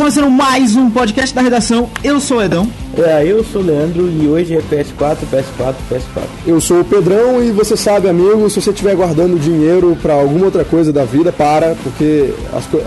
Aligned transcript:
Começando 0.00 0.30
mais 0.30 0.76
um 0.76 0.90
podcast 0.90 1.34
da 1.34 1.42
redação. 1.42 1.90
Eu 2.02 2.18
sou 2.20 2.38
o 2.38 2.42
Edão. 2.42 2.66
É, 2.96 3.22
eu 3.22 3.44
sou 3.44 3.60
o 3.60 3.64
Leandro 3.66 4.10
e 4.10 4.26
hoje 4.26 4.56
é 4.56 4.62
PS4, 4.62 5.18
PS4, 5.30 5.74
PS4. 5.90 6.22
Eu 6.46 6.58
sou 6.58 6.80
o 6.80 6.84
Pedrão 6.86 7.44
e 7.44 7.50
você 7.50 7.76
sabe, 7.76 8.08
amigo, 8.08 8.48
se 8.48 8.62
você 8.62 8.70
estiver 8.70 8.96
guardando 8.96 9.38
dinheiro 9.38 9.94
para 10.00 10.14
alguma 10.14 10.46
outra 10.46 10.64
coisa 10.64 10.90
da 10.90 11.04
vida, 11.04 11.30
para, 11.30 11.76
porque 11.82 12.32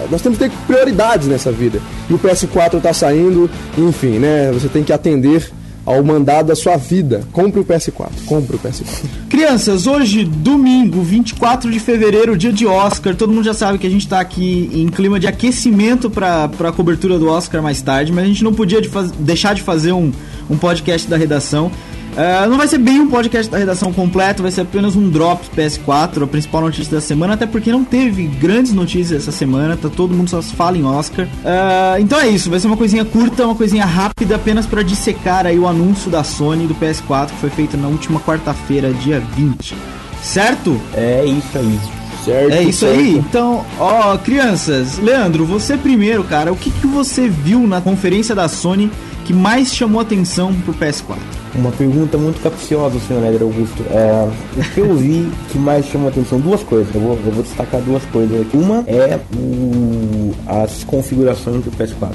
nós 0.09 0.23
temos 0.23 0.39
que 0.39 0.49
ter 0.49 0.51
prioridades 0.65 1.27
nessa 1.27 1.51
vida. 1.51 1.79
E 2.09 2.13
o 2.15 2.17
PS4 2.17 2.81
tá 2.81 2.91
saindo, 2.91 3.47
enfim, 3.77 4.17
né? 4.17 4.49
Você 4.51 4.67
tem 4.67 4.83
que 4.83 4.91
atender 4.91 5.51
ao 5.85 6.03
mandado 6.03 6.47
da 6.47 6.55
sua 6.55 6.77
vida. 6.77 7.23
Compre 7.31 7.59
o 7.59 7.65
PS4. 7.65 8.09
Compre 8.25 8.55
o 8.55 8.59
PS4. 8.59 9.05
Crianças, 9.29 9.87
hoje, 9.87 10.23
domingo, 10.23 11.01
24 11.01 11.69
de 11.69 11.79
fevereiro, 11.79 12.37
dia 12.37 12.53
de 12.53 12.65
Oscar. 12.65 13.15
Todo 13.15 13.33
mundo 13.33 13.43
já 13.43 13.53
sabe 13.53 13.77
que 13.77 13.87
a 13.87 13.89
gente 13.89 14.07
tá 14.07 14.19
aqui 14.19 14.69
em 14.73 14.87
clima 14.87 15.19
de 15.19 15.27
aquecimento 15.27 16.09
para 16.09 16.45
a 16.45 16.71
cobertura 16.71 17.19
do 17.19 17.27
Oscar 17.27 17.61
mais 17.61 17.81
tarde, 17.81 18.11
mas 18.11 18.23
a 18.23 18.27
gente 18.27 18.43
não 18.43 18.53
podia 18.53 18.81
de 18.81 18.89
deixar 19.19 19.53
de 19.53 19.61
fazer 19.61 19.91
um, 19.91 20.11
um 20.49 20.57
podcast 20.57 21.07
da 21.09 21.17
redação. 21.17 21.71
Uh, 22.13 22.49
não 22.49 22.57
vai 22.57 22.67
ser 22.67 22.77
bem 22.77 22.99
um 22.99 23.09
podcast 23.09 23.51
da 23.51 23.57
redação 23.57 23.91
completo, 23.91 24.43
vai 24.43 24.51
ser 24.51 24.61
apenas 24.61 24.95
um 24.95 25.09
Drops 25.09 25.49
PS4, 25.55 26.23
a 26.23 26.27
principal 26.27 26.61
notícia 26.61 26.93
da 26.93 27.01
semana, 27.01 27.33
até 27.33 27.45
porque 27.45 27.71
não 27.71 27.83
teve 27.83 28.27
grandes 28.27 28.71
notícias 28.71 29.23
essa 29.23 29.31
semana, 29.31 29.75
tá 29.75 29.89
todo 29.89 30.13
mundo 30.13 30.29
só 30.29 30.41
fala 30.41 30.77
em 30.77 30.83
Oscar. 30.83 31.25
Uh, 31.25 31.99
então 31.99 32.19
é 32.19 32.27
isso, 32.27 32.49
vai 32.49 32.59
ser 32.59 32.67
uma 32.67 32.77
coisinha 32.77 33.03
curta, 33.03 33.45
uma 33.45 33.55
coisinha 33.55 33.85
rápida, 33.85 34.35
apenas 34.35 34.65
para 34.65 34.83
dissecar 34.83 35.47
aí 35.47 35.57
o 35.57 35.67
anúncio 35.67 36.11
da 36.11 36.23
Sony 36.23 36.67
do 36.67 36.75
PS4 36.75 37.27
que 37.27 37.37
foi 37.37 37.49
feito 37.49 37.77
na 37.77 37.87
última 37.87 38.19
quarta-feira, 38.19 38.93
dia 38.93 39.19
20. 39.19 39.75
Certo? 40.21 40.79
É 40.93 41.25
isso 41.25 41.57
aí. 41.57 41.79
Certo, 42.23 42.53
é 42.53 42.63
isso 42.63 42.85
certo. 42.85 42.99
aí. 42.99 43.17
Então, 43.17 43.65
ó, 43.77 44.17
crianças, 44.17 44.97
Leandro, 44.97 45.45
você 45.45 45.75
primeiro, 45.75 46.23
cara, 46.23 46.53
o 46.53 46.55
que, 46.55 46.71
que 46.71 46.87
você 46.87 47.27
viu 47.27 47.67
na 47.67 47.81
conferência 47.81 48.33
da 48.33 48.47
Sony 48.47 48.89
que 49.23 49.33
mais 49.33 49.73
chamou 49.73 50.01
atenção 50.01 50.53
pro 50.61 50.73
PS4? 50.73 51.17
Uma 51.55 51.71
pergunta 51.71 52.17
muito 52.17 52.41
capciosa, 52.41 52.99
senhor 52.99 53.23
Éder 53.23 53.43
Augusto. 53.43 53.83
É, 53.89 54.29
o 54.57 54.73
que 54.73 54.79
eu 54.79 54.95
vi 54.95 55.29
que 55.51 55.57
mais 55.57 55.85
chamou 55.85 56.09
atenção? 56.09 56.39
Duas 56.39 56.61
coisas. 56.63 56.93
Eu 56.93 57.01
vou, 57.01 57.19
eu 57.25 57.31
vou 57.31 57.43
destacar 57.43 57.81
duas 57.81 58.03
coisas 58.05 58.41
aqui. 58.41 58.57
Uma 58.57 58.83
é 58.87 59.19
o, 59.35 60.33
as 60.47 60.83
configurações 60.83 61.63
do 61.63 61.71
PS4. 61.71 62.13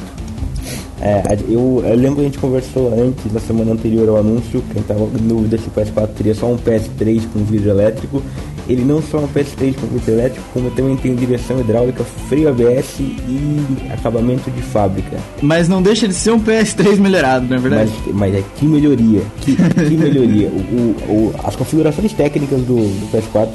É, 1.00 1.22
eu, 1.48 1.82
eu, 1.84 1.94
lembro 1.94 2.16
que 2.16 2.20
a 2.22 2.24
gente 2.24 2.38
conversou 2.38 2.92
antes, 2.92 3.32
na 3.32 3.38
semana 3.38 3.72
anterior 3.72 4.08
ao 4.08 4.16
anúncio, 4.16 4.62
quem 4.72 4.82
estava 4.82 5.04
em 5.04 5.28
dúvida 5.28 5.56
se 5.56 5.68
o 5.68 5.70
PS4 5.70 6.08
teria 6.16 6.34
só 6.34 6.46
um 6.46 6.58
PS3 6.58 7.22
com 7.32 7.44
vidro 7.44 7.70
elétrico 7.70 8.20
ele 8.68 8.84
não 8.84 9.02
só 9.02 9.18
é 9.18 9.20
um 9.22 9.28
PS3 9.28 9.74
com 9.76 9.86
vidro 9.86 10.12
elétrico, 10.12 10.44
como 10.52 10.70
também 10.70 10.96
tem 10.96 11.14
direção 11.14 11.60
hidráulica, 11.60 12.04
freio 12.28 12.48
ABS 12.50 13.00
e 13.00 13.66
acabamento 13.90 14.50
de 14.50 14.62
fábrica. 14.62 15.16
Mas 15.40 15.68
não 15.68 15.80
deixa 15.80 16.06
de 16.06 16.14
ser 16.14 16.32
um 16.32 16.40
PS3 16.40 16.98
melhorado, 16.98 17.46
não 17.48 17.56
é 17.56 17.60
verdade? 17.60 17.92
Mas, 18.06 18.14
mas 18.14 18.34
é 18.34 18.44
que 18.56 18.66
melhoria, 18.66 19.22
que, 19.40 19.56
que 19.56 19.96
melhoria. 19.96 20.48
O, 20.48 20.60
o, 20.60 21.12
o, 21.12 21.34
as 21.44 21.56
configurações 21.56 22.12
técnicas 22.12 22.60
do, 22.60 22.76
do 22.76 23.08
PS4 23.12 23.48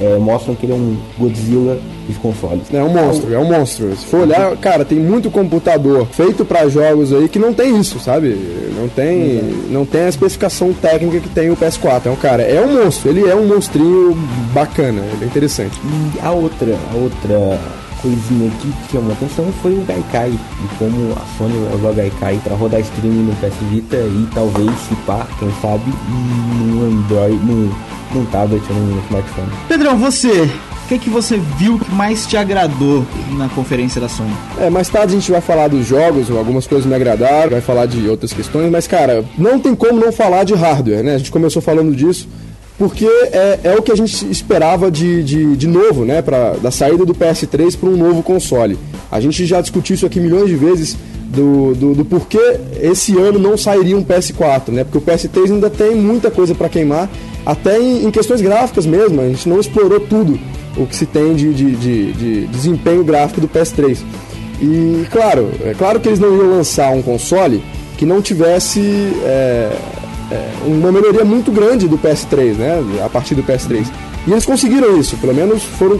é, 0.00 0.18
mostram 0.18 0.54
que 0.54 0.66
ele 0.66 0.72
é 0.72 0.76
um 0.76 0.96
Godzilla 1.18 1.78
dos 2.06 2.16
consoles. 2.18 2.62
É 2.72 2.82
um 2.82 2.88
monstro, 2.88 3.34
é 3.34 3.38
um 3.38 3.44
monstro. 3.44 3.96
Se 3.96 4.06
for 4.06 4.20
olhar, 4.20 4.56
cara, 4.56 4.84
tem 4.84 4.98
muito 4.98 5.30
computador 5.30 6.06
feito 6.06 6.44
para 6.44 6.68
jogos 6.68 7.12
aí 7.12 7.28
que 7.28 7.38
não 7.38 7.52
tem 7.52 7.78
isso, 7.78 7.98
sabe? 7.98 8.36
Não 8.76 8.88
tem, 8.88 9.42
não 9.70 9.84
tem 9.84 10.02
a 10.02 10.08
especificação 10.08 10.72
técnica 10.72 11.20
que 11.20 11.28
tem 11.28 11.50
o 11.50 11.56
PS4. 11.56 11.98
Então, 12.00 12.16
cara, 12.16 12.42
é 12.42 12.60
um 12.60 12.82
monstro, 12.82 13.10
ele 13.10 13.28
é 13.28 13.34
um 13.34 13.46
monstrinho 13.46 14.16
bacana, 14.52 15.00
ele 15.00 15.24
é 15.24 15.26
interessante. 15.26 15.78
E 15.84 16.20
a 16.20 16.30
outra, 16.30 16.78
a 16.92 16.96
outra 16.96 17.58
coisinha 18.02 18.50
que 18.60 18.92
chamou 18.92 19.12
atenção 19.12 19.46
foi 19.62 19.74
o 19.74 19.82
Gaikai 19.82 20.30
e 20.30 20.76
como 20.76 21.12
a 21.12 21.38
Sony 21.38 21.54
usou 21.74 21.90
o 21.90 21.94
Gaikai 21.94 22.40
para 22.42 22.56
rodar 22.56 22.80
streaming 22.80 23.22
no 23.22 23.36
PS 23.36 23.54
Vita 23.70 23.96
e 23.96 24.28
talvez 24.34 24.70
se 24.88 24.94
pá, 25.06 25.26
quem 25.38 25.48
sabe, 25.62 25.84
no 26.08 26.84
Android, 26.84 27.36
no, 27.44 27.68
no 28.12 28.26
tablet 28.26 28.62
ou 28.70 28.76
no 28.76 29.00
smartphone. 29.04 29.48
Pedrão, 29.68 29.96
você, 29.96 30.42
o 30.84 30.88
que, 30.88 30.98
que 30.98 31.08
você 31.08 31.38
viu 31.56 31.78
que 31.78 31.94
mais 31.94 32.26
te 32.26 32.36
agradou 32.36 33.06
na 33.36 33.48
conferência 33.48 34.00
da 34.00 34.08
Sony? 34.08 34.34
É, 34.58 34.68
mais 34.68 34.88
tarde 34.88 35.12
a 35.12 35.18
gente 35.18 35.30
vai 35.30 35.40
falar 35.40 35.68
dos 35.68 35.86
jogos, 35.86 36.28
algumas 36.30 36.66
coisas 36.66 36.84
me 36.84 36.94
agradaram, 36.94 37.50
vai 37.50 37.60
falar 37.60 37.86
de 37.86 38.08
outras 38.08 38.32
questões, 38.32 38.68
mas 38.70 38.88
cara, 38.88 39.24
não 39.38 39.60
tem 39.60 39.76
como 39.76 40.00
não 40.00 40.10
falar 40.10 40.42
de 40.42 40.54
hardware, 40.54 41.04
né? 41.04 41.14
A 41.14 41.18
gente 41.18 41.30
começou 41.30 41.62
falando 41.62 41.94
disso 41.94 42.28
porque 42.82 43.06
é, 43.06 43.60
é 43.62 43.76
o 43.76 43.82
que 43.82 43.92
a 43.92 43.94
gente 43.94 44.28
esperava 44.28 44.90
de, 44.90 45.22
de, 45.22 45.56
de 45.56 45.68
novo, 45.68 46.04
né, 46.04 46.20
pra, 46.20 46.54
da 46.54 46.72
saída 46.72 47.06
do 47.06 47.14
PS3 47.14 47.78
para 47.78 47.88
um 47.88 47.96
novo 47.96 48.24
console. 48.24 48.76
A 49.08 49.20
gente 49.20 49.46
já 49.46 49.60
discutiu 49.60 49.94
isso 49.94 50.04
aqui 50.04 50.18
milhões 50.18 50.48
de 50.48 50.56
vezes 50.56 50.96
do, 51.28 51.76
do, 51.76 51.94
do, 51.94 52.04
porquê 52.04 52.58
esse 52.80 53.16
ano 53.16 53.38
não 53.38 53.56
sairia 53.56 53.96
um 53.96 54.02
PS4, 54.02 54.70
né? 54.70 54.82
Porque 54.82 54.98
o 54.98 55.00
PS3 55.00 55.52
ainda 55.52 55.70
tem 55.70 55.94
muita 55.94 56.28
coisa 56.28 56.56
para 56.56 56.68
queimar, 56.68 57.08
até 57.46 57.80
em, 57.80 58.04
em, 58.04 58.10
questões 58.10 58.40
gráficas 58.40 58.84
mesmo. 58.84 59.20
A 59.20 59.28
gente 59.28 59.48
não 59.48 59.60
explorou 59.60 60.00
tudo 60.00 60.36
o 60.76 60.84
que 60.84 60.96
se 60.96 61.06
tem 61.06 61.36
de, 61.36 61.54
de, 61.54 61.76
de, 61.76 62.12
de 62.14 62.46
desempenho 62.48 63.04
gráfico 63.04 63.40
do 63.40 63.46
PS3. 63.46 63.98
E 64.60 65.06
claro, 65.08 65.52
é 65.64 65.72
claro 65.72 66.00
que 66.00 66.08
eles 66.08 66.18
não 66.18 66.36
iam 66.36 66.50
lançar 66.50 66.90
um 66.90 67.00
console 67.00 67.62
que 67.96 68.04
não 68.04 68.20
tivesse 68.20 68.80
é, 69.24 69.70
uma 70.66 70.92
melhoria 70.92 71.24
muito 71.24 71.50
grande 71.50 71.88
do 71.88 71.98
PS3, 71.98 72.54
né? 72.54 72.82
A 73.04 73.08
partir 73.08 73.34
do 73.34 73.42
PS3. 73.42 73.86
E 74.26 74.30
eles 74.30 74.44
conseguiram 74.44 74.96
isso, 74.98 75.16
pelo 75.16 75.34
menos 75.34 75.62
foram, 75.62 75.98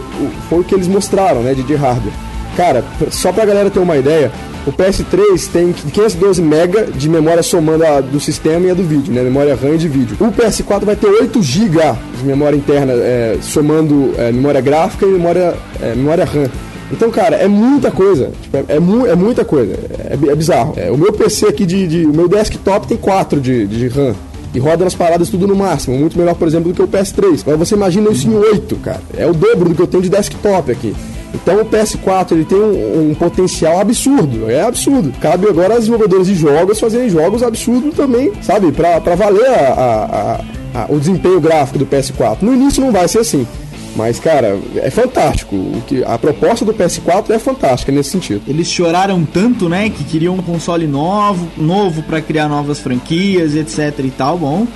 foi 0.49 0.61
o 0.61 0.65
que 0.65 0.75
eles 0.75 0.87
mostraram, 0.87 1.43
né? 1.43 1.55
De, 1.55 1.63
de 1.63 1.75
hardware. 1.75 2.15
Cara, 2.57 2.85
só 3.11 3.33
pra 3.33 3.45
galera 3.45 3.71
ter 3.71 3.81
uma 3.81 3.97
ideia, 3.97 4.31
o 4.67 4.73
PS3 4.73 5.51
tem 5.51 5.73
512 5.73 6.41
MB 6.41 6.93
de 6.95 7.09
memória 7.09 7.43
somando 7.43 7.85
a 7.85 8.01
do 8.01 8.21
sistema 8.21 8.67
e 8.67 8.71
a 8.71 8.75
do 8.75 8.83
vídeo, 8.83 9.13
né? 9.13 9.23
Memória 9.23 9.57
RAM 9.57 9.75
e 9.75 9.79
de 9.79 9.89
vídeo. 9.89 10.17
O 10.21 10.31
PS4 10.31 10.85
vai 10.85 10.95
ter 10.95 11.09
8 11.09 11.43
GB 11.43 11.79
de 12.19 12.25
memória 12.25 12.57
interna, 12.57 12.93
é, 12.93 13.39
somando 13.41 14.15
é, 14.19 14.31
memória 14.31 14.61
gráfica 14.61 15.07
e 15.07 15.09
memória, 15.09 15.55
é, 15.81 15.95
memória 15.95 16.25
RAM. 16.25 16.49
Então, 16.93 17.11
cara, 17.11 17.37
é 17.37 17.49
muita 17.49 17.91
coisa. 17.91 18.31
Tipo, 18.43 18.57
é, 18.59 18.65
é, 18.69 18.81
mu 18.81 19.07
é, 19.07 19.15
muita 19.15 19.45
coisa. 19.45 19.73
É, 19.73 20.13
é 20.31 20.35
bizarro. 20.35 20.75
É, 20.77 20.91
o 20.91 20.99
meu 20.99 21.13
PC 21.13 21.47
aqui 21.47 21.65
de, 21.65 21.87
de, 21.87 22.07
O 22.07 22.15
meu 22.15 22.29
desktop 22.29 22.87
tem 22.87 22.97
4 22.97 23.41
de, 23.41 23.67
de 23.67 23.89
RAM. 23.89 24.15
E 24.55 24.59
roda 24.59 24.85
nas 24.85 24.95
paradas 24.95 25.31
tudo 25.31 25.47
no 25.47 25.57
máximo. 25.57 25.97
Muito 25.97 26.19
melhor, 26.19 26.35
por 26.35 26.47
exemplo, 26.47 26.71
do 26.71 26.77
que 26.77 26.83
o 26.83 26.87
PS3. 26.89 27.41
Agora 27.41 27.57
você 27.57 27.75
imagina 27.75 28.11
isso 28.11 28.29
em 28.29 28.37
8, 28.37 28.77
cara. 28.77 29.01
É 29.17 29.27
o 29.27 29.33
dobro 29.33 29.71
do 29.71 29.75
que 29.75 29.81
eu 29.81 29.87
tenho 29.87 30.03
de 30.03 30.11
desktop 30.11 30.71
aqui. 30.71 30.95
Então 31.35 31.63
o 31.63 31.65
PS4 31.65 32.33
ele 32.33 32.45
tem 32.45 32.59
um, 32.59 33.11
um, 33.11 33.15
potencial 33.15 33.81
absurdo, 33.81 34.51
é 34.51 34.63
absurdo. 34.63 35.13
Cabe 35.19 35.49
agora 35.49 35.75
aos 35.75 35.85
desenvolvedores 35.85 36.27
de 36.27 36.35
jogos 36.35 36.79
fazerem 36.79 37.09
jogos 37.09 37.43
absurdos 37.43 37.95
também, 37.95 38.33
sabe? 38.43 38.71
Pra, 38.71 39.01
pra 39.01 39.15
valer 39.15 39.49
a, 39.49 40.41
a, 40.75 40.81
a, 40.83 40.87
o 40.91 40.99
desempenho 40.99 41.41
gráfico 41.41 41.79
do 41.79 41.87
PS4. 41.87 42.43
No 42.43 42.53
início 42.53 42.85
não 42.85 42.93
vai 42.93 43.09
ser 43.09 43.21
assim. 43.21 43.47
Mas, 43.95 44.19
cara, 44.19 44.59
é 44.77 44.91
fantástico. 44.91 45.55
O 45.55 45.83
que, 45.87 46.03
a 46.05 46.19
proposta 46.19 46.65
do 46.65 46.73
PS4 46.73 47.31
é 47.31 47.39
fantástica 47.39 47.93
nesse 47.93 48.11
sentido. 48.11 48.43
Eles 48.47 48.69
choraram 48.69 49.25
tanto, 49.25 49.69
né? 49.69 49.91
Que 49.91 50.05
queriam 50.05 50.35
um 50.35 50.43
console 50.43 50.87
novo, 50.87 51.49
novo 51.57 52.03
para 52.03 52.21
criar 52.21 52.49
novas 52.49 52.79
franquias, 52.79 53.55
etc 53.55 53.99
e 54.05 54.11
tal. 54.11 54.39
Bom, 54.39 54.67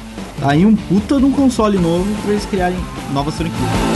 tá 0.41 0.51
aí 0.51 0.67
um 0.67 0.77
puta 0.77 1.19
de 1.19 1.25
um 1.25 1.33
console 1.33 1.79
novo 1.79 2.07
para 2.23 2.33
eles 2.33 2.45
criarem 2.47 2.79
novas 3.13 3.35
franquias. 3.35 3.96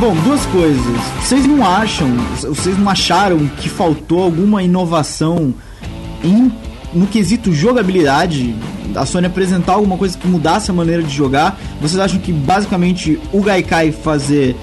Bom, 0.00 0.14
duas 0.24 0.46
coisas. 0.46 0.96
Vocês 1.22 1.46
não 1.46 1.66
acham, 1.66 2.08
vocês 2.40 2.78
não 2.78 2.88
acharam 2.88 3.46
que 3.46 3.68
faltou 3.68 4.22
alguma 4.22 4.62
inovação 4.62 5.54
em, 6.24 6.50
no 6.94 7.06
quesito 7.06 7.52
jogabilidade? 7.52 8.54
A 8.94 9.04
Sony 9.04 9.26
apresentar 9.26 9.74
alguma 9.74 9.98
coisa 9.98 10.16
que 10.16 10.26
mudasse 10.26 10.70
a 10.70 10.74
maneira 10.74 11.02
de 11.02 11.14
jogar? 11.14 11.60
Vocês 11.78 12.00
acham 12.00 12.18
que 12.18 12.32
basicamente 12.32 13.20
o 13.32 13.42
Gaikai 13.42 13.92
fazer 13.92 14.56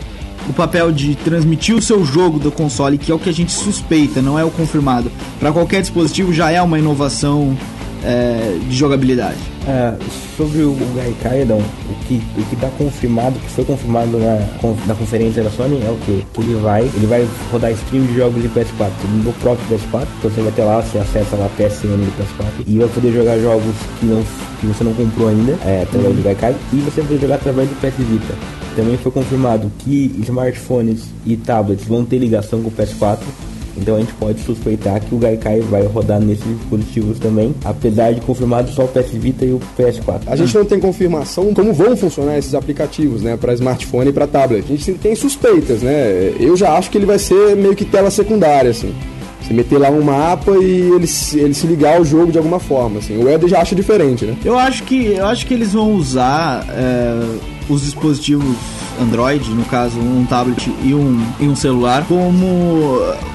o 0.50 0.54
papel 0.54 0.92
de 0.92 1.16
transmitir 1.16 1.76
o 1.76 1.82
seu 1.82 2.04
jogo 2.04 2.40
do 2.40 2.52
console, 2.52 2.98
que 2.98 3.12
é 3.12 3.16
o 3.16 3.20
que 3.20 3.30
a 3.30 3.34
gente 3.34 3.52
suspeita, 3.52 4.22
não 4.22 4.40
é 4.40 4.44
o 4.44 4.50
confirmado, 4.50 5.12
para 5.40 5.52
qualquer 5.52 5.82
dispositivo 5.82 6.34
já 6.34 6.50
é 6.50 6.62
uma 6.62 6.80
inovação 6.80 7.56
é, 8.04 8.58
de 8.68 8.76
jogabilidade? 8.76 9.57
É, 9.68 9.94
sobre 10.38 10.62
o 10.62 10.78
Gaikai, 10.96 11.42
Edão, 11.42 11.58
o 11.58 12.06
que 12.06 12.22
o 12.38 12.46
que 12.46 12.56
está 12.56 12.70
confirmado, 12.78 13.38
que 13.38 13.50
foi 13.50 13.66
confirmado 13.66 14.18
na, 14.18 14.40
na 14.86 14.96
conferência 14.96 15.44
da 15.44 15.50
Sony 15.50 15.82
é 15.86 15.90
o 15.90 15.98
que? 16.06 16.26
Que 16.34 16.42
ele 16.42 16.56
vai, 16.62 16.84
ele 16.84 17.06
vai 17.06 17.28
rodar 17.52 17.72
stream 17.74 18.06
de 18.06 18.16
jogos 18.16 18.42
de 18.42 18.48
PS4 18.48 18.90
no 19.26 19.34
próprio 19.34 19.68
PS4, 19.68 20.08
então 20.20 20.32
você 20.32 20.42
vai 20.42 20.52
ter 20.54 20.64
lá, 20.64 20.82
você 20.82 21.00
acessa 21.00 21.36
lá 21.36 21.50
PSN 21.58 21.98
do 21.98 22.14
PS4 22.18 22.64
e 22.66 22.78
vai 22.78 22.88
poder 22.88 23.12
jogar 23.12 23.38
jogos 23.40 23.76
que, 24.00 24.06
não, 24.06 24.24
que 24.62 24.68
você 24.68 24.84
não 24.86 24.94
comprou 24.94 25.28
ainda, 25.28 25.58
é, 25.66 25.84
através 25.84 26.16
do 26.16 26.24
Gaikai, 26.24 26.56
e 26.72 26.76
você 26.78 27.02
vai 27.02 27.18
jogar 27.18 27.36
através 27.36 27.68
do 27.68 27.76
PS 27.76 27.98
Vita. 27.98 28.36
também 28.74 28.96
foi 28.96 29.12
confirmado 29.12 29.70
que 29.80 30.16
smartphones 30.24 31.10
e 31.26 31.36
tablets 31.36 31.86
vão 31.86 32.06
ter 32.06 32.20
ligação 32.20 32.62
com 32.62 32.70
o 32.70 32.72
PS4. 32.72 33.20
Então 33.80 33.96
a 33.96 34.00
gente 34.00 34.14
pode 34.14 34.42
suspeitar 34.42 35.00
que 35.00 35.14
o 35.14 35.18
Gaikai 35.18 35.62
vai 35.62 35.86
rodar 35.86 36.20
nesses 36.20 36.46
dispositivos 36.46 37.20
também, 37.20 37.54
apesar 37.64 38.14
de 38.14 38.22
confirmado 38.22 38.72
só 38.72 38.86
o 38.86 38.88
PS 38.88 39.12
Vita 39.12 39.46
e 39.46 39.52
o 39.52 39.60
PS4. 39.78 40.22
A 40.28 40.36
gente 40.36 40.56
não 40.56 40.66
tem 40.66 40.80
confirmação 40.80 41.54
como 41.54 41.74
vão 41.74 41.96
funcionar 41.96 42.38
esses 42.38 42.54
aplicativos, 42.54 43.22
né, 43.22 43.38
para 43.38 43.54
smartphone 43.54 44.10
e 44.10 44.14
para 44.14 44.28
tablet. 44.28 44.66
A 44.66 44.76
gente 44.76 44.94
tem 44.94 45.16
suspeitas, 45.16 45.82
né? 45.82 46.34
Eu 46.40 46.56
já 46.58 46.74
acho 46.78 46.90
que 46.90 46.98
ele 46.98 47.06
vai 47.06 47.20
ser 47.20 47.56
meio 47.56 47.76
que 47.76 47.86
tela 47.86 48.10
secundária, 48.10 48.72
assim. 48.72 48.94
Você 49.42 49.54
meter 49.54 49.78
lá 49.78 49.90
um 49.90 50.02
mapa 50.02 50.52
e 50.58 50.92
ele, 50.92 51.08
ele 51.36 51.54
se 51.54 51.68
ligar 51.68 51.98
ao 51.98 52.04
jogo 52.04 52.32
de 52.32 52.38
alguma 52.38 52.60
forma, 52.60 53.00
assim. 53.00 53.18
O 53.18 53.30
Eder 53.30 53.48
já 53.48 53.62
acha 53.62 53.76
diferente, 53.76 54.26
né? 54.26 54.36
Eu 54.44 54.58
acho 54.58 54.84
que 54.84 55.14
eu 55.14 55.26
acho 55.26 55.46
que 55.46 55.54
eles 55.54 55.74
vão 55.74 55.94
usar 55.94 56.66
é, 56.70 57.38
os 57.70 57.82
dispositivos 57.82 58.56
Android, 59.00 59.50
no 59.52 59.66
caso 59.66 60.00
um 60.00 60.26
tablet 60.26 60.72
e 60.84 60.94
um, 60.94 61.26
e 61.40 61.48
um 61.48 61.56
celular, 61.56 62.06
como 62.08 62.46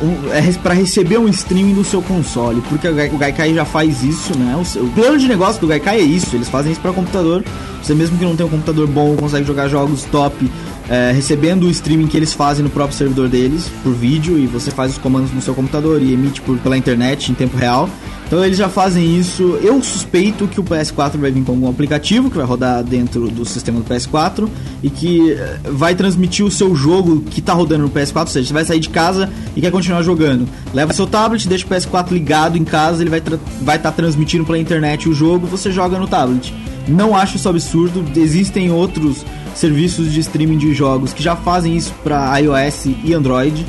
um, 0.03 0.32
é, 0.32 0.53
para 0.62 0.75
receber 0.75 1.19
um 1.19 1.29
streaming 1.29 1.75
do 1.75 1.85
seu 1.85 2.03
console, 2.03 2.61
porque 2.69 2.88
o 2.88 3.19
Gaikai 3.19 3.55
já 3.55 3.64
faz 3.64 4.03
isso, 4.03 4.37
né? 4.38 4.56
O, 4.56 4.85
o 4.85 4.91
plano 4.91 5.19
de 5.19 5.29
negócio 5.29 5.61
do 5.61 5.67
Gaikai 5.67 5.99
é 5.99 6.03
isso, 6.03 6.35
eles 6.37 6.49
fazem 6.49 6.73
isso 6.73 6.81
para 6.81 6.93
computador. 6.93 7.44
Você 7.82 7.94
mesmo 7.94 8.17
que 8.17 8.25
não 8.25 8.37
tem 8.37 8.47
um 8.47 8.49
computador 8.49 8.87
bom, 8.87 9.17
consegue 9.17 9.44
jogar 9.44 9.69
jogos 9.69 10.05
top 10.05 10.49
é, 10.93 11.11
recebendo 11.11 11.65
o 11.65 11.71
streaming 11.71 12.06
que 12.06 12.19
eles 12.19 12.35
fazem 12.35 12.62
no 12.62 12.69
próprio 12.69 12.94
servidor 12.94 13.27
deles 13.27 13.67
por 13.83 13.94
vídeo 13.94 14.39
e 14.39 14.47
você 14.47 14.71
faz 14.71 14.93
os 14.93 14.99
comandos 14.99 15.33
no 15.33 15.41
seu 15.41 15.55
computador 15.55 16.03
e 16.03 16.12
emite 16.12 16.43
por, 16.43 16.59
pela 16.59 16.77
internet 16.77 17.33
em 17.33 17.35
tempo 17.35 17.56
real. 17.56 17.89
Então 18.27 18.44
eles 18.44 18.59
já 18.59 18.69
fazem 18.69 19.19
isso. 19.19 19.59
Eu 19.62 19.83
suspeito 19.83 20.47
que 20.47 20.61
o 20.61 20.65
PS4 20.65 21.17
vai 21.17 21.31
vir 21.31 21.43
com 21.44 21.53
algum 21.53 21.71
aplicativo 21.71 22.31
que 22.31 22.37
vai 22.37 22.44
rodar 22.44 22.85
dentro 22.85 23.31
do 23.31 23.43
sistema 23.43 23.81
do 23.81 23.87
PS4 23.87 24.47
e 24.83 24.91
que 24.91 25.33
eh, 25.33 25.61
vai 25.65 25.94
transmitir 25.94 26.44
o 26.44 26.50
seu 26.50 26.75
jogo 26.75 27.23
que 27.23 27.41
está 27.41 27.55
rodando 27.55 27.85
no 27.85 27.91
PS4. 27.91 28.21
Ou 28.21 28.27
seja, 28.27 28.49
você 28.49 28.53
vai 28.53 28.65
sair 28.67 28.81
de 28.81 28.91
casa 28.91 29.31
e 29.56 29.62
quer 29.62 29.71
continuar 29.71 30.03
jogando. 30.03 30.47
Leva 30.75 30.93
seu 30.93 31.06
tablet, 31.06 31.49
deixa 31.49 31.67
o 31.67 31.71
PS4 31.71 32.11
ligado 32.11 32.59
em 32.59 32.65
casa, 32.65 33.03
ele 33.03 33.11
vai 33.11 33.19
estar 33.19 33.38
vai 33.62 33.79
tá 33.79 33.91
transmitindo 33.91 34.45
pela 34.45 34.59
internet 34.59 35.09
o 35.09 35.15
jogo, 35.15 35.47
você 35.47 35.73
joga 35.73 35.99
no 35.99 36.06
tablet. 36.06 36.53
Não 36.87 37.17
acho 37.17 37.37
isso 37.37 37.49
absurdo. 37.49 38.05
Existem 38.19 38.71
outros 38.71 39.25
serviços 39.54 40.12
de 40.12 40.20
streaming 40.20 40.58
de 40.58 40.72
jogos 40.75 41.12
que 41.12 41.22
já 41.22 41.37
fazem 41.37 41.76
isso 41.76 41.93
para 42.02 42.38
iOS 42.38 42.87
e 43.04 43.14
Android. 43.14 43.64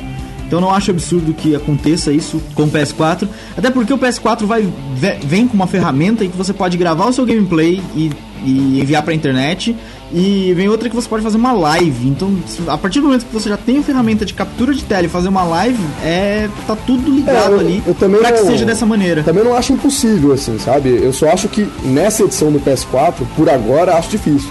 Então 0.46 0.60
não 0.60 0.70
acho 0.70 0.90
absurdo 0.90 1.32
que 1.32 1.54
aconteça 1.54 2.12
isso 2.12 2.40
com 2.54 2.64
o 2.64 2.70
PS4, 2.70 3.26
até 3.56 3.70
porque 3.70 3.92
o 3.92 3.98
PS4 3.98 4.44
vai 4.44 4.68
vem 5.24 5.48
com 5.48 5.54
uma 5.54 5.66
ferramenta 5.66 6.24
em 6.24 6.30
que 6.30 6.36
você 6.36 6.52
pode 6.52 6.76
gravar 6.76 7.06
o 7.06 7.12
seu 7.12 7.24
gameplay 7.24 7.82
e, 7.96 8.10
e 8.44 8.80
enviar 8.80 9.02
para 9.02 9.12
a 9.12 9.14
internet, 9.16 9.74
e 10.12 10.52
vem 10.54 10.68
outra 10.68 10.88
que 10.88 10.94
você 10.94 11.08
pode 11.08 11.22
fazer 11.22 11.38
uma 11.38 11.52
live. 11.52 12.06
Então, 12.06 12.36
a 12.68 12.78
partir 12.78 13.00
do 13.00 13.06
momento 13.06 13.24
que 13.24 13.32
você 13.32 13.48
já 13.48 13.56
tem 13.56 13.78
a 13.78 13.82
ferramenta 13.82 14.24
de 14.24 14.34
captura 14.34 14.72
de 14.72 14.84
tela 14.84 15.06
e 15.06 15.08
fazer 15.08 15.28
uma 15.28 15.42
live, 15.44 15.82
é 16.04 16.48
tá 16.66 16.76
tudo 16.76 17.10
ligado 17.10 17.52
é, 17.52 17.54
eu, 17.54 17.60
ali 17.60 17.82
eu 17.86 17.94
também 17.94 18.22
que 18.22 18.30
não, 18.30 18.46
seja 18.46 18.64
dessa 18.64 18.86
maneira. 18.86 19.22
Também 19.22 19.42
não 19.42 19.54
acho 19.54 19.72
impossível 19.72 20.32
assim, 20.32 20.58
sabe? 20.58 20.90
Eu 20.90 21.12
só 21.12 21.30
acho 21.30 21.48
que 21.48 21.66
nessa 21.84 22.22
edição 22.22 22.52
do 22.52 22.60
PS4, 22.60 23.14
por 23.34 23.48
agora, 23.48 23.96
acho 23.96 24.10
difícil. 24.10 24.50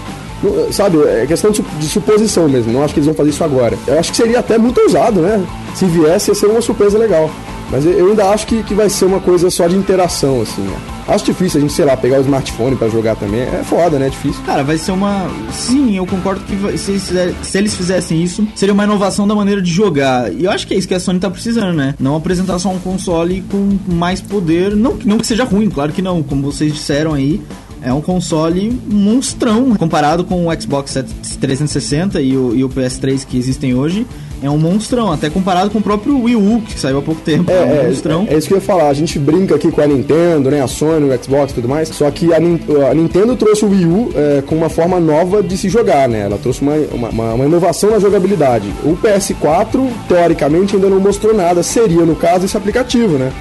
Sabe, 0.70 0.98
é 1.02 1.26
questão 1.26 1.50
de 1.50 1.86
suposição 1.86 2.48
mesmo. 2.48 2.72
Não 2.72 2.84
acho 2.84 2.92
que 2.92 3.00
eles 3.00 3.06
vão 3.06 3.14
fazer 3.14 3.30
isso 3.30 3.44
agora. 3.44 3.78
Eu 3.86 3.98
acho 3.98 4.10
que 4.10 4.16
seria 4.16 4.40
até 4.40 4.58
muito 4.58 4.80
ousado, 4.80 5.20
né? 5.20 5.44
Se 5.74 5.86
viesse, 5.86 6.30
ia 6.30 6.34
ser 6.34 6.46
uma 6.46 6.60
surpresa 6.60 6.98
legal. 6.98 7.30
Mas 7.70 7.86
eu 7.86 8.08
ainda 8.08 8.28
acho 8.28 8.46
que, 8.46 8.62
que 8.62 8.74
vai 8.74 8.88
ser 8.88 9.04
uma 9.06 9.20
coisa 9.20 9.50
só 9.50 9.66
de 9.66 9.76
interação, 9.76 10.42
assim, 10.42 10.62
né? 10.62 10.76
Acho 11.06 11.24
difícil 11.26 11.58
a 11.58 11.60
gente, 11.60 11.72
sei 11.72 11.84
lá, 11.84 11.96
pegar 11.96 12.18
o 12.18 12.22
smartphone 12.22 12.76
para 12.76 12.88
jogar 12.88 13.14
também. 13.16 13.40
É 13.40 13.62
foda, 13.64 13.98
né? 13.98 14.06
É 14.06 14.10
difícil. 14.10 14.42
Cara, 14.44 14.62
vai 14.62 14.78
ser 14.78 14.92
uma. 14.92 15.28
Sim, 15.52 15.96
eu 15.96 16.06
concordo 16.06 16.40
que 16.44 16.78
se 16.78 16.92
eles, 16.92 17.12
se 17.42 17.58
eles 17.58 17.74
fizessem 17.74 18.22
isso, 18.22 18.46
seria 18.54 18.72
uma 18.72 18.84
inovação 18.84 19.26
da 19.26 19.34
maneira 19.34 19.60
de 19.60 19.70
jogar. 19.70 20.32
E 20.32 20.44
eu 20.44 20.50
acho 20.50 20.66
que 20.66 20.74
é 20.74 20.78
isso 20.78 20.88
que 20.88 20.94
a 20.94 21.00
Sony 21.00 21.18
tá 21.18 21.28
precisando, 21.28 21.74
né? 21.74 21.94
Não 21.98 22.16
apresentar 22.16 22.58
só 22.58 22.70
um 22.70 22.78
console 22.78 23.44
com 23.50 23.76
mais 23.86 24.20
poder. 24.20 24.74
Não, 24.74 24.96
não 25.04 25.18
que 25.18 25.26
seja 25.26 25.44
ruim, 25.44 25.68
claro 25.68 25.92
que 25.92 26.00
não. 26.00 26.22
Como 26.22 26.42
vocês 26.42 26.72
disseram 26.72 27.12
aí, 27.12 27.42
é 27.84 27.92
um 27.92 28.00
console 28.00 28.80
monstrão 28.88 29.74
comparado 29.76 30.24
com 30.24 30.48
o 30.48 30.60
Xbox 30.60 30.94
360 31.38 32.20
e 32.20 32.36
o, 32.36 32.56
e 32.56 32.64
o 32.64 32.68
PS3 32.68 33.26
que 33.26 33.36
existem 33.36 33.74
hoje. 33.74 34.06
É 34.42 34.50
um 34.50 34.58
monstrão, 34.58 35.10
até 35.10 35.30
comparado 35.30 35.70
com 35.70 35.78
o 35.78 35.82
próprio 35.82 36.22
Wii 36.22 36.36
U, 36.36 36.62
que 36.66 36.78
saiu 36.78 36.98
há 36.98 37.02
pouco 37.02 37.20
tempo. 37.20 37.50
É, 37.50 37.54
é 37.54 37.82
um 37.82 37.88
monstrão. 37.88 38.26
É, 38.28 38.34
é, 38.34 38.38
isso 38.38 38.48
que 38.48 38.54
eu 38.54 38.58
ia 38.58 38.62
falar. 38.62 38.88
A 38.88 38.94
gente 38.94 39.18
brinca 39.18 39.54
aqui 39.54 39.70
com 39.70 39.80
a 39.80 39.86
Nintendo, 39.86 40.50
né? 40.50 40.62
A 40.62 40.66
Sony, 40.66 41.08
o 41.08 41.22
Xbox 41.22 41.52
e 41.52 41.54
tudo 41.54 41.68
mais. 41.68 41.88
Só 41.88 42.10
que 42.10 42.30
a, 42.32 42.36
a 42.36 42.94
Nintendo 42.94 43.36
trouxe 43.36 43.64
o 43.64 43.70
Wii 43.70 43.86
U 43.86 44.10
é, 44.14 44.42
com 44.42 44.54
uma 44.54 44.68
forma 44.68 45.00
nova 45.00 45.42
de 45.42 45.56
se 45.56 45.68
jogar, 45.68 46.08
né? 46.08 46.20
Ela 46.20 46.36
trouxe 46.36 46.60
uma, 46.60 46.74
uma, 46.92 47.34
uma, 47.34 47.44
inovação 47.44 47.90
na 47.90 47.98
jogabilidade. 47.98 48.68
O 48.82 48.96
PS4, 48.96 49.88
teoricamente, 50.08 50.74
ainda 50.74 50.90
não 50.90 51.00
mostrou 51.00 51.34
nada. 51.34 51.62
Seria, 51.62 52.04
no 52.04 52.16
caso, 52.16 52.44
esse 52.44 52.56
aplicativo, 52.56 53.16
né? 53.16 53.32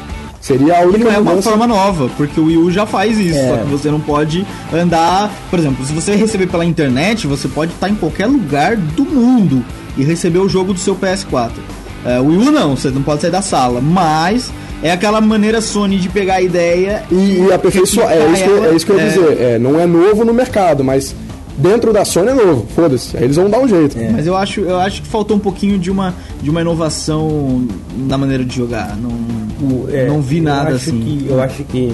Seria 0.43 0.79
a 0.79 0.81
única. 0.81 1.05
não 1.05 1.11
é 1.11 1.17
uma 1.19 1.41
forma 1.41 1.65
nova, 1.65 2.09
porque 2.17 2.37
o 2.37 2.47
Wii 2.47 2.57
U 2.57 2.69
já 2.69 2.85
faz 2.85 3.17
isso. 3.17 3.39
É. 3.39 3.47
Só 3.47 3.57
que 3.63 3.69
você 3.69 3.89
não 3.89 4.01
pode 4.01 4.45
andar. 4.73 5.31
Por 5.49 5.57
exemplo, 5.57 5.85
se 5.85 5.93
você 5.93 6.15
receber 6.17 6.47
pela 6.47 6.65
internet, 6.65 7.25
você 7.25 7.47
pode 7.47 7.71
estar 7.71 7.89
em 7.89 7.95
qualquer 7.95 8.25
lugar 8.25 8.75
do 8.75 9.05
mundo 9.05 9.63
e 9.95 10.03
receber 10.03 10.39
o 10.39 10.49
jogo 10.49 10.73
do 10.73 10.79
seu 10.81 10.97
PS4. 10.97 11.51
É, 12.05 12.19
o 12.19 12.25
Wii 12.25 12.49
U 12.49 12.51
não, 12.51 12.75
você 12.75 12.89
não 12.89 13.01
pode 13.01 13.21
sair 13.21 13.31
da 13.31 13.41
sala, 13.41 13.79
mas 13.79 14.51
é 14.81 14.91
aquela 14.91 15.21
maneira 15.21 15.61
Sony 15.61 15.97
de 15.97 16.09
pegar 16.09 16.35
a 16.35 16.41
ideia 16.41 17.03
e, 17.09 17.45
e 17.47 17.53
aperfeiçoar. 17.53 18.11
É, 18.11 18.27
isso 18.29 18.43
que, 18.43 18.49
é 18.49 18.75
isso 18.75 18.85
que 18.85 18.91
eu 18.91 18.97
ia 18.97 19.01
é. 19.01 19.07
dizer. 19.07 19.41
É, 19.41 19.57
não 19.57 19.79
é 19.79 19.85
novo 19.85 20.25
no 20.25 20.33
mercado, 20.33 20.83
mas 20.83 21.15
dentro 21.57 21.93
da 21.93 22.05
Sony 22.05 22.29
é 22.29 22.33
novo, 22.33 22.65
foda-se. 22.75 23.17
Aí 23.17 23.23
eles 23.23 23.35
vão 23.35 23.49
dar 23.49 23.59
um 23.59 23.67
jeito. 23.67 23.97
É. 23.97 24.09
Mas 24.09 24.27
eu 24.27 24.35
acho, 24.35 24.61
eu 24.61 24.79
acho 24.79 25.01
que 25.01 25.07
faltou 25.07 25.37
um 25.37 25.39
pouquinho 25.39 25.77
de 25.77 25.91
uma, 25.91 26.13
de 26.41 26.49
uma 26.49 26.61
inovação 26.61 27.67
na 27.95 28.17
maneira 28.17 28.43
de 28.43 28.55
jogar. 28.55 28.97
Não, 28.97 29.09
o, 29.09 29.87
é, 29.89 30.07
não 30.07 30.21
vi 30.21 30.41
nada 30.41 30.71
eu 30.71 30.75
assim. 30.75 30.99
Que, 30.99 31.27
eu 31.29 31.41
acho 31.41 31.63
que 31.63 31.93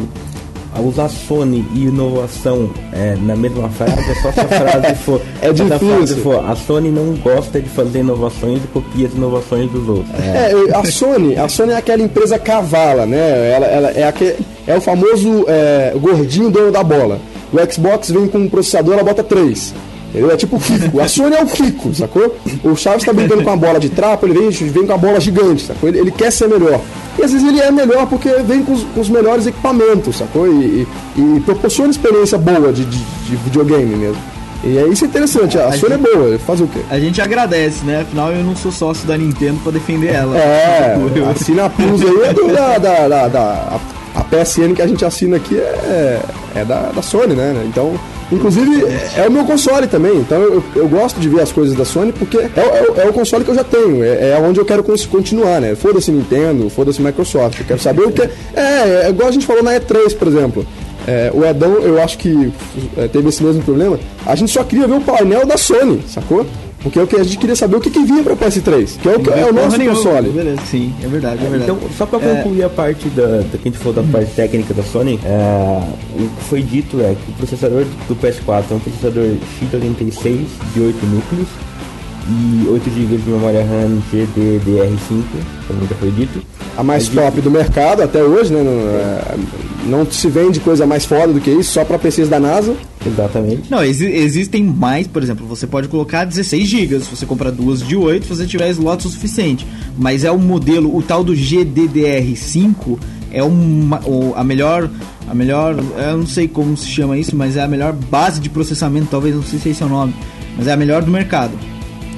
usar 0.80 1.10
Sony 1.10 1.66
e 1.74 1.86
inovação 1.86 2.70
é, 2.94 3.16
na 3.22 3.36
mesma 3.36 3.70
frase 3.70 3.94
é 3.94 4.16
só 4.16 4.32
se 4.32 4.40
a 4.40 4.48
frase 4.48 4.96
for. 4.96 5.22
é 5.42 5.52
difícil. 5.52 6.24
For, 6.24 6.50
a 6.50 6.56
Sony 6.56 6.90
não 6.90 7.16
gosta 7.16 7.60
de 7.60 7.70
fazer 7.70 8.00
inovações 8.00 8.64
e 8.64 8.68
copia 8.68 9.08
as 9.08 9.14
inovações 9.14 9.70
dos 9.72 9.88
outros. 9.88 10.14
É. 10.20 10.54
é. 10.54 10.76
a 10.76 10.84
Sony, 10.86 11.36
a 11.38 11.48
Sony 11.50 11.74
é 11.74 11.78
aquela 11.78 12.02
empresa 12.02 12.38
cavala, 12.40 13.06
né? 13.06 13.52
Ela, 13.52 13.66
ela 13.68 13.92
é, 13.92 14.04
aquele, 14.04 14.36
é 14.68 14.76
o 14.76 14.82
famoso 14.82 15.46
é, 15.48 15.94
gordinho 16.00 16.50
dono 16.50 16.72
da 16.72 16.84
bola. 16.84 17.20
O 17.52 17.72
Xbox 17.72 18.12
vem 18.12 18.28
com 18.28 18.40
um 18.40 18.50
processador, 18.50 18.94
ela 18.94 19.04
bota 19.04 19.24
3. 19.24 19.74
Entendeu? 20.10 20.32
É 20.32 20.38
tipo 20.38 20.56
o 20.56 20.60
Kiko. 20.60 21.00
A 21.00 21.08
Sony 21.08 21.36
é 21.36 21.44
o 21.44 21.46
Kiko, 21.46 21.94
sacou? 21.94 22.36
O 22.64 22.76
Chaves 22.76 23.04
tá 23.04 23.14
brincando 23.14 23.44
com 23.44 23.52
a 23.52 23.56
bola 23.56 23.80
de 23.80 23.90
trapo, 23.90 24.26
ele 24.26 24.40
vem, 24.40 24.50
vem 24.50 24.86
com 24.86 24.94
a 24.94 24.98
bola 24.98 25.20
gigante, 25.20 25.64
sacou? 25.68 25.88
Ele, 25.88 26.00
ele 26.00 26.12
quer 26.12 26.32
ser 26.32 26.48
melhor. 26.48 26.82
E 27.18 27.24
às 27.24 27.32
vezes 27.32 27.48
ele 27.48 27.60
é 27.60 27.72
melhor 27.72 28.08
porque 28.08 28.30
vem 28.44 28.64
com 28.64 28.74
os, 28.74 28.84
com 28.84 29.02
os 29.02 29.10
melhores 29.10 29.46
equipamentos, 29.46 30.18
sacou? 30.18 30.48
E, 30.48 30.88
e, 31.16 31.22
e 31.22 31.40
proporciona 31.42 31.92
experiência 31.92 32.38
boa 32.38 32.74
de, 32.74 32.86
de, 32.86 32.98
de, 32.98 33.36
videogame 33.36 33.96
mesmo. 33.96 34.22
E 34.64 34.78
é 34.78 34.88
isso 34.88 35.06
interessante, 35.06 35.58
a, 35.58 35.68
a 35.68 35.72
Sony 35.74 35.94
é 35.94 35.98
gente, 35.98 36.10
é 36.10 36.16
boa, 36.16 36.40
faz 36.40 36.60
o 36.60 36.68
quê? 36.68 36.80
A 36.90 37.00
gente 37.00 37.22
agradece, 37.22 37.86
né? 37.86 38.02
Afinal 38.02 38.32
eu 38.32 38.44
não 38.44 38.56
sou 38.56 38.72
sócio 38.72 39.08
da 39.08 39.16
Nintendo 39.16 39.60
pra 39.62 39.72
defender 39.72 40.08
ela. 40.08 40.36
É, 40.38 40.98
assina 41.30 41.66
a 41.66 41.70
Plus 41.70 42.02
aí 42.02 42.30
é 42.30 42.34
do, 42.34 42.48
da, 42.52 42.78
da, 42.78 43.08
da, 43.08 43.28
da 43.28 43.80
a 44.16 44.24
PSN 44.24 44.74
que 44.76 44.82
a 44.82 44.88
gente 44.88 45.04
assina 45.06 45.38
aqui 45.38 45.58
é, 45.58 46.22
é 46.56 46.66
da, 46.66 46.92
da 46.92 47.02
Sony, 47.02 47.36
né? 47.36 47.64
Então, 47.68 47.94
inclusive, 48.32 48.86
é, 48.86 49.24
é 49.24 49.28
o 49.28 49.32
meu 49.32 49.46
console 49.46 49.88
também. 49.88 50.18
Então, 50.18 50.42
eu, 50.42 50.64
eu 50.76 50.88
gosto 50.88 51.20
de 51.20 51.30
ver 51.30 51.42
as 51.42 51.52
coisas 51.52 51.76
da 51.76 51.86
Sony 51.86 52.12
porque 52.12 52.38
é, 52.38 52.52
é, 52.56 53.04
é 53.06 53.10
o 53.10 53.14
console 53.14 53.44
que 53.44 53.52
eu 53.52 53.56
já 53.56 53.64
tenho. 53.64 54.04
É, 54.04 54.32
é 54.32 54.40
onde 54.42 54.60
eu 54.60 54.66
quero 54.66 54.84
continuar, 54.84 55.62
né? 55.62 55.76
Foda-se 55.76 56.12
Nintendo, 56.12 56.70
foda-se 56.70 57.02
Microsoft. 57.02 57.60
Eu 57.60 57.66
quero 57.66 57.80
saber 57.80 58.04
o 58.04 58.12
que. 58.12 58.22
É, 58.22 58.30
é, 58.56 59.02
é 59.06 59.10
igual 59.10 59.30
a 59.30 59.32
gente 59.32 59.46
falou 59.46 59.64
na 59.64 59.72
E3, 59.74 60.16
por 60.16 60.28
exemplo. 60.28 60.66
É, 61.08 61.32
o 61.34 61.44
Edão, 61.46 61.80
eu 61.80 62.02
acho 62.02 62.18
que 62.18 62.52
é, 62.98 63.08
teve 63.08 63.30
esse 63.30 63.44
mesmo 63.44 63.64
problema. 63.64 64.00
A 64.26 64.36
gente 64.36 64.52
só 64.52 64.64
queria 64.64 64.88
ver 64.88 64.96
o 64.96 65.02
painel 65.02 65.46
da 65.46 65.58
Sony, 65.58 66.04
sacou? 66.08 66.46
Porque 66.82 66.98
é 66.98 67.04
o 67.04 67.08
que 67.08 67.16
a 67.16 67.24
gente 67.24 67.38
queria 67.38 67.56
saber 67.56 67.76
o 67.76 67.82
que, 67.82 67.90
que 67.90 68.04
vinha 68.04 68.24
para 68.24 68.34
o 68.34 68.38
PS3, 68.38 68.98
que 69.02 69.10
é 69.10 69.16
o, 69.16 69.20
que, 69.20 69.30
é 69.30 69.46
o 69.46 69.54
nosso 69.54 69.78
console. 69.80 70.30
Beleza, 70.30 70.62
sim, 70.66 70.94
é 71.04 71.08
verdade, 71.08 71.46
é 71.46 71.50
verdade. 71.50 71.72
Então, 71.72 71.90
só 71.98 72.06
para 72.06 72.20
concluir 72.20 72.62
é... 72.62 72.66
a 72.66 72.70
parte 72.70 73.10
da, 73.10 73.42
da 73.42 73.58
que 73.58 73.68
a 73.68 73.72
gente 73.72 73.78
falou 73.78 73.94
da 73.94 74.04
parte 74.04 74.32
técnica 74.32 74.74
da 74.74 74.84
Sony, 74.84 75.20
é, 75.26 75.84
o 76.16 76.28
que 76.30 76.44
foi 76.46 76.62
dito 76.62 77.02
é 77.02 77.16
que 77.16 77.32
o 77.32 77.36
processador 77.36 77.86
do 78.08 78.16
PS4 78.16 78.64
é 78.72 78.74
um 78.76 78.80
processador 78.80 79.26
x86 79.62 80.46
de 80.74 80.80
8 80.80 81.06
núcleos 81.06 81.48
e 82.30 82.68
8 82.70 82.90
GB 82.90 83.18
de 83.18 83.30
memória 83.30 83.62
RAM 83.62 84.02
GDDR5, 84.12 85.24
como 85.68 85.88
já 85.88 85.96
foi 85.96 86.12
dito. 86.12 86.42
A 86.78 86.84
mais 86.84 87.10
top 87.10 87.42
do 87.42 87.52
mercado 87.52 88.04
até 88.04 88.24
hoje, 88.24 88.54
né? 88.54 88.64
Não, 88.64 88.72
é, 88.72 89.36
não, 89.90 90.10
se 90.10 90.28
vende 90.28 90.60
coisa 90.60 90.86
mais 90.86 91.06
foda 91.06 91.34
do 91.34 91.42
que 91.42 91.50
isso, 91.50 91.72
só 91.72 91.84
para 91.84 92.00
PCs 92.00 92.30
da 92.30 92.40
NASA. 92.40 92.76
Exatamente. 93.06 93.70
Não, 93.70 93.84
ex 93.84 94.02
existem 94.02 94.64
mais, 94.64 95.08
por 95.08 95.22
exemplo, 95.24 95.46
você 95.46 95.66
pode 95.66 95.88
colocar 95.88 96.26
16 96.26 96.68
GB, 96.68 97.00
se 97.00 97.16
você 97.16 97.26
comprar 97.26 97.52
duas 97.52 97.82
de 97.82 97.96
8, 97.96 98.24
se 98.26 98.30
você 98.30 98.46
tiver 98.46 98.70
slots 98.70 99.06
o 99.06 99.10
suficiente. 99.10 99.66
Mas 99.98 100.24
é 100.24 100.32
o 100.32 100.40
modelo, 100.40 100.96
o 100.96 101.02
tal 101.02 101.24
do 101.24 101.34
GDDR5 101.34 102.98
é 103.32 103.44
uma, 103.44 104.02
a 104.36 104.44
melhor 104.44 104.90
a 105.30 105.36
melhor, 105.36 105.76
eu 105.78 106.18
não 106.18 106.26
sei 106.26 106.48
como 106.48 106.76
se 106.76 106.88
chama 106.88 107.16
isso, 107.16 107.36
mas 107.36 107.56
é 107.56 107.62
a 107.62 107.68
melhor 107.68 107.94
base 107.94 108.40
de 108.40 108.50
processamento, 108.50 109.10
talvez 109.12 109.36
não 109.36 109.44
sei 109.44 109.60
se 109.60 109.70
esse 109.70 109.84
é 109.84 109.86
o 109.86 109.90
nome, 109.90 110.16
mas 110.58 110.66
é 110.66 110.74
a 110.74 110.78
melhor 110.78 111.04
do 111.04 111.12
mercado. 111.12 111.52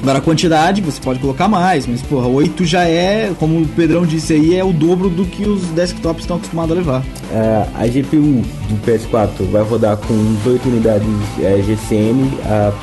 Agora 0.01 0.17
a 0.17 0.21
quantidade, 0.21 0.81
você 0.81 0.99
pode 0.99 1.19
colocar 1.19 1.47
mais, 1.47 1.85
mas 1.85 2.01
porra, 2.01 2.27
8 2.27 2.65
já 2.65 2.85
é, 2.85 3.31
como 3.39 3.61
o 3.61 3.67
Pedrão 3.67 4.03
disse 4.03 4.33
aí, 4.33 4.55
é 4.55 4.63
o 4.63 4.73
dobro 4.73 5.09
do 5.09 5.25
que 5.25 5.47
os 5.47 5.61
desktops 5.69 6.23
estão 6.23 6.37
acostumados 6.37 6.75
a 6.75 6.79
levar. 6.79 7.03
É, 7.31 7.67
a 7.75 7.85
GPU 7.85 8.41
do 8.67 8.83
PS4 8.83 9.45
vai 9.51 9.61
rodar 9.61 9.97
com 9.97 10.33
18 10.43 10.69
unidades 10.69 11.07
é, 11.39 11.61
GCM 11.61 12.31
a 12.45 12.73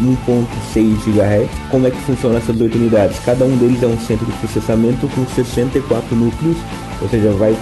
1.6 0.00 0.96
GHz. 1.06 1.50
Como 1.72 1.88
é 1.88 1.90
que 1.90 1.98
funciona 2.02 2.38
essas 2.38 2.60
8 2.60 2.78
unidades? 2.78 3.18
Cada 3.24 3.44
um 3.44 3.56
deles 3.56 3.82
é 3.82 3.86
um 3.86 3.98
centro 3.98 4.24
de 4.26 4.32
processamento 4.34 5.08
com 5.08 5.26
64 5.26 6.14
núcleos, 6.14 6.56
ou 7.02 7.08
seja, 7.08 7.32
vai 7.32 7.56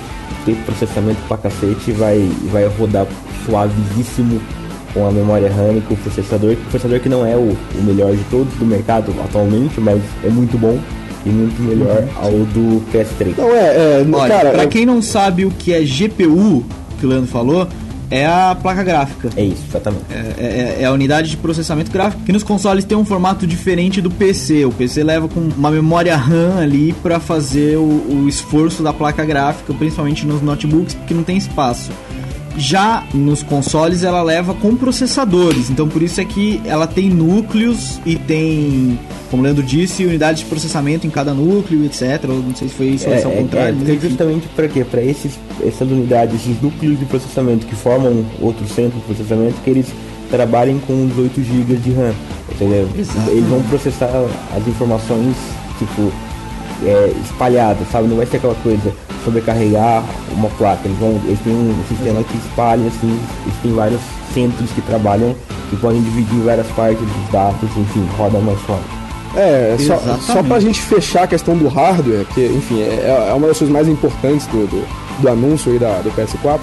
ter 0.45 0.55
processamento 0.67 1.21
pra 1.27 1.39
cacete, 1.39 1.93
vai, 1.93 2.31
vai 2.53 2.67
rodar 2.67 3.07
suavíssimo 3.47 4.39
com 4.99 5.07
a 5.07 5.13
memória 5.13 5.49
RAM 5.49 5.77
e 5.77 5.81
com 5.83 5.95
o 5.95 5.97
processador, 5.97 6.55
o 6.55 6.57
processador 6.57 6.99
que 6.99 7.09
não 7.09 7.25
é 7.25 7.37
o, 7.37 7.57
o 7.75 7.83
melhor 7.83 8.15
de 8.17 8.25
todos 8.25 8.53
do 8.55 8.67
mercado 8.67 9.15
atualmente, 9.25 9.81
mas 9.81 10.03
é 10.25 10.29
muito 10.29 10.59
bom 10.59 10.77
e 11.25 11.29
muito 11.29 11.63
melhor 11.63 12.03
uhum. 12.03 12.09
ao 12.17 12.33
do 12.33 12.83
PS3. 12.93 13.37
Não 13.39 13.55
é, 13.55 13.77
é 13.77 14.07
Olha, 14.13 14.35
cara, 14.35 14.51
pra 14.51 14.65
eu... 14.65 14.69
quem 14.69 14.85
não 14.85 15.01
sabe 15.01 15.45
o 15.45 15.51
que 15.51 15.73
é 15.73 15.83
GPU, 15.83 16.65
que 16.99 17.07
o 17.07 17.09
Leandro 17.09 17.29
falou, 17.29 17.69
é 18.11 18.27
a 18.27 18.57
placa 18.61 18.83
gráfica. 18.83 19.31
É 19.37 19.45
isso, 19.45 19.63
exatamente. 19.69 20.05
É, 20.11 20.35
é, 20.39 20.77
é, 20.81 20.85
a 20.85 20.93
unidade 20.93 21.31
de 21.31 21.37
processamento 21.37 21.93
gráfico, 21.93 22.25
que 22.25 22.33
nos 22.33 22.43
consoles 22.43 22.85
tem 22.85 22.99
um 22.99 23.05
formato 23.05 23.47
diferente 23.47 24.01
do 24.01 24.11
PC. 24.11 24.65
O 24.65 24.73
PC 24.73 25.05
leva 25.05 25.29
com 25.29 25.41
uma 25.41 25.71
memória 25.71 26.17
RAM 26.17 26.59
ali 26.59 26.93
para 27.03 27.21
fazer 27.21 27.77
o, 27.77 27.83
o 27.83 28.29
esforço 28.29 28.83
da 28.83 28.93
placa 28.93 29.25
gráfica, 29.25 29.73
principalmente 29.75 30.27
nos 30.27 30.43
notebooks, 30.43 30.95
porque 30.95 31.15
não 31.15 31.23
tem 31.23 31.37
espaço. 31.37 31.93
Já 32.59 33.05
nos 33.15 33.43
consoles 33.43 34.03
ela 34.03 34.21
leva 34.21 34.53
com 34.53 34.75
processadores, 34.75 35.71
então 35.71 35.89
por 35.89 36.03
isso 36.03 36.21
é 36.21 36.25
que 36.25 36.61
ela 36.65 36.89
tem 36.89 37.09
núcleos 37.09 38.01
e 38.05 38.17
tem, 38.17 38.99
como 39.31 39.43
o 39.43 39.45
Leandro 39.45 39.63
disse, 39.63 40.05
unidades 40.05 40.43
de 40.43 40.47
processamento 40.47 41.07
em 41.07 41.11
cada 41.11 41.33
núcleo, 41.33 41.85
etc. 41.85 42.25
não 42.25 42.55
sei 42.57 42.69
se 42.69 42.75
foi 42.75 42.87
isso 42.87 43.09
é, 43.09 43.25
ou 43.25 43.33
é, 43.33 43.37
contrário. 43.37 43.79
É, 43.87 43.95
é 43.95 43.99
justamente 43.99 44.49
para 44.49 44.67
quê? 44.67 44.85
Para 44.85 45.01
essas 45.03 45.39
unidades, 45.81 46.35
esses 46.35 46.61
núcleos 46.61 46.99
de 46.99 47.05
processamento 47.05 47.65
que 47.65 47.77
formam 47.77 48.27
outro 48.41 48.67
centro 48.67 48.99
de 48.99 49.05
processamento, 49.05 49.55
que 49.63 49.71
eles 49.71 49.87
trabalhem 50.29 50.81
com 50.81 51.07
18 51.07 51.43
GB 51.43 51.77
de 51.77 51.93
RAM. 51.93 52.15
Ou 52.51 52.59
seja, 52.59 52.89
eles 53.31 53.47
vão 53.47 53.63
processar 53.63 54.11
as 54.57 54.67
informações 54.67 55.37
tipo 55.79 56.13
é, 56.85 57.13
espalhadas, 57.25 57.87
sabe? 57.93 58.09
Não 58.09 58.17
vai 58.17 58.27
ser 58.27 58.39
aquela 58.39 58.57
coisa 58.57 58.93
sobrecarregar 59.29 60.03
uma 60.33 60.49
placa. 60.51 60.81
Eles, 60.85 60.99
vão, 60.99 61.21
eles 61.25 61.39
têm 61.41 61.53
um 61.53 61.85
sistema 61.89 62.23
que 62.25 62.37
espalha, 62.39 62.87
assim, 62.89 63.21
eles 63.45 63.59
têm 63.63 63.73
vários 63.73 64.01
centros 64.33 64.71
que 64.71 64.81
trabalham, 64.83 65.35
que 65.71 65.77
podem 65.77 66.03
dividir 66.03 66.41
várias 66.41 66.67
partes 66.69 67.01
dos 67.01 67.31
dados, 67.31 67.71
enfim, 67.77 68.07
roda 68.17 68.39
mais 68.39 68.59
suave. 68.65 68.83
É, 69.37 69.77
só, 69.79 69.99
só 70.19 70.43
pra 70.43 70.59
gente 70.59 70.81
fechar 70.81 71.25
a 71.25 71.27
questão 71.27 71.57
do 71.57 71.69
hardware, 71.69 72.25
que, 72.35 72.47
enfim, 72.47 72.81
é, 72.81 73.29
é 73.31 73.35
uma 73.35 73.47
das 73.47 73.59
coisas 73.59 73.73
mais 73.73 73.87
importantes 73.87 74.47
do, 74.47 74.67
do, 74.67 74.87
do 75.21 75.29
anúncio 75.29 75.71
aí 75.71 75.79
da, 75.79 76.01
do 76.01 76.11
PS4. 76.11 76.61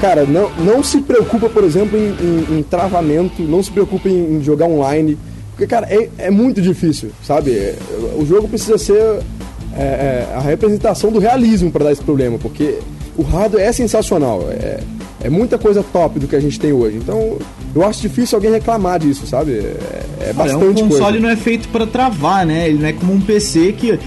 Cara, 0.00 0.24
não, 0.24 0.50
não 0.58 0.82
se 0.82 1.00
preocupa, 1.00 1.48
por 1.48 1.64
exemplo, 1.64 1.98
em, 1.98 2.14
em, 2.20 2.58
em 2.58 2.62
travamento, 2.62 3.42
não 3.42 3.62
se 3.62 3.70
preocupa 3.70 4.08
em, 4.08 4.36
em, 4.36 4.42
jogar 4.42 4.66
online, 4.66 5.16
porque, 5.50 5.66
cara, 5.66 5.86
é, 5.88 6.08
é 6.18 6.30
muito 6.30 6.60
difícil, 6.60 7.10
sabe? 7.22 7.74
O 8.18 8.26
jogo 8.26 8.48
precisa 8.48 8.76
ser 8.76 9.20
é, 9.76 9.82
é, 9.82 10.34
a 10.34 10.40
representação 10.40 11.10
do 11.12 11.18
realismo 11.18 11.70
para 11.70 11.84
dar 11.84 11.92
esse 11.92 12.02
problema, 12.02 12.38
porque 12.38 12.78
o 13.16 13.22
hardware 13.22 13.62
é 13.62 13.72
sensacional, 13.72 14.42
é, 14.50 14.80
é 15.22 15.30
muita 15.30 15.58
coisa 15.58 15.82
top 15.82 16.18
do 16.18 16.26
que 16.26 16.36
a 16.36 16.40
gente 16.40 16.58
tem 16.58 16.72
hoje. 16.72 16.96
Então, 16.96 17.38
eu 17.74 17.84
acho 17.84 18.00
difícil 18.00 18.36
alguém 18.36 18.50
reclamar 18.50 18.98
disso, 18.98 19.26
sabe? 19.26 19.52
É, 19.52 20.28
é 20.30 20.32
bastante 20.32 20.60
coisa. 20.60 20.84
Um 20.84 20.88
console 20.88 21.12
coisa. 21.12 21.20
não 21.20 21.28
é 21.28 21.36
feito 21.36 21.68
para 21.68 21.86
travar, 21.86 22.46
né? 22.46 22.68
Ele 22.68 22.78
não 22.78 22.88
é 22.88 22.92
como 22.92 23.12
um 23.12 23.20
PC 23.20 23.72
que 23.72 23.98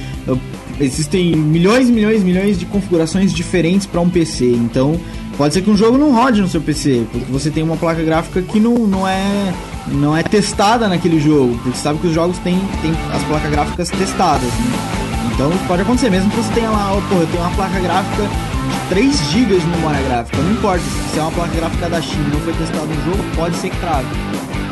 existem 0.80 1.36
milhões 1.36 1.90
e 1.90 1.92
milhões 1.92 2.22
e 2.22 2.26
milhões 2.26 2.60
de 2.60 2.66
configurações 2.66 3.34
diferentes 3.34 3.86
para 3.86 4.00
um 4.02 4.10
PC. 4.10 4.46
Então, 4.46 5.00
pode 5.38 5.54
ser 5.54 5.62
que 5.62 5.70
um 5.70 5.78
jogo 5.78 5.98
não 5.98 6.14
rode 6.14 6.42
no 6.42 6.48
seu 6.48 6.62
PC, 6.62 7.06
porque 7.12 7.32
você 7.32 7.50
tem 7.50 7.64
uma 7.64 7.78
placa 7.78 8.02
gráfica 8.04 8.42
que 8.42 8.60
não, 8.60 8.76
não 8.88 9.08
é 9.08 9.54
não 9.88 10.16
é 10.16 10.22
testada 10.22 10.88
naquele 10.88 11.20
jogo, 11.20 11.56
porque 11.56 11.78
você 11.78 11.84
sabe 11.84 12.00
que 12.00 12.08
os 12.08 12.14
jogos 12.14 12.38
têm, 12.40 12.60
têm 12.82 12.92
as 13.12 13.24
placas 13.24 13.50
gráficas 13.50 13.90
testadas, 13.90 14.44
né? 14.44 15.09
Então 15.40 15.50
pode 15.70 15.84
acontecer, 15.84 16.10
mesmo 16.10 16.30
que 16.30 16.36
você 16.36 16.54
tenha 16.54 16.70
lá, 16.70 16.92
oh, 16.92 17.02
porra, 17.04 17.22
eu 17.22 17.28
tenho 17.28 17.42
uma 17.42 17.52
placa 17.52 17.80
gráfica 17.80 18.24
de 18.24 18.90
3 18.90 19.32
GB 19.32 19.58
de 19.58 19.68
memória 19.68 20.02
gráfica, 20.02 20.38
não 20.38 20.52
importa, 20.52 20.84
se 21.14 21.18
é 21.18 21.22
uma 21.22 21.32
placa 21.32 21.56
gráfica 21.56 21.90
da 21.90 22.02
China 22.02 22.28
não 22.34 22.42
foi 22.42 22.52
testada 22.56 22.86
no 22.86 23.06
jogo, 23.06 23.24
pode 23.38 23.56
ser 23.56 23.70
que 23.70 23.78
trave. 23.78 24.06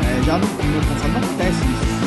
É, 0.04 0.22
já 0.24 0.36
no, 0.36 0.46
no 0.46 0.86
console 0.86 1.12
não 1.14 1.20
acontece 1.20 1.56
isso. 1.56 1.97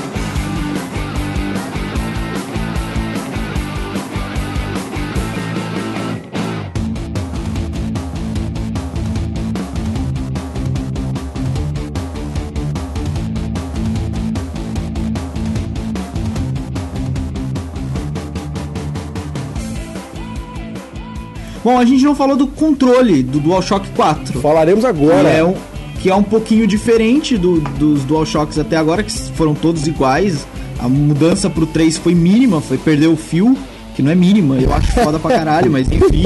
Bom, 21.63 21.77
a 21.77 21.85
gente 21.85 22.03
não 22.03 22.15
falou 22.15 22.35
do 22.35 22.47
controle 22.47 23.21
do 23.21 23.39
DualShock 23.39 23.89
4. 23.91 24.39
Falaremos 24.41 24.83
agora. 24.83 25.29
Que 25.29 25.37
é 25.37 25.43
um, 25.43 25.55
que 26.01 26.09
é 26.09 26.15
um 26.15 26.23
pouquinho 26.23 26.65
diferente 26.65 27.37
do, 27.37 27.59
dos 27.61 28.03
DualShocks 28.03 28.57
até 28.57 28.75
agora, 28.75 29.03
que 29.03 29.11
foram 29.11 29.53
todos 29.53 29.85
iguais. 29.87 30.47
A 30.79 30.89
mudança 30.89 31.49
pro 31.49 31.67
3 31.67 31.97
foi 31.97 32.15
mínima, 32.15 32.59
foi 32.59 32.77
perder 32.77 33.07
o 33.07 33.15
fio, 33.15 33.55
que 33.95 34.01
não 34.01 34.11
é 34.11 34.15
mínima, 34.15 34.55
eu 34.55 34.73
acho 34.73 34.91
foda 34.93 35.19
pra 35.19 35.29
caralho, 35.29 35.71
mas 35.71 35.87
enfim. 35.91 36.23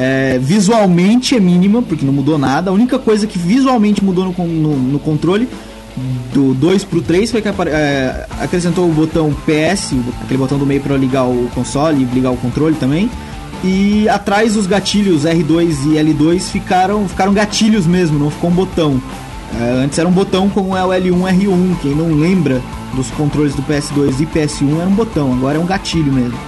É, 0.00 0.38
visualmente 0.40 1.34
é 1.34 1.40
mínima, 1.40 1.82
porque 1.82 2.06
não 2.06 2.12
mudou 2.12 2.38
nada. 2.38 2.70
A 2.70 2.72
única 2.72 3.00
coisa 3.00 3.26
que 3.26 3.36
visualmente 3.36 4.04
mudou 4.04 4.24
no, 4.26 4.46
no, 4.46 4.76
no 4.76 4.98
controle 5.00 5.48
do 6.32 6.54
2 6.54 6.84
pro 6.84 7.02
3 7.02 7.32
foi 7.32 7.42
que 7.42 7.48
é, 7.48 8.26
acrescentou 8.38 8.88
o 8.88 8.92
botão 8.92 9.34
PS, 9.44 9.94
aquele 10.22 10.38
botão 10.38 10.56
do 10.56 10.64
meio 10.64 10.80
para 10.80 10.96
ligar 10.96 11.24
o 11.24 11.50
console 11.52 12.02
e 12.02 12.14
ligar 12.14 12.30
o 12.30 12.36
controle 12.36 12.76
também. 12.76 13.10
E 13.64 14.08
atrás 14.08 14.56
os 14.56 14.66
gatilhos 14.66 15.24
R2 15.24 15.86
e 15.86 15.94
L2 15.96 16.40
ficaram, 16.42 17.08
ficaram 17.08 17.32
gatilhos 17.32 17.86
mesmo, 17.86 18.18
não 18.18 18.30
ficou 18.30 18.50
um 18.50 18.54
botão. 18.54 19.02
É, 19.60 19.84
antes 19.84 19.98
era 19.98 20.08
um 20.08 20.12
botão 20.12 20.48
como 20.48 20.76
é 20.76 20.84
o 20.84 20.88
L1 20.88 21.22
R1, 21.22 21.80
quem 21.80 21.94
não 21.94 22.14
lembra 22.14 22.62
dos 22.94 23.10
controles 23.10 23.54
do 23.54 23.62
PS2 23.62 24.20
e 24.20 24.26
PS1 24.26 24.80
era 24.80 24.88
um 24.88 24.94
botão, 24.94 25.32
agora 25.32 25.56
é 25.56 25.60
um 25.60 25.66
gatilho 25.66 26.12
mesmo. 26.12 26.38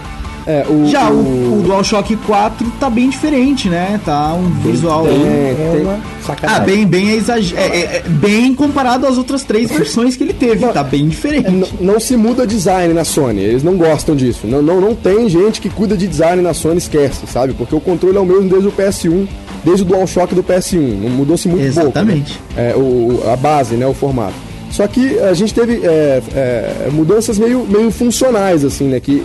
É, 0.46 0.64
o, 0.68 0.86
Já 0.86 1.10
o, 1.10 1.58
o, 1.58 1.62
DualShock 1.62 2.16
4 2.16 2.72
tá 2.80 2.88
bem 2.88 3.10
diferente, 3.10 3.68
né? 3.68 4.00
Tá 4.04 4.32
um 4.34 4.50
visual 4.60 5.04
bem, 5.04 5.22
é, 5.22 5.82
uma 5.82 6.00
Ah, 6.42 6.60
bem, 6.60 6.86
bem, 6.86 7.10
exager... 7.10 7.58
É, 7.58 7.62
é, 7.62 7.80
é, 7.96 8.02
bem 8.08 8.54
comparado 8.54 9.06
às 9.06 9.18
outras 9.18 9.44
três 9.44 9.70
versões 9.70 10.16
que 10.16 10.24
ele 10.24 10.32
teve, 10.32 10.64
não, 10.64 10.72
tá 10.72 10.82
bem 10.82 11.08
diferente. 11.08 11.46
É, 11.46 11.84
não, 11.84 12.00
se 12.00 12.16
muda 12.16 12.46
design 12.46 12.94
na 12.94 13.04
Sony, 13.04 13.40
eles 13.40 13.62
não 13.62 13.76
gostam 13.76 14.16
disso. 14.16 14.46
Não, 14.46 14.62
não, 14.62 14.80
não 14.80 14.94
tem 14.94 15.28
gente 15.28 15.60
que 15.60 15.68
cuida 15.68 15.96
de 15.96 16.06
design 16.06 16.42
na 16.42 16.54
Sony, 16.54 16.78
esquece, 16.78 17.26
sabe? 17.26 17.52
Porque 17.52 17.74
o 17.74 17.80
controle 17.80 18.16
é 18.16 18.20
o 18.20 18.26
mesmo 18.26 18.48
desde 18.48 18.68
o 18.68 18.72
PS1, 18.72 19.28
desde 19.64 19.82
o 19.82 19.86
DualShock 19.86 20.34
do 20.34 20.42
PS1. 20.42 21.02
Não 21.02 21.10
mudou-se 21.10 21.48
muito 21.48 21.64
Exatamente. 21.64 22.38
pouco. 22.38 22.60
Né? 22.60 22.70
É, 22.70 22.76
o, 22.76 23.22
a 23.30 23.36
base, 23.36 23.74
né? 23.74 23.86
O 23.86 23.94
formato. 23.94 24.34
Só 24.70 24.86
que 24.86 25.18
a 25.18 25.34
gente 25.34 25.52
teve 25.52 25.80
é, 25.84 26.22
é, 26.32 26.88
mudanças 26.92 27.38
meio, 27.38 27.66
meio 27.68 27.90
funcionais, 27.90 28.64
assim, 28.64 28.84
né? 28.84 29.00
Que 29.00 29.22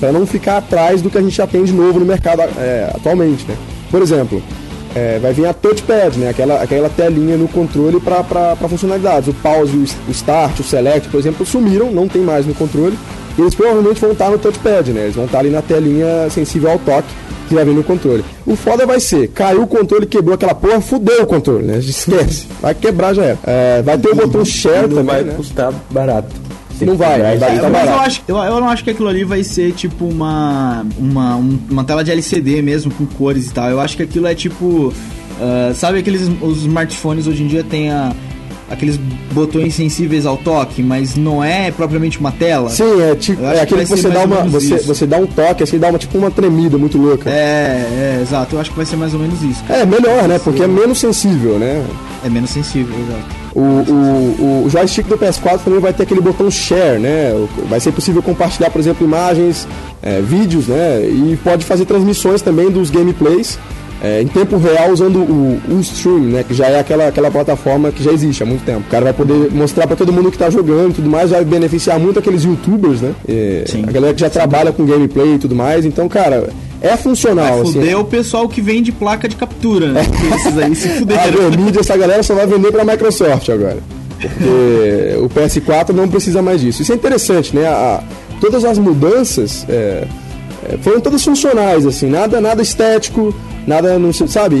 para 0.00 0.10
não 0.10 0.26
ficar 0.26 0.56
atrás 0.56 1.02
do 1.02 1.10
que 1.10 1.18
a 1.18 1.20
gente 1.20 1.36
já 1.36 1.46
tem 1.46 1.62
de 1.62 1.72
novo 1.72 2.00
no 2.00 2.06
mercado 2.06 2.40
é, 2.40 2.90
atualmente, 2.94 3.44
né? 3.46 3.54
Por 3.90 4.00
exemplo, 4.00 4.42
é, 4.94 5.18
vai 5.18 5.32
vir 5.32 5.46
a 5.46 5.52
touchpad, 5.52 6.18
né? 6.18 6.30
Aquela, 6.30 6.62
aquela 6.62 6.88
telinha 6.88 7.36
no 7.36 7.46
controle 7.46 8.00
para 8.00 8.56
funcionalidades. 8.68 9.28
O 9.28 9.34
pause, 9.34 9.76
o 9.76 10.10
start, 10.10 10.60
o 10.60 10.64
select, 10.64 11.08
por 11.08 11.20
exemplo, 11.20 11.44
sumiram, 11.44 11.92
não 11.92 12.08
tem 12.08 12.22
mais 12.22 12.46
no 12.46 12.54
controle. 12.54 12.98
E 13.38 13.40
eles 13.40 13.54
provavelmente 13.54 14.00
vão 14.00 14.12
estar 14.12 14.30
no 14.30 14.38
touchpad, 14.38 14.90
né? 14.90 15.02
Eles 15.02 15.14
vão 15.14 15.26
estar 15.26 15.38
ali 15.38 15.50
na 15.50 15.62
telinha 15.62 16.28
sensível 16.30 16.70
ao 16.70 16.78
toque 16.78 17.08
que 17.48 17.54
vai 17.54 17.64
vir 17.64 17.74
no 17.74 17.82
controle. 17.82 18.24
O 18.46 18.54
foda 18.54 18.86
vai 18.86 19.00
ser, 19.00 19.28
caiu 19.28 19.62
o 19.62 19.66
controle, 19.66 20.06
quebrou 20.06 20.34
aquela 20.34 20.54
porra, 20.54 20.80
fudeu 20.80 21.24
o 21.24 21.26
controle, 21.26 21.64
né? 21.64 21.78
Esquece. 21.82 22.46
Vai 22.60 22.74
quebrar 22.74 23.12
já 23.12 23.24
era. 23.24 23.38
É, 23.44 23.82
vai 23.82 23.98
ter 23.98 24.08
o 24.08 24.14
botão 24.14 24.44
share 24.44 24.88
também, 24.88 25.04
vai 25.04 25.24
né? 25.24 25.34
custar 25.34 25.72
barato. 25.90 26.39
Não 26.84 26.96
vai, 26.96 27.20
vai, 27.20 27.38
vai 27.38 27.58
tá 27.58 27.68
mas 27.68 27.88
eu, 27.88 28.00
acho, 28.00 28.22
eu, 28.28 28.36
eu, 28.36 28.60
não 28.60 28.68
acho 28.68 28.84
que 28.84 28.90
aquilo 28.90 29.08
ali 29.08 29.24
vai 29.24 29.42
ser 29.42 29.72
tipo 29.72 30.06
uma, 30.06 30.86
uma, 30.98 31.36
uma 31.36 31.84
tela 31.84 32.02
de 32.02 32.10
LCD 32.10 32.62
mesmo, 32.62 32.92
com 32.92 33.06
cores 33.06 33.46
e 33.46 33.52
tal. 33.52 33.68
Eu 33.70 33.80
acho 33.80 33.96
que 33.96 34.02
aquilo 34.02 34.26
é 34.26 34.34
tipo. 34.34 34.92
Uh, 35.40 35.74
sabe 35.74 35.98
aqueles 35.98 36.28
os 36.42 36.58
smartphones 36.58 37.26
hoje 37.26 37.42
em 37.42 37.46
dia 37.46 37.64
tem 37.64 37.90
a, 37.90 38.12
aqueles 38.70 38.96
botões 39.32 39.74
sensíveis 39.74 40.24
ao 40.24 40.36
toque, 40.36 40.82
mas 40.82 41.16
não 41.16 41.42
é 41.42 41.72
propriamente 41.72 42.20
uma 42.20 42.30
tela. 42.30 42.70
Sim, 42.70 43.02
é 43.02 43.14
tipo, 43.16 43.44
é 43.44 43.54
que 43.54 43.60
aquele 43.60 43.80
que 43.80 43.86
ser 43.88 43.96
você 43.96 44.08
dá 44.08 44.24
uma, 44.24 44.44
você, 44.44 44.74
isso. 44.76 44.86
você 44.86 45.06
dá 45.06 45.16
um 45.18 45.26
toque 45.26 45.64
assim, 45.64 45.78
dá 45.78 45.88
uma 45.88 45.98
tipo 45.98 46.16
uma 46.16 46.30
tremida 46.30 46.78
muito 46.78 46.96
louca. 46.96 47.28
É, 47.28 47.32
é, 47.32 48.22
exato. 48.22 48.54
Eu 48.54 48.60
acho 48.60 48.70
que 48.70 48.76
vai 48.76 48.86
ser 48.86 48.96
mais 48.96 49.12
ou 49.12 49.18
menos 49.18 49.42
isso. 49.42 49.62
É, 49.68 49.84
melhor, 49.84 50.28
né? 50.28 50.38
Porque 50.38 50.62
é 50.62 50.68
menos 50.68 50.98
sensível, 50.98 51.58
né? 51.58 51.84
É 52.24 52.30
menos 52.30 52.50
sensível, 52.50 52.94
exato. 53.00 53.40
O, 53.52 53.60
o, 53.60 54.64
o 54.66 54.70
joystick 54.70 55.08
do 55.08 55.18
PS4 55.18 55.58
também 55.64 55.80
vai 55.80 55.92
ter 55.92 56.04
aquele 56.04 56.20
botão 56.20 56.48
share, 56.48 57.00
né? 57.00 57.32
Vai 57.68 57.80
ser 57.80 57.90
possível 57.90 58.22
compartilhar, 58.22 58.70
por 58.70 58.80
exemplo, 58.80 59.04
imagens, 59.04 59.66
é, 60.00 60.20
vídeos, 60.20 60.68
né? 60.68 61.00
E 61.04 61.36
pode 61.42 61.64
fazer 61.64 61.84
transmissões 61.84 62.40
também 62.40 62.70
dos 62.70 62.90
gameplays 62.90 63.58
é, 64.02 64.22
em 64.22 64.26
tempo 64.26 64.56
real 64.56 64.90
usando 64.90 65.16
o, 65.18 65.60
o 65.68 65.80
Stream, 65.80 66.20
né? 66.20 66.44
Que 66.46 66.54
já 66.54 66.66
é 66.68 66.78
aquela, 66.80 67.08
aquela 67.08 67.30
plataforma 67.30 67.90
que 67.92 68.02
já 68.02 68.10
existe 68.12 68.42
há 68.42 68.46
muito 68.46 68.64
tempo. 68.64 68.80
O 68.80 68.90
cara 68.90 69.04
vai 69.04 69.12
poder 69.12 69.50
mostrar 69.52 69.86
pra 69.86 69.94
todo 69.96 70.12
mundo 70.12 70.30
que 70.30 70.38
tá 70.38 70.48
jogando 70.50 70.90
e 70.90 70.94
tudo 70.94 71.10
mais, 71.10 71.30
vai 71.30 71.44
beneficiar 71.44 71.98
muito 71.98 72.18
aqueles 72.18 72.42
youtubers, 72.44 73.00
né? 73.00 73.12
É, 73.28 73.64
Sim. 73.66 73.84
a 73.86 73.92
galera 73.92 74.14
que 74.14 74.20
já 74.20 74.30
trabalha 74.30 74.72
com 74.72 74.84
gameplay 74.86 75.34
e 75.34 75.38
tudo 75.38 75.54
mais. 75.54 75.84
Então, 75.84 76.08
cara, 76.08 76.48
é 76.80 76.96
funcional. 76.96 77.44
Vai 77.52 77.60
assim. 77.62 77.72
fuder 77.74 77.98
o 77.98 78.04
pessoal 78.04 78.48
que 78.48 78.60
vende 78.62 78.90
placa 78.90 79.28
de 79.28 79.36
captura, 79.36 79.88
né? 79.92 80.02
Porque 80.04 80.34
esses 80.34 80.58
aí 80.58 80.74
se 80.74 80.88
A 80.92 80.92
fuderam. 80.92 81.50
mídia, 81.50 81.80
essa 81.80 81.96
galera 81.96 82.22
só 82.22 82.34
vai 82.34 82.46
vender 82.46 82.72
pra 82.72 82.84
Microsoft 82.84 83.48
agora. 83.50 83.78
Porque 84.20 85.16
o 85.22 85.28
PS4 85.28 85.90
não 85.90 86.08
precisa 86.08 86.42
mais 86.42 86.60
disso. 86.60 86.82
Isso 86.82 86.92
é 86.92 86.94
interessante, 86.94 87.54
né? 87.54 87.66
A- 87.66 88.02
todas 88.40 88.64
as 88.64 88.78
mudanças 88.78 89.66
é, 89.68 90.04
é, 90.70 90.78
foram 90.82 91.00
todas 91.00 91.22
funcionais, 91.24 91.84
assim, 91.86 92.08
nada, 92.08 92.40
nada 92.40 92.62
estético, 92.62 93.34
nada, 93.66 93.98
não 93.98 94.12
sei, 94.12 94.26
sabe, 94.28 94.56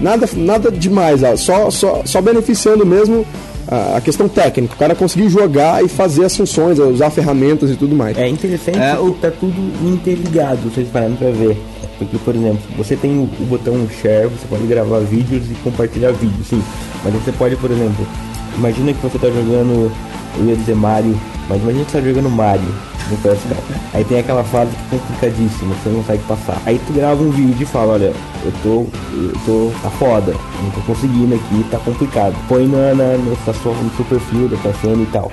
nada, 0.00 0.28
nada 0.36 0.70
demais, 0.70 1.20
só, 1.40 1.70
só, 1.70 2.02
só 2.04 2.20
beneficiando 2.20 2.84
mesmo 2.86 3.24
a, 3.66 4.00
questão 4.00 4.28
técnica. 4.28 4.74
O 4.74 4.78
cara 4.78 4.94
conseguir 4.94 5.28
jogar 5.28 5.84
e 5.84 5.88
fazer 5.88 6.24
as 6.24 6.36
funções, 6.36 6.78
usar 6.78 7.10
ferramentas 7.10 7.70
e 7.70 7.76
tudo 7.76 7.94
mais. 7.96 8.16
É 8.18 8.28
interessante 8.28 8.78
É, 8.78 8.98
o- 8.98 9.12
que 9.12 9.20
tá 9.20 9.30
tudo 9.30 9.54
interligado, 9.88 10.58
vocês 10.70 10.86
parando 10.88 11.16
pra 11.16 11.30
ver. 11.30 11.56
Porque, 11.98 12.18
por 12.18 12.34
exemplo, 12.34 12.60
você 12.76 12.96
tem 12.96 13.12
o, 13.18 13.22
o 13.22 13.46
botão 13.46 13.74
share, 14.02 14.26
você 14.28 14.46
pode 14.48 14.64
gravar 14.66 14.98
vídeos 15.00 15.44
e 15.50 15.54
compartilhar 15.62 16.10
vídeos, 16.12 16.48
sim. 16.48 16.62
Mas 17.04 17.14
você 17.14 17.30
pode, 17.32 17.56
por 17.56 17.70
exemplo, 17.70 18.06
imagina 18.58 18.92
que 18.92 19.00
você 19.00 19.16
tá 19.18 19.28
jogando, 19.28 19.90
eu 20.38 20.44
ia 20.44 20.56
dizer 20.56 20.74
Mario, 20.74 21.18
mas 21.48 21.62
imagina 21.62 21.84
que 21.84 21.90
você 21.92 21.98
tá 22.00 22.04
jogando 22.06 22.28
Mario 22.30 22.66
no 23.10 23.16
PS4. 23.18 23.56
Aí 23.92 24.04
tem 24.04 24.18
aquela 24.18 24.42
fase 24.44 24.70
que 24.90 24.96
é 24.96 24.98
complicadíssima, 24.98 25.74
você 25.74 25.88
não 25.90 25.96
consegue 26.00 26.22
passar. 26.24 26.60
Aí 26.66 26.80
tu 26.86 26.92
grava 26.92 27.22
um 27.22 27.30
vídeo 27.30 27.62
e 27.62 27.66
fala, 27.66 27.94
olha, 27.94 28.12
eu 28.44 28.52
tô, 28.62 28.86
eu 29.14 29.32
tô, 29.44 29.70
tá 29.82 29.90
foda, 29.90 30.34
não 30.62 30.70
tô 30.70 30.80
conseguindo 30.82 31.34
aqui, 31.34 31.64
tá 31.70 31.78
complicado. 31.78 32.34
Põe 32.48 32.66
na, 32.66 32.94
na, 32.94 33.16
no, 33.18 33.36
sua- 33.44 33.74
no 33.74 33.90
seu 33.96 34.04
perfil 34.06 34.48
da 34.48 34.56
PSN 34.58 35.02
e 35.02 35.08
tal. 35.12 35.30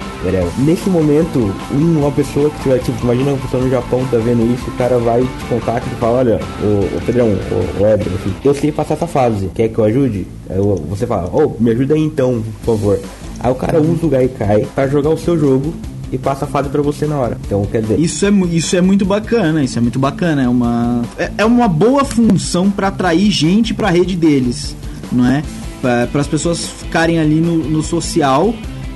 Nesse 0.59 0.89
momento, 0.89 1.39
um- 1.71 1.99
uma 1.99 2.11
pessoa 2.11 2.49
que 2.49 2.61
tiver, 2.63 2.79
tipo, 2.79 3.01
imagina 3.03 3.31
uma 3.31 3.37
pessoa 3.39 3.63
no 3.63 3.69
Japão 3.69 4.05
tá 4.11 4.17
vendo 4.17 4.53
isso, 4.53 4.69
o 4.69 4.73
cara 4.73 4.97
vai 4.99 5.21
te 5.21 5.45
contacta 5.49 5.89
e 5.91 5.95
fala, 5.99 6.19
olha, 6.19 6.39
o, 6.61 6.97
o 6.97 7.01
Pedrão, 7.05 7.27
o, 7.27 7.83
o 7.83 8.13
enfim, 8.15 8.33
eu 8.43 8.53
sei 8.53 8.71
passar 8.71 8.93
essa 8.95 9.07
fase, 9.07 9.49
quer 9.53 9.69
que 9.69 9.77
eu 9.77 9.83
ajude? 9.85 10.27
Aí 10.49 10.57
você 10.89 11.07
fala, 11.07 11.29
oh, 11.33 11.51
me 11.61 11.71
ajuda 11.71 11.93
aí 11.95 12.01
então, 12.01 12.43
por 12.63 12.75
favor. 12.77 12.99
Aí 13.39 13.51
o 13.51 13.55
cara 13.55 13.79
usa 13.81 14.05
o 14.05 14.09
Gaikai 14.09 14.67
pra 14.75 14.87
jogar 14.87 15.09
o 15.09 15.17
seu 15.17 15.37
jogo 15.39 15.73
e 16.11 16.17
passa 16.17 16.45
a 16.45 16.47
fase 16.47 16.69
pra 16.69 16.81
você 16.81 17.05
na 17.07 17.15
hora. 17.17 17.37
Então, 17.45 17.65
quer 17.65 17.81
dizer, 17.81 17.99
Isso 17.99 18.25
é, 18.25 18.29
isso 18.51 18.75
é 18.75 18.81
muito 18.81 19.05
bacana, 19.05 19.63
isso 19.63 19.77
é 19.77 19.81
muito 19.81 19.97
bacana. 19.99 20.43
É 20.43 20.49
uma, 20.49 21.01
é, 21.17 21.31
é 21.39 21.45
uma 21.45 21.67
boa 21.67 22.03
função 22.03 22.69
para 22.69 22.87
atrair 22.89 23.31
gente 23.31 23.73
para 23.73 23.87
a 23.87 23.91
rede 23.91 24.15
deles, 24.15 24.75
não 25.11 25.25
é? 25.25 25.41
Para 25.81 26.21
as 26.21 26.27
pessoas 26.27 26.65
ficarem 26.65 27.17
ali 27.19 27.35
no, 27.41 27.57
no 27.57 27.81
social 27.81 28.53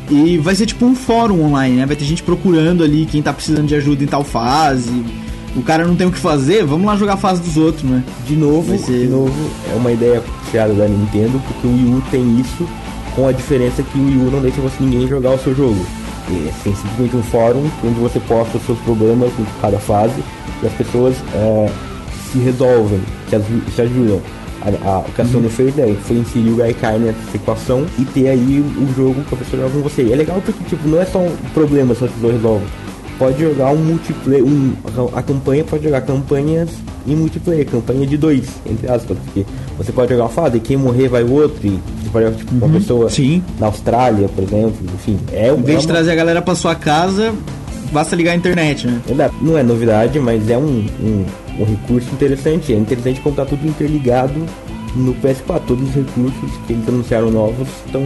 e 0.09 0.37
vai 0.37 0.53
ser 0.53 0.65
tipo 0.67 0.85
um 0.85 0.93
fórum 0.93 1.43
online, 1.45 1.77
né? 1.77 1.85
Vai 1.85 1.95
ter 1.95 2.05
gente 2.05 2.21
procurando 2.21 2.83
ali 2.83 3.07
quem 3.09 3.21
tá 3.23 3.33
precisando 3.33 3.65
de 3.67 3.75
ajuda 3.75 4.03
em 4.03 4.07
tal 4.07 4.23
fase. 4.23 4.91
O 5.55 5.61
cara 5.63 5.87
não 5.87 5.95
tem 5.95 6.05
o 6.05 6.11
que 6.11 6.19
fazer, 6.19 6.65
vamos 6.65 6.85
lá 6.85 6.97
jogar 6.97 7.13
a 7.13 7.17
fase 7.17 7.41
dos 7.41 7.55
outros, 7.57 7.83
né? 7.89 8.03
De 8.27 8.35
novo, 8.35 8.77
ser- 8.77 9.05
de 9.05 9.07
novo, 9.07 9.33
é 9.71 9.75
uma 9.75 9.91
ideia 9.91 10.21
tirada 10.51 10.73
da 10.73 10.85
Nintendo, 10.87 11.41
porque 11.47 11.65
o 11.65 11.71
Wii 11.71 11.93
U 11.95 12.03
tem 12.11 12.39
isso, 12.41 12.67
com 13.15 13.25
a 13.25 13.31
diferença 13.31 13.81
que 13.81 13.97
o 13.97 14.05
Wii 14.05 14.17
U 14.27 14.31
não 14.31 14.41
deixa 14.41 14.59
você 14.61 14.75
ninguém 14.83 15.07
jogar 15.07 15.31
o 15.31 15.39
seu 15.39 15.55
jogo. 15.55 15.83
E 16.29 16.51
tem 16.63 16.75
simplesmente 16.75 17.15
um 17.15 17.23
fórum 17.23 17.69
onde 17.83 17.99
você 17.99 18.19
posta 18.21 18.57
os 18.57 18.65
seus 18.65 18.79
problemas 18.79 19.31
em 19.39 19.45
cada 19.61 19.77
fase 19.77 20.23
e 20.63 20.67
as 20.67 20.73
pessoas 20.73 21.15
é, 21.33 21.69
se 22.31 22.39
resolvem, 22.39 23.01
se, 23.29 23.71
se 23.71 23.81
ajudam. 23.81 24.21
A, 24.61 24.89
a, 24.89 24.99
o 24.99 25.11
que 25.11 25.21
a 25.21 25.25
Sony 25.25 25.49
fez 25.49 25.75
né, 25.75 25.95
foi 26.01 26.17
inserir 26.17 26.49
o 26.49 26.55
Gaikai 26.55 26.97
nessa 26.97 27.35
equação 27.35 27.85
e 27.99 28.05
ter 28.05 28.29
aí 28.29 28.59
o 28.59 28.93
jogo 28.95 29.23
que 29.23 29.35
a 29.35 29.37
pessoa 29.37 29.61
joga 29.61 29.73
com 29.75 29.81
você. 29.81 30.03
E 30.03 30.13
é 30.13 30.15
legal 30.15 30.41
porque 30.43 30.63
tipo, 30.63 30.87
não 30.87 30.99
é 30.99 31.05
só 31.05 31.19
um 31.19 31.35
problema 31.53 31.93
só 31.93 32.07
que 32.07 32.13
você 32.19 32.31
resolve 32.31 32.65
pode 33.17 33.39
jogar 33.39 33.71
um 33.71 33.77
multiplayer, 33.77 34.43
um, 34.43 34.73
a 35.13 35.21
campanha 35.21 35.63
pode 35.63 35.83
jogar 35.83 36.01
campanhas 36.01 36.69
em 37.07 37.15
multiplayer, 37.15 37.65
campanha 37.65 38.05
de 38.07 38.17
dois, 38.17 38.47
entre 38.65 38.87
aspas, 38.89 39.17
porque 39.25 39.45
você 39.77 39.91
pode 39.91 40.09
jogar 40.11 40.23
uma 40.23 40.29
fase 40.29 40.57
e 40.57 40.59
quem 40.59 40.77
morrer 40.77 41.07
vai 41.07 41.23
o 41.23 41.31
outro, 41.33 41.65
e 41.67 41.79
você 42.01 42.09
pode 42.11 42.25
jogar 42.25 42.37
tipo, 42.37 42.55
uma 42.55 42.69
pessoa 42.69 43.09
Sim. 43.09 43.43
na 43.59 43.67
Austrália, 43.67 44.27
por 44.29 44.43
exemplo, 44.43 44.75
enfim. 44.93 45.19
É, 45.31 45.49
Em 45.51 45.61
vez 45.61 45.77
é 45.77 45.81
de 45.81 45.85
uma- 45.87 45.93
trazer 45.93 46.11
a 46.11 46.15
galera 46.15 46.41
pra 46.41 46.55
sua 46.55 46.73
casa, 46.75 47.33
basta 47.91 48.15
ligar 48.15 48.31
a 48.31 48.35
internet, 48.35 48.87
né? 48.87 49.01
Não 49.41 49.57
é 49.57 49.63
novidade, 49.63 50.19
mas 50.19 50.49
é 50.49 50.57
um, 50.57 50.85
um, 51.01 51.25
um 51.59 51.63
recurso 51.65 52.07
interessante. 52.11 52.73
É 52.73 52.77
interessante 52.77 53.21
como 53.21 53.35
tá 53.35 53.45
tudo 53.45 53.65
interligado 53.67 54.33
no 54.95 55.13
PS4. 55.15 55.61
Todos 55.67 55.89
os 55.89 55.95
recursos 55.95 56.51
que 56.65 56.73
eles 56.73 56.87
anunciaram 56.87 57.29
novos 57.29 57.67
estão 57.85 58.03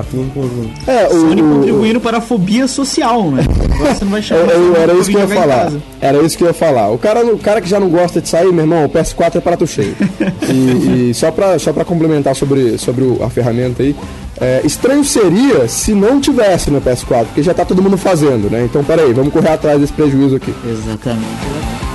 atuam 0.00 0.24
em 0.24 0.28
conjunto. 0.28 0.70
É, 0.90 1.06
o, 1.06 1.10
Sony 1.20 1.42
o- 1.42 1.54
contribuindo 1.54 2.00
para 2.00 2.18
a 2.18 2.20
fobia 2.20 2.66
social, 2.66 3.30
né? 3.30 3.42
Agora 3.74 3.94
você 3.94 4.04
não 4.04 4.10
vai 4.12 4.20
É, 4.20 4.22
chamar 4.22 4.52
eu- 4.52 4.72
pra 4.72 4.80
era 4.82 4.92
isso 4.94 5.10
que 5.10 5.16
eu 5.16 5.20
ia 5.20 5.28
falar. 5.28 5.72
Era 6.00 6.18
isso 6.22 6.36
que 6.38 6.44
eu 6.44 6.48
ia 6.48 6.54
falar. 6.54 6.88
O 6.90 6.98
cara, 6.98 7.24
o 7.24 7.38
cara 7.38 7.60
que 7.60 7.68
já 7.68 7.78
não 7.80 7.88
gosta 7.88 8.20
de 8.20 8.28
sair, 8.28 8.52
meu 8.52 8.64
irmão, 8.64 8.84
o 8.84 8.88
PS4 8.88 9.36
é 9.36 9.40
prato 9.40 9.66
cheio. 9.66 9.94
e, 10.50 11.10
e 11.10 11.14
só 11.14 11.30
pra, 11.30 11.58
só 11.58 11.72
pra 11.72 11.84
complementar 11.84 12.34
sobre, 12.34 12.76
sobre 12.78 13.04
o- 13.04 13.22
a 13.22 13.30
ferramenta 13.30 13.82
aí, 13.82 13.94
é, 14.40 14.62
estranho 14.64 15.04
seria 15.04 15.68
se 15.68 15.92
não 15.92 16.20
tivesse 16.20 16.70
no 16.70 16.80
PS4, 16.80 17.26
porque 17.26 17.42
já 17.42 17.52
tá 17.52 17.64
todo 17.64 17.82
mundo 17.82 17.98
fazendo, 17.98 18.50
né? 18.50 18.62
Então, 18.64 18.82
peraí, 18.82 19.12
vamos 19.12 19.32
correr 19.32 19.50
atrás 19.50 19.78
desse 19.80 19.92
prejuízo 19.92 20.36
aqui. 20.36 20.54
Exatamente. 20.66 21.89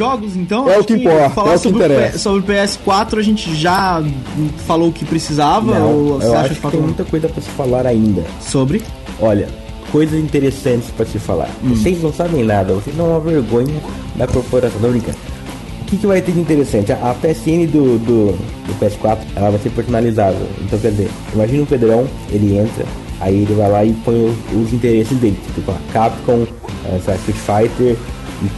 Jogos 0.00 0.34
então? 0.36 0.68
É 0.70 0.78
o 0.78 0.84
que 0.84 0.94
importa, 0.94 1.30
falar 1.30 1.52
é 1.52 1.56
o 1.56 1.58
que 1.58 1.62
sobre, 1.68 1.84
interessa. 1.84 2.12
P- 2.12 2.18
sobre 2.18 2.40
o 2.40 2.44
PS4 2.56 3.18
a 3.18 3.22
gente 3.22 3.54
já 3.54 4.02
falou 4.66 4.88
o 4.88 4.92
que 4.92 5.04
precisava? 5.04 5.78
Não, 5.78 5.92
ou 5.92 6.04
você 6.20 6.26
eu 6.26 6.32
acha 6.32 6.40
acho 6.52 6.54
que 6.54 6.60
que 6.60 6.70
tem 6.70 6.80
muita 6.80 7.04
coisa 7.04 7.28
pra 7.28 7.42
se 7.42 7.50
falar 7.50 7.86
ainda. 7.86 8.24
Sobre? 8.40 8.82
Olha, 9.20 9.48
coisas 9.92 10.18
interessantes 10.18 10.88
pra 10.96 11.04
se 11.04 11.18
falar. 11.18 11.48
Hum. 11.62 11.74
Vocês 11.74 12.02
não 12.02 12.12
sabem 12.12 12.42
nada, 12.44 12.72
vocês 12.72 12.96
são 12.96 13.10
uma 13.10 13.20
vergonha 13.20 13.80
da 14.16 14.26
corporação. 14.26 14.80
Não 14.80 14.90
brincando. 14.90 15.18
O 15.82 15.84
que, 15.90 15.96
que 15.96 16.06
vai 16.06 16.22
ter 16.22 16.32
de 16.32 16.40
interessante? 16.40 16.92
A, 16.92 17.10
a 17.10 17.14
PSN 17.14 17.66
do, 17.66 17.98
do, 17.98 18.32
do 18.32 18.74
PS4 18.80 19.18
ela 19.36 19.50
vai 19.50 19.60
ser 19.60 19.70
personalizável. 19.70 20.46
Então 20.62 20.78
quer 20.78 20.92
dizer, 20.92 21.10
imagina 21.34 21.62
o 21.64 21.66
Pedrão, 21.66 22.06
ele 22.30 22.56
entra, 22.56 22.84
aí 23.20 23.42
ele 23.42 23.54
vai 23.54 23.68
lá 23.70 23.84
e 23.84 23.92
põe 24.04 24.14
os, 24.24 24.36
os 24.66 24.72
interesses 24.72 25.18
dele, 25.18 25.36
tipo 25.54 25.70
a 25.72 25.76
Capcom, 25.92 26.46
eh, 26.86 27.00
sei 27.04 27.12
lá, 27.14 27.20
Street 27.20 27.36
Fighter 27.68 27.96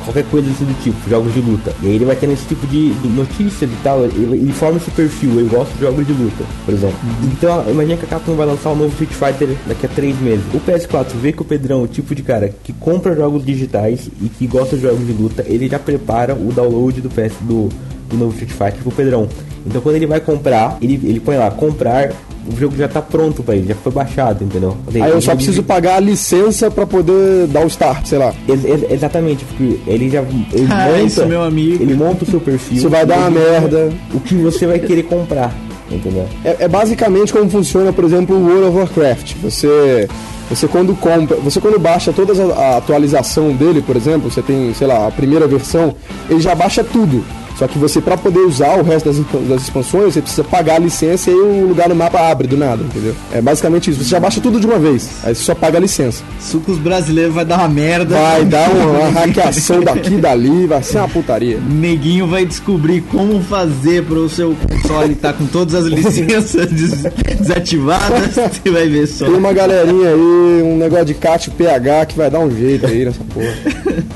qualquer 0.05 0.25
coisa 0.25 0.49
desse 0.49 0.64
do 0.64 0.83
tipo, 0.83 1.09
jogos 1.09 1.33
de 1.35 1.40
luta. 1.40 1.75
E 1.83 1.87
aí 1.87 1.95
ele 1.95 2.05
vai 2.05 2.16
tendo 2.16 2.33
esse 2.33 2.47
tipo 2.47 2.66
de 2.66 2.95
notícias 3.09 3.71
e 3.71 3.77
tal, 3.83 4.05
ele, 4.05 4.37
ele 4.37 4.53
forma 4.53 4.79
esse 4.79 4.90
perfil, 4.90 5.40
ele 5.40 5.49
gosta 5.49 5.73
de 5.75 5.81
jogos 5.81 6.07
de 6.07 6.12
luta, 6.12 6.45
por 6.64 6.75
exemplo. 6.75 6.97
Então 7.25 7.64
imagina 7.68 7.97
que 7.97 8.05
a 8.05 8.09
Capcom 8.09 8.35
vai 8.35 8.47
lançar 8.47 8.71
um 8.71 8.77
novo 8.77 8.90
Street 8.90 9.11
Fighter 9.11 9.57
daqui 9.66 9.87
a 9.87 9.88
três 9.88 10.18
meses. 10.21 10.45
O 10.55 10.61
PS4 10.61 11.09
vê 11.21 11.33
que 11.33 11.42
o 11.42 11.45
Pedrão 11.45 11.81
é 11.81 11.85
o 11.85 11.88
tipo 11.88 12.14
de 12.14 12.23
cara 12.23 12.55
que 12.62 12.73
compra 12.73 13.14
jogos 13.14 13.45
digitais 13.45 14.09
e 14.21 14.29
que 14.29 14.47
gosta 14.47 14.77
de 14.77 14.83
jogos 14.83 15.07
de 15.07 15.12
luta, 15.12 15.45
ele 15.47 15.68
já 15.68 15.79
prepara 15.79 16.35
o 16.35 16.53
download 16.53 17.01
do 17.01 17.09
PS 17.09 17.35
do, 17.40 17.68
do 18.12 18.16
novo 18.18 18.33
Street 18.33 18.51
Fighter 18.53 18.83
pro 18.83 18.92
Pedrão. 18.92 19.29
Então 19.66 19.81
quando 19.81 19.96
ele 19.96 20.07
vai 20.07 20.20
comprar, 20.20 20.77
ele, 20.81 21.01
ele 21.05 21.20
põe 21.20 21.37
lá, 21.37 21.51
comprar, 21.51 22.11
o 22.53 22.57
jogo 22.59 22.77
já 22.77 22.88
tá 22.88 23.01
pronto 23.01 23.42
pra 23.44 23.55
ele, 23.55 23.68
já 23.68 23.75
foi 23.77 23.92
baixado, 23.92 24.42
entendeu? 24.44 24.77
Aí 24.92 25.01
eu 25.03 25.07
ele 25.12 25.20
só 25.20 25.35
preciso 25.37 25.62
pagar 25.62 25.96
a 25.96 26.01
licença 26.01 26.68
pra 26.70 26.85
poder 26.85 27.46
dar 27.46 27.64
o 27.64 27.68
start, 27.68 28.05
sei 28.07 28.18
lá. 28.18 28.35
Ex- 28.48 28.64
ex- 28.64 28.90
exatamente, 28.90 29.44
porque 29.44 29.79
ele 29.87 30.11
já 30.11 30.20
ele 30.53 30.66
Ah, 30.70 30.87
monta, 30.88 31.01
isso, 31.03 31.27
meu 31.27 31.42
amigo. 31.42 31.83
ele 31.83 31.94
monta 31.94 32.25
o 32.25 32.27
seu 32.27 32.40
perfil. 32.40 32.79
Isso 32.79 32.88
vai 32.90 33.07
dar 33.07 33.18
uma 33.18 33.31
merda. 33.31 33.92
O 34.12 34.18
que 34.18 34.35
você 34.35 34.66
vai 34.66 34.81
querer 34.81 35.05
comprar, 35.05 35.55
entendeu? 35.88 36.27
É, 36.44 36.57
é 36.64 36.68
basicamente 36.68 37.33
como 37.33 37.48
funciona, 37.48 37.92
por 37.92 38.03
exemplo, 38.05 38.35
o 38.35 38.44
World 38.44 38.66
of 38.66 38.79
Warcraft. 38.79 39.35
Você, 39.44 40.09
você 40.51 40.66
quando 40.66 40.96
compra, 40.96 41.37
você 41.37 41.61
quando 41.61 41.79
baixa 41.79 42.12
toda 42.12 42.33
a, 42.33 42.57
a 42.75 42.77
atualização 42.79 43.53
dele, 43.53 43.81
por 43.81 43.94
exemplo, 43.94 44.29
você 44.29 44.42
tem, 44.42 44.75
sei 44.75 44.88
lá, 44.88 45.07
a 45.07 45.11
primeira 45.12 45.46
versão, 45.46 45.94
ele 46.29 46.40
já 46.40 46.57
baixa 46.57 46.83
tudo. 46.83 47.25
Só 47.62 47.68
que 47.68 47.79
você, 47.79 48.01
para 48.01 48.16
poder 48.16 48.40
usar 48.40 48.77
o 48.77 48.83
resto 48.83 49.09
das, 49.09 49.48
das, 49.48 49.62
expansões, 49.62 50.14
você 50.14 50.20
precisa 50.20 50.42
pagar 50.42 50.75
a 50.75 50.79
licença 50.81 51.31
e 51.31 51.35
o 51.35 51.68
lugar 51.68 51.88
no 51.88 51.94
mapa 51.94 52.18
abre 52.18 52.48
do 52.48 52.57
nada, 52.57 52.83
entendeu? 52.83 53.14
É 53.33 53.40
basicamente 53.40 53.88
isso. 53.88 54.03
Você 54.03 54.11
já 54.11 54.18
baixa 54.18 54.40
tudo 54.40 54.59
de 54.59 54.66
uma 54.66 54.81
vez, 54.81 55.09
aí 55.22 55.33
você 55.33 55.44
só 55.44 55.55
paga 55.55 55.79
a 55.79 55.81
licença. 55.81 56.25
Sucos 56.40 56.77
brasileiros 56.77 57.33
vai 57.33 57.44
dar 57.44 57.59
uma 57.59 57.68
merda. 57.68 58.16
Vai 58.16 58.44
dar 58.44 58.66
uma, 58.75 59.11
hackeação 59.11 59.81
daqui 59.81 60.14
e 60.14 60.16
dali, 60.16 60.66
vai 60.66 60.83
ser 60.83 60.98
uma 60.98 61.09
putaria. 61.09 61.61
Neguinho 61.61 62.27
vai 62.27 62.44
descobrir 62.44 63.01
como 63.03 63.40
fazer 63.40 64.03
para 64.07 64.18
o 64.18 64.29
seu 64.29 64.57
console 64.57 65.12
estar 65.12 65.33
tá 65.33 65.38
com 65.38 65.46
todas 65.46 65.77
as 65.77 65.85
licenças 65.85 66.66
desativadas. 67.38 68.35
Você 68.61 68.70
vai 68.72 68.88
ver 68.88 69.07
só. 69.07 69.27
Tem 69.27 69.35
uma 69.35 69.53
galerinha 69.53 70.09
aí, 70.09 70.62
um 70.64 70.79
negócio 70.79 71.05
de 71.05 71.14
CAT 71.14 71.48
PH 71.53 72.07
que 72.07 72.16
vai 72.16 72.29
dar 72.29 72.40
um 72.40 72.51
jeito 72.51 72.87
aí 72.87 73.05
nessa 73.05 73.22
porra. 73.22 73.55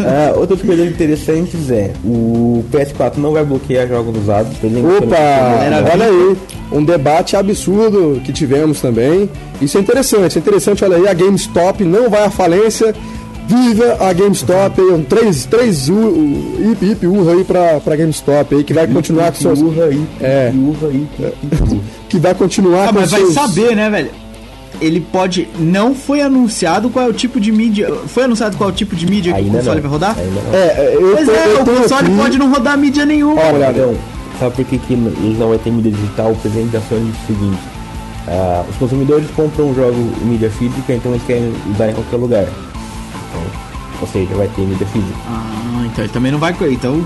ah, 0.00 0.37
outras 0.37 0.61
coisas 0.62 0.85
interessantes 0.90 1.70
é 1.70 1.92
o 2.04 2.64
PS4 2.72 3.18
não 3.18 3.36
vai 3.37 3.44
bloquear 3.44 3.87
jogos 3.87 4.16
usados. 4.16 4.53
Opa, 4.53 5.92
olha 5.92 6.07
aí, 6.07 6.37
um 6.72 6.83
debate 6.83 7.37
absurdo 7.37 8.20
que 8.25 8.33
tivemos 8.33 8.81
também. 8.81 9.29
Isso 9.61 9.77
é 9.77 9.81
interessante, 9.81 10.37
é 10.37 10.40
interessante, 10.40 10.85
olha 10.85 10.96
aí, 10.96 11.09
a 11.09 11.14
GameStop 11.14 11.85
não 11.85 12.09
vai 12.09 12.25
à 12.25 12.31
falência. 12.31 12.94
Viva 13.49 13.96
a 14.01 14.12
GameStop 14.12 14.81
um 14.81 15.05
3, 15.05 15.46
3 15.46 15.88
U, 15.88 15.94
hip, 16.68 16.85
hip, 16.85 17.07
urra 17.07 17.33
aí 17.33 17.44
pra, 17.44 17.79
pra 17.79 17.94
GameStop 17.94 18.57
aí, 18.57 18.64
que 18.64 18.75
vai 18.75 18.88
continuar 18.88 19.31
com 19.31 19.38
seus. 19.38 19.61
Urra 19.61 19.85
aí, 19.85 20.05
é. 20.20 20.53
Urra 20.53 20.88
aí, 20.88 21.07
que 22.09 22.18
vai 22.18 22.35
continuar 22.35 22.88
ah, 22.88 22.92
com 22.92 23.01
mas 23.01 23.11
seus. 23.11 23.35
Mas 23.35 23.35
vai 23.35 23.46
saber, 23.46 23.77
né, 23.77 23.88
velho? 23.88 24.25
Ele 24.80 25.00
pode. 25.00 25.48
Não 25.58 25.94
foi 25.94 26.20
anunciado 26.20 26.90
qual 26.90 27.06
é 27.06 27.08
o 27.08 27.12
tipo 27.12 27.40
de 27.40 27.52
mídia. 27.52 27.92
Foi 28.06 28.24
anunciado 28.24 28.56
qual 28.56 28.70
é 28.70 28.72
o 28.72 28.76
tipo 28.76 28.94
de 28.94 29.06
mídia 29.06 29.34
Ainda 29.34 29.48
que 29.48 29.54
o 29.54 29.58
console 29.58 29.74
não. 29.76 29.82
vai 29.82 29.90
rodar? 29.90 30.16
É, 30.52 30.94
eu 30.94 31.12
pois 31.14 31.26
tô, 31.26 31.32
é, 31.32 31.52
eu 31.52 31.62
o 31.62 31.64
console 31.64 32.06
aqui... 32.06 32.16
pode 32.16 32.38
não 32.38 32.52
rodar 32.52 32.78
mídia 32.78 33.04
nenhuma. 33.04 33.40
Olha, 33.42 33.72
não. 33.72 33.94
Sabe 34.38 34.54
por 34.54 34.64
que, 34.64 34.78
que 34.78 34.92
ele 34.92 35.36
não 35.38 35.48
vai 35.48 35.58
ter 35.58 35.70
mídia 35.70 35.90
digital? 35.90 36.32
O 36.32 36.36
presente 36.36 36.68
da 36.68 36.80
Sony 36.82 37.10
é 37.10 37.12
o 37.12 37.26
seguinte. 37.26 37.62
Uh, 38.26 38.68
os 38.68 38.76
consumidores 38.76 39.26
compram 39.36 39.70
um 39.70 39.74
jogo 39.74 39.96
em 40.20 40.24
mídia 40.24 40.50
física, 40.50 40.92
então 40.92 41.12
eles 41.12 41.22
querem 41.24 41.52
usar 41.72 41.90
em 41.90 41.94
qualquer 41.94 42.16
lugar. 42.16 42.46
Ou 44.00 44.06
seja, 44.06 44.35
vai 44.35 44.48
ter 44.48 44.62
mídia 44.62 44.87
física. 44.87 45.16
Ah, 45.26 45.87
então 45.87 46.04
ele 46.04 46.12
também 46.12 46.32
não 46.32 46.38
vai. 46.38 46.54
Então, 46.70 47.04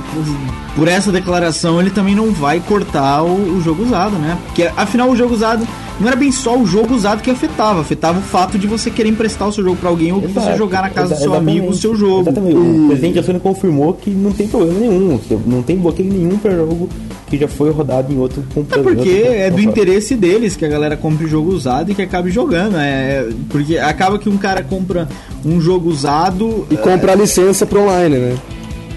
por 0.74 0.88
essa 0.88 1.12
declaração, 1.12 1.80
ele 1.80 1.90
também 1.90 2.14
não 2.14 2.32
vai 2.32 2.60
cortar 2.60 3.22
o, 3.22 3.56
o 3.56 3.60
jogo 3.60 3.82
usado, 3.82 4.16
né? 4.16 4.36
Porque 4.46 4.70
afinal 4.76 5.08
o 5.08 5.16
jogo 5.16 5.34
usado 5.34 5.66
não 6.00 6.08
era 6.08 6.16
bem 6.16 6.32
só 6.32 6.58
o 6.58 6.66
jogo 6.66 6.94
usado 6.94 7.22
que 7.22 7.30
afetava, 7.30 7.80
afetava 7.82 8.18
o 8.18 8.22
fato 8.22 8.58
de 8.58 8.66
você 8.66 8.90
querer 8.90 9.10
emprestar 9.10 9.46
o 9.48 9.52
seu 9.52 9.62
jogo 9.62 9.76
para 9.76 9.90
alguém 9.90 10.12
ou 10.12 10.22
Exato, 10.22 10.46
você 10.46 10.56
jogar 10.56 10.82
na 10.82 10.90
casa 10.90 11.14
do 11.14 11.20
seu 11.20 11.34
amigo 11.34 11.68
o 11.68 11.74
seu 11.74 11.94
jogo. 11.94 12.22
Exatamente. 12.22 12.56
O 12.56 12.86
presidente 12.88 13.22
Sony 13.22 13.38
confirmou 13.38 13.92
que 13.92 14.10
não 14.10 14.32
tem 14.32 14.48
problema 14.48 14.80
nenhum, 14.80 15.20
não 15.46 15.62
tem 15.62 15.76
bloqueio 15.76 16.10
nenhum 16.10 16.38
para 16.38 16.56
jogo 16.56 16.88
que 17.30 17.38
já 17.38 17.46
foi 17.46 17.70
rodado 17.70 18.12
em 18.12 18.18
outro 18.18 18.42
computador. 18.52 18.92
É 18.92 18.94
porque 18.96 19.08
é 19.08 19.50
do 19.50 19.60
interesse 19.60 20.16
deles 20.16 20.56
que 20.56 20.64
a 20.64 20.68
galera 20.68 20.96
compre 20.96 21.28
jogo 21.28 21.52
usado 21.52 21.92
e 21.92 21.94
que 21.94 22.02
acabe 22.02 22.30
jogando. 22.30 22.76
É, 22.76 23.28
porque 23.48 23.78
acaba 23.78 24.18
que 24.18 24.28
um 24.28 24.36
cara 24.36 24.62
compra 24.62 25.08
um 25.44 25.60
jogo 25.60 25.88
usado 25.88 26.66
e 26.68 26.76
compra 26.76 27.12
a 27.12 27.14
licença 27.14 27.64
para 27.64 27.78
online, 27.78 28.16
né? 28.16 28.36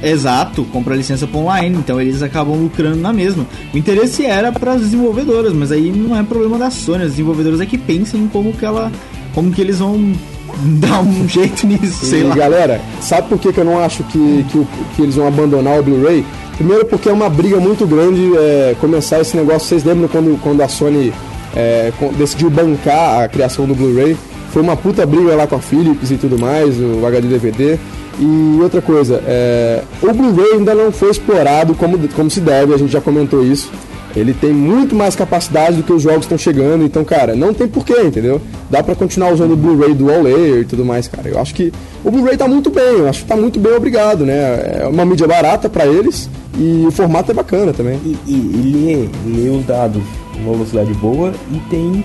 Exato, 0.01 0.65
compra 0.65 0.95
licença 0.95 1.25
para 1.25 1.39
online, 1.39 1.77
então 1.77 2.01
eles 2.01 2.21
acabam 2.21 2.57
lucrando 2.57 2.97
na 2.97 3.13
mesma. 3.13 3.45
O 3.73 3.77
interesse 3.77 4.25
era 4.25 4.51
para 4.51 4.73
as 4.73 4.81
desenvolvedoras, 4.81 5.53
mas 5.53 5.71
aí 5.71 5.93
não 5.93 6.17
é 6.17 6.23
problema 6.23 6.57
da 6.57 6.69
Sony, 6.69 7.03
as 7.03 7.11
desenvolvedoras 7.11 7.61
é 7.61 7.65
que 7.65 7.77
pensam 7.77 8.19
em 8.19 8.27
como 8.27 8.51
que 8.51 8.65
ela, 8.65 8.91
como 9.33 9.49
que 9.51 9.61
eles 9.61 9.79
vão 9.79 10.13
dar 10.79 11.01
um 11.01 11.27
jeito 11.27 11.65
nisso, 11.67 12.05
sei 12.05 12.21
e, 12.21 12.23
lá. 12.23 12.35
galera, 12.35 12.81
sabe 13.01 13.27
por 13.29 13.39
que, 13.39 13.51
que 13.51 13.59
eu 13.59 13.65
não 13.65 13.79
acho 13.79 14.03
que, 14.03 14.45
que, 14.49 14.67
que 14.95 15.01
eles 15.01 15.15
vão 15.15 15.27
abandonar 15.27 15.79
o 15.79 15.83
Blu-ray? 15.83 16.25
Primeiro 16.57 16.85
porque 16.85 17.09
é 17.09 17.11
uma 17.11 17.29
briga 17.29 17.59
muito 17.59 17.85
grande 17.87 18.31
é, 18.37 18.75
começar 18.79 19.19
esse 19.19 19.35
negócio. 19.35 19.67
Vocês 19.67 19.83
lembram 19.83 20.07
quando, 20.07 20.39
quando 20.41 20.61
a 20.61 20.67
Sony 20.67 21.11
é, 21.55 21.91
decidiu 22.17 22.49
bancar 22.49 23.23
a 23.23 23.27
criação 23.27 23.65
do 23.65 23.73
Blu-ray? 23.73 24.15
Foi 24.51 24.61
uma 24.61 24.77
puta 24.77 25.03
briga 25.05 25.35
lá 25.35 25.47
com 25.47 25.55
a 25.55 25.59
Philips 25.59 26.11
e 26.11 26.15
tudo 26.17 26.37
mais, 26.39 26.75
o 26.79 27.05
HD 27.05 27.27
DVD. 27.27 27.79
E 28.19 28.59
outra 28.61 28.81
coisa, 28.81 29.21
é, 29.25 29.81
o 29.99 30.13
Blu-ray 30.13 30.53
ainda 30.53 30.75
não 30.75 30.91
foi 30.91 31.09
explorado 31.09 31.73
como, 31.73 31.97
como 32.09 32.29
se 32.29 32.39
deve, 32.39 32.73
a 32.73 32.77
gente 32.77 32.91
já 32.91 33.01
comentou 33.01 33.43
isso. 33.43 33.71
Ele 34.15 34.33
tem 34.33 34.53
muito 34.53 34.95
mais 34.95 35.15
capacidade 35.15 35.77
do 35.77 35.83
que 35.83 35.91
os 35.91 36.01
jogos 36.01 36.25
estão 36.25 36.37
chegando, 36.37 36.83
então, 36.83 37.03
cara, 37.03 37.35
não 37.35 37.53
tem 37.53 37.67
porquê, 37.67 37.99
entendeu? 38.01 38.39
Dá 38.69 38.83
pra 38.83 38.95
continuar 38.95 39.33
usando 39.33 39.53
o 39.53 39.57
Blu-ray 39.57 39.93
Dual 39.93 40.21
Layer 40.21 40.61
e 40.61 40.65
tudo 40.65 40.85
mais, 40.85 41.07
cara. 41.07 41.29
Eu 41.29 41.39
acho 41.39 41.53
que 41.55 41.73
o 42.03 42.11
Blu-ray 42.11 42.37
tá 42.37 42.47
muito 42.47 42.69
bem, 42.69 42.99
eu 42.99 43.09
acho 43.09 43.21
que 43.23 43.27
tá 43.27 43.35
muito 43.35 43.59
bem 43.59 43.73
obrigado, 43.73 44.25
né? 44.25 44.81
É 44.81 44.87
uma 44.87 45.03
mídia 45.03 45.27
barata 45.27 45.67
para 45.67 45.87
eles 45.87 46.29
e 46.57 46.85
o 46.85 46.91
formato 46.91 47.31
é 47.31 47.33
bacana 47.33 47.73
também. 47.73 47.99
E, 48.05 48.17
e, 48.27 48.33
e 48.33 49.09
lê, 49.25 49.41
lê 49.41 49.49
os 49.49 49.65
dados 49.65 50.03
uma 50.35 50.53
velocidade 50.53 50.93
boa 50.95 51.33
e 51.51 51.59
tem 51.69 52.03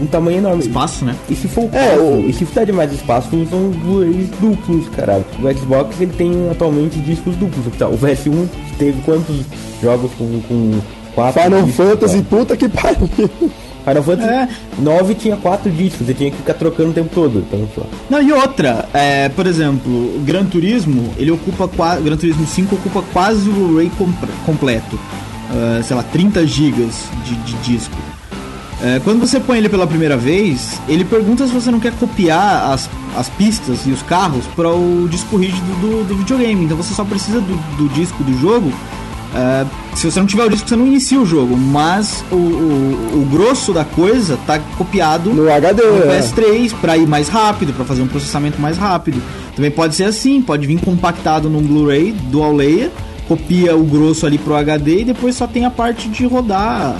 um 0.00 0.06
tamanho 0.06 0.38
enorme. 0.38 0.62
Espaço, 0.62 1.04
né? 1.04 1.14
E 1.28 1.34
se 1.34 1.48
for 1.48 1.68
é, 1.72 1.96
o, 1.96 2.20
e 2.28 2.32
se 2.32 2.44
precisar 2.44 2.64
de 2.64 2.72
mais 2.72 2.92
espaço, 2.92 3.28
são 3.48 3.70
Blu-rays 3.70 4.28
duplos, 4.40 4.88
caralho. 4.90 5.24
O 5.38 5.58
Xbox 5.58 6.00
ele 6.00 6.12
tem 6.12 6.50
atualmente 6.50 6.98
discos 7.00 7.36
duplos. 7.36 7.66
O 7.66 7.70
PS1 7.70 8.48
teve 8.78 9.00
quantos 9.02 9.44
jogos 9.82 10.10
com, 10.14 10.40
com 10.48 10.80
quatro 11.14 11.42
Final 11.42 11.62
discos, 11.62 11.86
Fantasy, 11.86 12.22
cara? 12.22 12.24
puta 12.28 12.56
que 12.56 12.68
pariu. 12.68 13.08
Final 13.84 14.02
Fantasy 14.02 14.28
é. 14.28 14.48
9 14.78 15.14
tinha 15.14 15.36
quatro 15.36 15.70
discos, 15.70 16.06
você 16.06 16.14
tinha 16.14 16.30
que 16.30 16.36
ficar 16.36 16.54
trocando 16.54 16.90
o 16.90 16.92
tempo 16.92 17.10
todo. 17.14 17.38
Então, 17.40 17.68
só. 17.74 17.82
Não, 18.08 18.22
e 18.22 18.32
outra, 18.32 18.88
é, 18.94 19.28
por 19.28 19.46
exemplo, 19.46 19.92
o 19.92 20.22
Gran 20.24 20.44
Turismo, 20.44 21.12
ele 21.16 21.30
ocupa 21.30 21.68
Gran 22.00 22.16
Turismo 22.16 22.46
5 22.46 22.74
ocupa 22.74 23.02
quase 23.12 23.48
o 23.48 23.52
Blu-ray 23.52 23.90
completo. 24.46 24.96
Uh, 25.50 25.82
sei 25.82 25.94
lá, 25.94 26.02
30 26.02 26.46
gigas 26.46 27.04
de, 27.24 27.34
de 27.34 27.52
disco. 27.58 27.96
É, 28.82 29.00
quando 29.04 29.20
você 29.20 29.38
põe 29.38 29.58
ele 29.58 29.68
pela 29.68 29.86
primeira 29.86 30.16
vez, 30.16 30.80
ele 30.88 31.04
pergunta 31.04 31.46
se 31.46 31.52
você 31.52 31.70
não 31.70 31.78
quer 31.78 31.92
copiar 31.92 32.72
as, 32.72 32.90
as 33.16 33.28
pistas 33.28 33.86
e 33.86 33.90
os 33.90 34.02
carros 34.02 34.44
para 34.56 34.70
o 34.70 35.06
disco 35.08 35.36
rígido 35.36 35.80
do, 35.80 36.04
do, 36.04 36.16
videogame. 36.16 36.64
Então 36.64 36.76
você 36.76 36.92
só 36.92 37.04
precisa 37.04 37.40
do, 37.40 37.54
do 37.76 37.88
disco 37.90 38.24
do 38.24 38.36
jogo. 38.40 38.72
É, 39.34 39.64
se 39.96 40.10
você 40.10 40.20
não 40.20 40.26
tiver 40.26 40.44
o 40.44 40.50
disco, 40.50 40.68
você 40.68 40.76
não 40.76 40.86
inicia 40.86 41.20
o 41.20 41.26
jogo. 41.26 41.56
Mas 41.56 42.24
o, 42.30 42.36
o, 42.36 43.22
o 43.22 43.28
grosso 43.30 43.72
da 43.72 43.84
coisa 43.84 44.38
tá 44.46 44.58
copiado 44.76 45.32
no 45.32 45.50
HD, 45.50 45.82
no 45.82 46.02
PS3 46.02 46.74
para 46.80 46.96
ir 46.96 47.06
mais 47.06 47.28
rápido, 47.28 47.72
para 47.72 47.84
fazer 47.84 48.02
um 48.02 48.08
processamento 48.08 48.60
mais 48.60 48.76
rápido. 48.76 49.22
Também 49.54 49.70
pode 49.70 49.94
ser 49.94 50.04
assim, 50.04 50.40
pode 50.40 50.66
vir 50.66 50.80
compactado 50.80 51.48
num 51.48 51.62
Blu-ray 51.62 52.12
dual 52.12 52.54
layer, 52.54 52.90
copia 53.28 53.76
o 53.76 53.84
grosso 53.84 54.26
ali 54.26 54.38
pro 54.38 54.54
HD 54.54 55.00
e 55.00 55.04
depois 55.04 55.34
só 55.34 55.46
tem 55.46 55.64
a 55.64 55.70
parte 55.70 56.08
de 56.08 56.26
rodar 56.26 56.96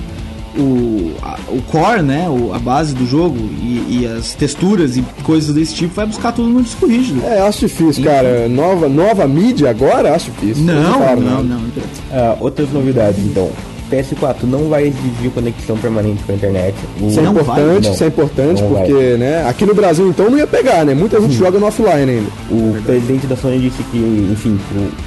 o, 0.57 1.15
a, 1.23 1.39
o 1.49 1.63
core, 1.63 2.03
né, 2.03 2.29
o, 2.29 2.53
a 2.53 2.59
base 2.59 2.95
do 2.95 3.07
jogo 3.07 3.37
e, 3.37 4.01
e, 4.03 4.07
as 4.07 4.35
texturas 4.35 4.97
e 4.97 5.03
coisas 5.23 5.55
desse 5.55 5.75
tipo, 5.75 5.95
vai 5.95 6.07
buscar 6.07 6.33
tudo 6.33 6.49
no 6.49 6.63
disco 6.63 6.87
rígido. 6.87 7.23
É, 7.25 7.41
acho 7.41 7.61
difícil, 7.61 8.05
cara. 8.05 8.49
Nova, 8.49 8.89
nova 8.89 9.27
mídia 9.27 9.71
agora, 9.71 10.15
acho 10.15 10.31
difícil. 10.31 10.65
Não, 10.65 11.01
não, 11.01 11.17
não. 11.17 11.43
não. 11.43 11.59
Uh, 11.59 12.37
outras 12.41 12.71
novidades, 12.71 13.25
então. 13.25 13.51
PS4 13.91 14.45
não 14.45 14.71
vai 14.71 14.85
exigir 14.85 15.31
conexão 15.35 15.77
permanente 15.77 16.23
com 16.25 16.33
a 16.33 16.35
internet. 16.35 16.75
Isso 16.99 17.21
é 17.21 17.25
importante, 17.25 17.91
isso 17.91 18.05
é 18.05 18.07
importante, 18.07 18.63
porque, 18.63 18.93
vai. 18.93 19.17
né, 19.19 19.47
aqui 19.47 19.67
no 19.67 19.75
Brasil 19.75 20.09
então 20.09 20.31
não 20.31 20.39
ia 20.39 20.47
pegar, 20.47 20.83
né? 20.87 20.95
Muita 20.95 21.21
gente 21.21 21.35
hum. 21.35 21.39
joga 21.39 21.59
no 21.59 21.67
offline 21.67 22.11
ainda. 22.11 22.31
O 22.51 22.83
presidente 22.87 23.27
da 23.27 23.37
Sony 23.37 23.59
disse 23.59 23.83
que, 23.85 24.31
enfim, 24.33 24.59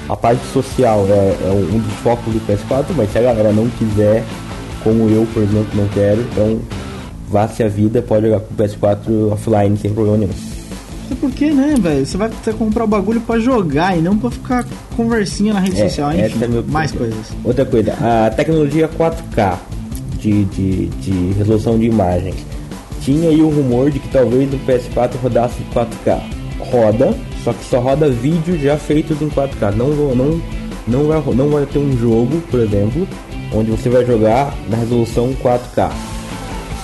a 0.07 0.15
parte 0.15 0.45
social 0.53 1.03
é, 1.09 1.35
é 1.47 1.51
um 1.51 1.79
dos 1.79 1.93
focos 2.03 2.31
do 2.31 2.39
PS4, 2.41 2.85
mas 2.95 3.11
se 3.11 3.17
a 3.17 3.23
galera 3.23 3.51
não 3.51 3.67
quiser 3.69 4.23
como 4.85 5.09
eu, 5.09 5.27
por 5.33 5.41
exemplo, 5.41 5.67
não 5.73 5.87
quero. 5.87 6.21
Então, 6.21 6.59
vá-se 7.27 7.63
a 7.63 7.67
vida, 7.67 8.03
pode 8.03 8.27
jogar 8.27 8.39
com 8.39 8.53
o 8.53 8.57
PS4 8.57 9.31
offline 9.31 9.75
sem 9.77 9.91
problema 9.91 10.19
nenhum. 10.19 10.31
Até 11.05 11.15
porque, 11.15 11.51
né, 11.51 11.75
velho? 11.79 12.05
Você 12.05 12.17
vai 12.17 12.29
ter 12.29 12.53
que 12.53 12.57
comprar 12.57 12.83
o 12.83 12.87
bagulho 12.87 13.19
pra 13.21 13.39
jogar 13.39 13.97
e 13.97 14.01
não 14.01 14.17
pra 14.17 14.29
ficar 14.29 14.65
conversinha 14.95 15.53
na 15.53 15.59
rede 15.59 15.81
é, 15.81 15.89
social, 15.89 16.13
enfim, 16.13 16.43
é 16.43 16.71
mais 16.71 16.91
coisas. 16.91 17.33
Outra 17.43 17.65
coisa, 17.65 17.93
a 17.93 18.29
tecnologia 18.29 18.87
4K 18.87 19.57
de, 20.19 20.45
de, 20.45 20.85
de 20.87 21.33
resolução 21.33 21.77
de 21.79 21.85
imagens. 21.85 22.35
Tinha 23.01 23.29
aí 23.29 23.41
o 23.41 23.49
rumor 23.49 23.91
de 23.91 23.99
que 23.99 24.07
talvez 24.09 24.51
o 24.53 24.57
PS4 24.59 25.15
rodasse 25.21 25.57
4K. 25.73 26.21
Roda, 26.59 27.15
só 27.43 27.53
que 27.53 27.63
só 27.65 27.79
roda 27.79 28.09
vídeo 28.09 28.57
já 28.59 28.77
feitos 28.77 29.21
em 29.21 29.29
4K. 29.29 29.75
Não, 29.75 29.89
não, 29.89 30.41
não, 30.87 31.07
vai, 31.07 31.35
não 31.35 31.49
vai 31.49 31.65
ter 31.67 31.77
um 31.77 31.95
jogo, 31.97 32.41
por 32.49 32.59
exemplo, 32.59 33.07
onde 33.53 33.71
você 33.71 33.89
vai 33.89 34.05
jogar 34.05 34.53
na 34.69 34.77
resolução 34.77 35.33
4K. 35.43 35.91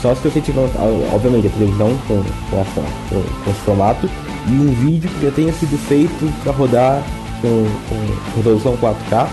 Só 0.01 0.15
se 0.15 0.21
você 0.27 0.41
tiver, 0.41 0.61
obviamente, 1.13 1.47
a 1.47 1.49
televisão 1.51 1.95
com, 2.07 2.23
com, 2.49 2.63
com, 2.63 3.43
com 3.43 3.51
esse 3.51 3.59
formato 3.61 4.09
e 4.47 4.51
um 4.51 4.73
vídeo 4.73 5.09
que 5.09 5.25
já 5.25 5.31
tenha 5.31 5.53
sido 5.53 5.77
feito 5.87 6.43
para 6.43 6.51
rodar 6.51 7.03
com, 7.41 7.67
com 7.87 8.37
resolução 8.37 8.75
4K. 8.77 9.27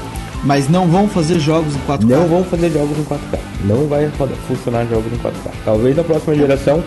Mas 0.45 0.69
não 0.69 0.87
vão 0.87 1.09
fazer 1.09 1.41
jogos 1.41 1.75
em 1.75 1.79
4K? 1.81 2.05
Não 2.05 2.29
vão 2.29 2.45
fazer 2.45 2.71
jogos 2.71 2.99
em 2.99 3.05
4K. 3.05 3.39
Não 3.65 3.87
vai 3.89 4.09
funcionar 4.47 4.87
jogos 4.87 5.13
em 5.13 5.17
4K. 5.17 5.51
Talvez 5.65 5.97
na 5.97 6.05
próxima 6.05 6.35
geração, 6.35 6.85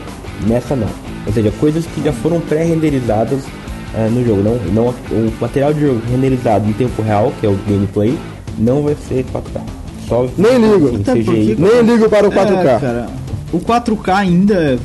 nessa 0.48 0.76
não. 0.76 0.88
Ou 1.26 1.34
seja, 1.34 1.52
coisas 1.60 1.86
que 1.86 2.04
já 2.04 2.14
foram 2.14 2.40
pré-renderizadas 2.40 3.44
uh, 3.44 4.10
no 4.12 4.26
jogo. 4.26 4.42
Não, 4.42 4.56
não, 4.72 4.90
o 5.12 5.34
material 5.40 5.74
de 5.74 5.82
jogo 5.82 6.02
renderizado 6.10 6.70
em 6.70 6.74
tempo 6.74 7.02
real, 7.02 7.34
que 7.40 7.46
é 7.46 7.50
o 7.50 7.58
gameplay, 7.68 8.18
não 8.58 8.84
vai 8.84 8.96
ser 9.08 9.26
4K. 9.26 9.81
Só 10.12 10.28
Nem 10.38 10.58
ligo. 10.58 10.96
Até 11.02 11.14
CGI. 11.14 11.56
Nem 11.58 11.82
ligo 11.84 12.10
para 12.10 12.28
o 12.28 12.32
4K. 12.32 12.60
É, 12.76 12.80
cara, 12.80 13.08
o 13.54 13.60
4K 13.60 14.14
ainda. 14.14 14.78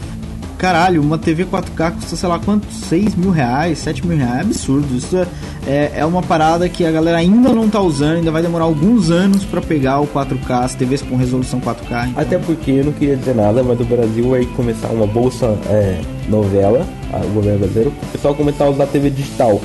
Caralho, 0.57 1.03
uma 1.03 1.19
TV 1.19 1.45
4K 1.45 1.91
custa, 1.97 2.17
sei 2.17 2.29
lá 2.29 2.39
quanto? 2.39 2.67
6 2.73 3.15
mil 3.15 3.31
reais, 3.31 3.77
7 3.79 4.07
mil 4.07 4.17
reais. 4.17 4.39
É 4.39 4.41
absurdo. 4.43 4.97
Isso 4.97 5.15
é- 5.17 5.27
é, 5.67 5.93
é 5.97 6.05
uma 6.07 6.23
parada 6.23 6.67
que 6.69 6.87
a 6.87 6.91
galera 6.91 7.19
ainda 7.19 7.51
não 7.51 7.69
tá 7.69 7.79
usando, 7.81 8.19
ainda 8.19 8.31
vai 8.31 8.41
demorar 8.41 8.65
alguns 8.65 9.11
anos 9.11 9.45
pra 9.45 9.61
pegar 9.61 10.01
o 10.01 10.07
4K, 10.07 10.61
as 10.65 10.75
TVs 10.75 11.03
com 11.03 11.17
resolução 11.17 11.61
4K. 11.61 12.07
então- 12.09 12.23
Até 12.23 12.39
porque 12.39 12.71
eu 12.71 12.85
não 12.85 12.93
queria 12.93 13.17
dizer 13.17 13.35
nada, 13.35 13.63
mas 13.63 13.79
o 13.81 13.85
Brasil 13.85 14.31
vai 14.31 14.47
começar 14.57 14.89
uma 14.89 15.07
bolsa 15.07 15.59
é, 15.69 15.99
novela, 16.29 16.87
o 17.13 17.35
governo 17.35 17.59
brasileiro, 17.59 17.93
o 18.03 18.07
pessoal 18.13 18.35
começar 18.35 18.65
a 18.65 18.71
usar 18.71 18.87
TV 18.87 19.11
digital. 19.11 19.61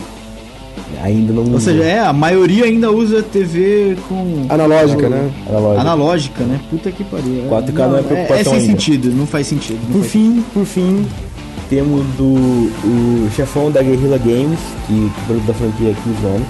Ainda 1.04 1.34
não 1.34 1.52
Ou 1.54 1.60
seja, 1.60 1.84
é, 1.84 2.00
a 2.00 2.14
maioria 2.14 2.66
ainda 2.66 2.92
usa 2.92 3.22
TV 3.24 3.98
com 4.08 4.46
Analógica, 4.50 5.10
né? 5.10 5.32
analógica. 5.50 5.82
analógica, 5.82 6.44
né? 6.44 6.60
Puta 6.70 6.92
que 6.92 7.04
pariu. 7.04 7.44
4K 7.50 7.74
não 7.88 7.98
é 7.98 8.02
preocupação 8.04 8.36
É, 8.40 8.44
sem 8.44 8.54
ainda. 8.54 8.66
sentido, 8.68 9.12
não 9.16 9.26
faz 9.28 9.48
sentido. 9.48 9.80
não 9.86 9.94
Por 9.94 10.00
faz 10.02 10.12
fim, 10.12 10.44
por 10.54 10.66
fim, 10.66 11.06
temos 11.70 12.06
o, 12.20 12.24
o 12.84 13.30
chefão 13.36 13.72
da 13.72 13.82
Guerrilla 13.82 14.18
Games, 14.18 14.60
que 14.88 15.12
produz 15.26 15.46
da 15.48 15.54
franquia 15.54 15.94
Killzone, 16.04 16.46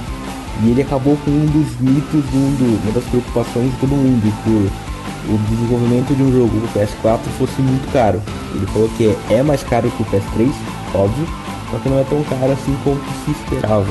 e 0.63 0.69
ele 0.71 0.81
acabou 0.81 1.17
com 1.23 1.31
um 1.31 1.45
dos 1.45 1.79
mitos, 1.79 2.23
um 2.33 2.55
do, 2.55 2.79
uma 2.83 2.91
das 2.93 3.03
preocupações 3.05 3.71
de 3.71 3.77
todo 3.77 3.89
mundo, 3.89 4.33
por 4.43 4.91
o 5.29 5.37
desenvolvimento 5.49 6.15
de 6.15 6.23
um 6.23 6.31
jogo 6.31 6.49
do 6.59 6.67
PS4 6.73 7.19
fosse 7.37 7.61
muito 7.61 7.91
caro. 7.93 8.19
Ele 8.55 8.65
falou 8.67 8.89
que 8.97 9.15
é 9.29 9.43
mais 9.43 9.61
caro 9.63 9.89
que 9.91 10.01
o 10.01 10.05
PS3, 10.07 10.51
óbvio, 10.95 11.27
só 11.69 11.77
que 11.77 11.89
não 11.89 11.99
é 11.99 12.03
tão 12.03 12.23
caro 12.23 12.51
assim 12.51 12.75
como 12.83 12.99
se 13.23 13.31
esperava. 13.31 13.85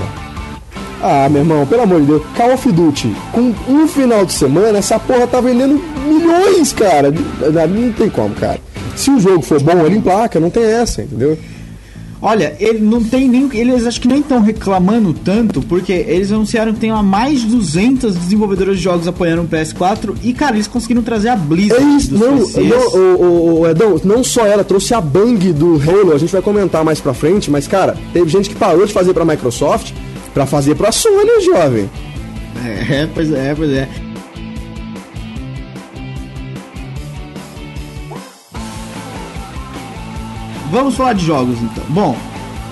Ah, 1.03 1.29
meu 1.31 1.41
irmão, 1.43 1.67
pelo 1.67 1.83
amor 1.83 2.01
de 2.01 2.07
Deus, 2.07 2.23
Call 2.37 2.53
of 2.55 2.71
Duty, 2.73 3.15
com 3.33 3.55
um 3.69 3.89
final 3.89 4.25
de 4.27 4.33
semana, 4.33 4.79
essa 4.79 4.99
porra 4.99 5.27
tá 5.27 5.41
vendendo 5.41 5.81
milhões, 6.07 6.73
cara. 6.73 7.11
Não 7.11 7.93
tem 7.93 8.11
como, 8.11 8.35
cara. 8.35 8.59
Se 8.97 9.11
o 9.11 9.19
jogo 9.19 9.41
for 9.43 9.63
bom, 9.63 9.87
ele 9.87 9.97
emplaca, 9.97 10.39
não 10.39 10.51
tem 10.51 10.63
essa, 10.65 11.01
entendeu? 11.03 11.39
Olha, 12.23 12.55
ele 12.61 12.81
não 12.81 13.03
tem 13.03 13.27
nem. 13.31 13.49
Eles 13.55 13.87
acho 13.87 13.99
que 13.99 14.07
nem 14.07 14.19
estão 14.19 14.43
reclamando 14.43 15.15
tanto, 15.15 15.63
porque 15.63 15.91
eles 15.91 16.31
anunciaram 16.31 16.75
que 16.75 16.79
tem 16.81 16.93
lá 16.93 17.03
mais 17.03 17.41
de 17.41 17.47
200 17.47 18.15
desenvolvedores 18.15 18.77
de 18.77 18.83
jogos 18.85 19.09
apoiando 19.09 19.41
o 19.41 19.49
PS4 19.49 20.15
e, 20.23 20.35
cara, 20.35 20.55
eles 20.55 20.67
conseguiram 20.67 21.01
trazer 21.03 21.31
a 21.31 21.37
Blizzard. 21.37 21.83
É 21.83 21.97
isso, 21.97 22.11
dos 22.11 22.21
não, 22.21 22.37
não 22.37 22.89
o, 22.89 23.23
o- 23.23 23.61
o 23.61 23.67
Edão, 23.71 23.99
não 24.05 24.23
só 24.23 24.45
ela, 24.45 24.63
trouxe 24.63 24.93
a 24.93 25.01
Bang 25.01 25.51
do 25.55 25.77
Halo, 25.83 26.13
a 26.13 26.19
gente 26.19 26.31
vai 26.31 26.43
comentar 26.43 26.85
mais 26.85 27.01
pra 27.01 27.15
frente, 27.15 27.51
mas, 27.51 27.67
cara, 27.67 27.97
teve 28.13 28.29
gente 28.29 28.51
que 28.51 28.55
parou 28.55 28.85
de 28.85 28.93
fazer 28.93 29.15
pra 29.15 29.25
Microsoft 29.25 29.93
pra 30.33 30.47
fazer 30.47 30.75
pra 30.75 30.93
Sony, 30.93 31.45
jovem. 31.45 31.90
É, 32.90 33.09
pois 33.14 33.33
é, 33.33 33.55
pois 33.55 33.71
é. 33.71 33.88
Vamos 40.71 40.95
falar 40.95 41.14
de 41.14 41.25
jogos 41.25 41.61
então. 41.61 41.83
Bom, 41.88 42.16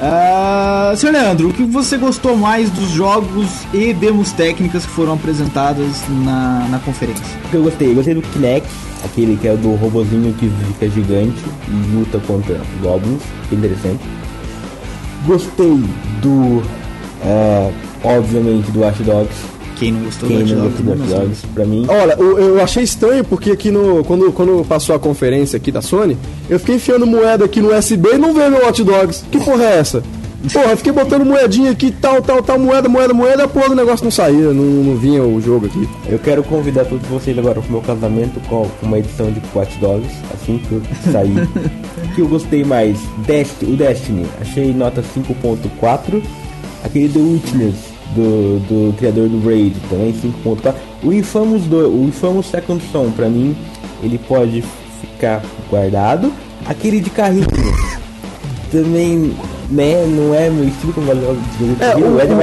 ah, 0.00 0.94
senhor 0.96 1.12
Leandro, 1.12 1.48
o 1.48 1.52
que 1.52 1.64
você 1.64 1.96
gostou 1.96 2.36
mais 2.36 2.70
dos 2.70 2.90
jogos 2.90 3.48
e 3.74 3.92
demos 3.92 4.30
técnicas 4.30 4.86
que 4.86 4.92
foram 4.92 5.14
apresentadas 5.14 6.04
na, 6.24 6.68
na 6.70 6.78
conferência? 6.78 7.24
O 7.46 7.48
que 7.48 7.56
eu 7.56 7.62
gostei? 7.64 7.90
Eu 7.90 7.94
gostei 7.96 8.14
do 8.14 8.22
Kinect, 8.22 8.68
aquele 9.04 9.36
que 9.36 9.48
é 9.48 9.56
do 9.56 9.74
robozinho 9.74 10.32
que 10.34 10.48
fica 10.68 10.88
gigante 10.88 11.42
e 11.66 11.96
luta 11.96 12.20
contra 12.20 12.60
goblins, 12.80 13.22
que 13.48 13.56
interessante. 13.56 14.00
Gostei 15.26 15.82
do, 16.22 16.62
é, 17.24 17.70
obviamente, 18.04 18.70
do 18.70 18.80
Watch 18.80 19.02
Dogs. 19.02 19.34
Quem 19.76 19.92
não 19.92 20.00
gostou 20.02 20.28
Quem 20.28 20.42
do 20.44 20.54
não 20.56 20.64
Watch 20.64 20.82
gostou 20.82 20.94
do 20.96 20.98
Dogs, 20.98 21.12
Watch 21.14 21.26
Dogs, 21.26 21.46
pra 21.54 21.64
mim, 21.64 21.86
Olha, 21.88 22.18
o- 22.18 22.38
eu 22.38 22.60
achei 22.62 22.82
estranho 22.82 23.22
porque 23.24 23.50
aqui 23.52 23.70
no. 23.70 24.02
Quando, 24.04 24.32
quando 24.32 24.64
passou 24.66 24.94
a 24.94 24.98
conferência 24.98 25.56
aqui 25.56 25.70
da 25.70 25.80
Sony, 25.80 26.16
eu 26.50 26.58
fiquei 26.58 26.74
enfiando 26.76 27.06
moeda 27.06 27.44
aqui 27.44 27.60
no 27.60 27.72
USB 27.76 28.14
e 28.14 28.18
não 28.18 28.34
veio 28.34 28.50
meu 28.50 28.66
Hot 28.66 28.82
Dogs. 28.82 29.24
Que 29.30 29.38
porra 29.38 29.64
é 29.64 29.78
essa? 29.78 30.02
Porra, 30.52 30.66
eu 30.70 30.76
fiquei 30.76 30.92
botando 30.92 31.24
moedinha 31.24 31.72
aqui, 31.72 31.90
tal, 31.90 32.22
tal, 32.22 32.40
tal, 32.42 32.58
moeda, 32.60 32.88
moeda, 32.88 33.12
moeda, 33.12 33.44
a 33.44 33.48
porra 33.48 33.70
do 33.70 33.74
negócio 33.74 34.04
não 34.04 34.10
saía, 34.12 34.52
não, 34.52 34.62
não 34.64 34.96
vinha 34.96 35.20
o 35.20 35.40
jogo 35.40 35.66
aqui. 35.66 35.88
eu 36.08 36.16
quero 36.20 36.44
convidar 36.44 36.84
todos 36.84 37.04
vocês 37.08 37.36
agora 37.36 37.60
pro 37.60 37.72
meu 37.72 37.80
casamento 37.80 38.40
com 38.48 38.68
uma 38.80 39.00
edição 39.00 39.32
de 39.32 39.42
Watch 39.52 39.76
Dogs, 39.80 40.08
assim 40.32 40.58
que 40.58 40.72
eu 40.74 40.82
sair. 41.12 41.34
O 41.98 42.14
que 42.14 42.20
eu 42.22 42.28
gostei 42.28 42.64
mais? 42.64 42.96
Dest 43.26 43.62
o 43.62 43.76
Destiny, 43.76 44.26
achei 44.40 44.72
nota 44.72 45.02
5.4. 45.02 46.22
Aquele 46.84 47.08
The 47.08 47.18
Witness, 47.18 47.76
do, 48.14 48.58
do 48.60 48.96
criador 48.96 49.28
do 49.28 49.44
Raid, 49.46 49.76
também 49.90 50.12
5.4. 50.12 50.74
O 51.02 51.12
Infamous, 51.12 51.62
do, 51.64 51.88
o 51.88 52.04
Infamous 52.04 52.46
Second 52.46 52.82
Son, 52.90 53.10
pra 53.10 53.28
mim, 53.28 53.56
ele 54.02 54.18
pode 54.18 54.62
ficar 55.00 55.42
guardado. 55.70 56.32
Aquele 56.66 57.00
de 57.00 57.10
carrinho, 57.10 57.46
também, 58.70 59.34
né, 59.70 60.06
não 60.06 60.34
é 60.34 60.50
meu 60.50 60.68
estilo 60.68 60.92
como 60.92 61.14
de 61.14 61.20
jogo 61.20 61.40
de 61.58 61.82
É, 61.82 61.96
o, 61.96 62.20
é 62.20 62.26
de 62.26 62.34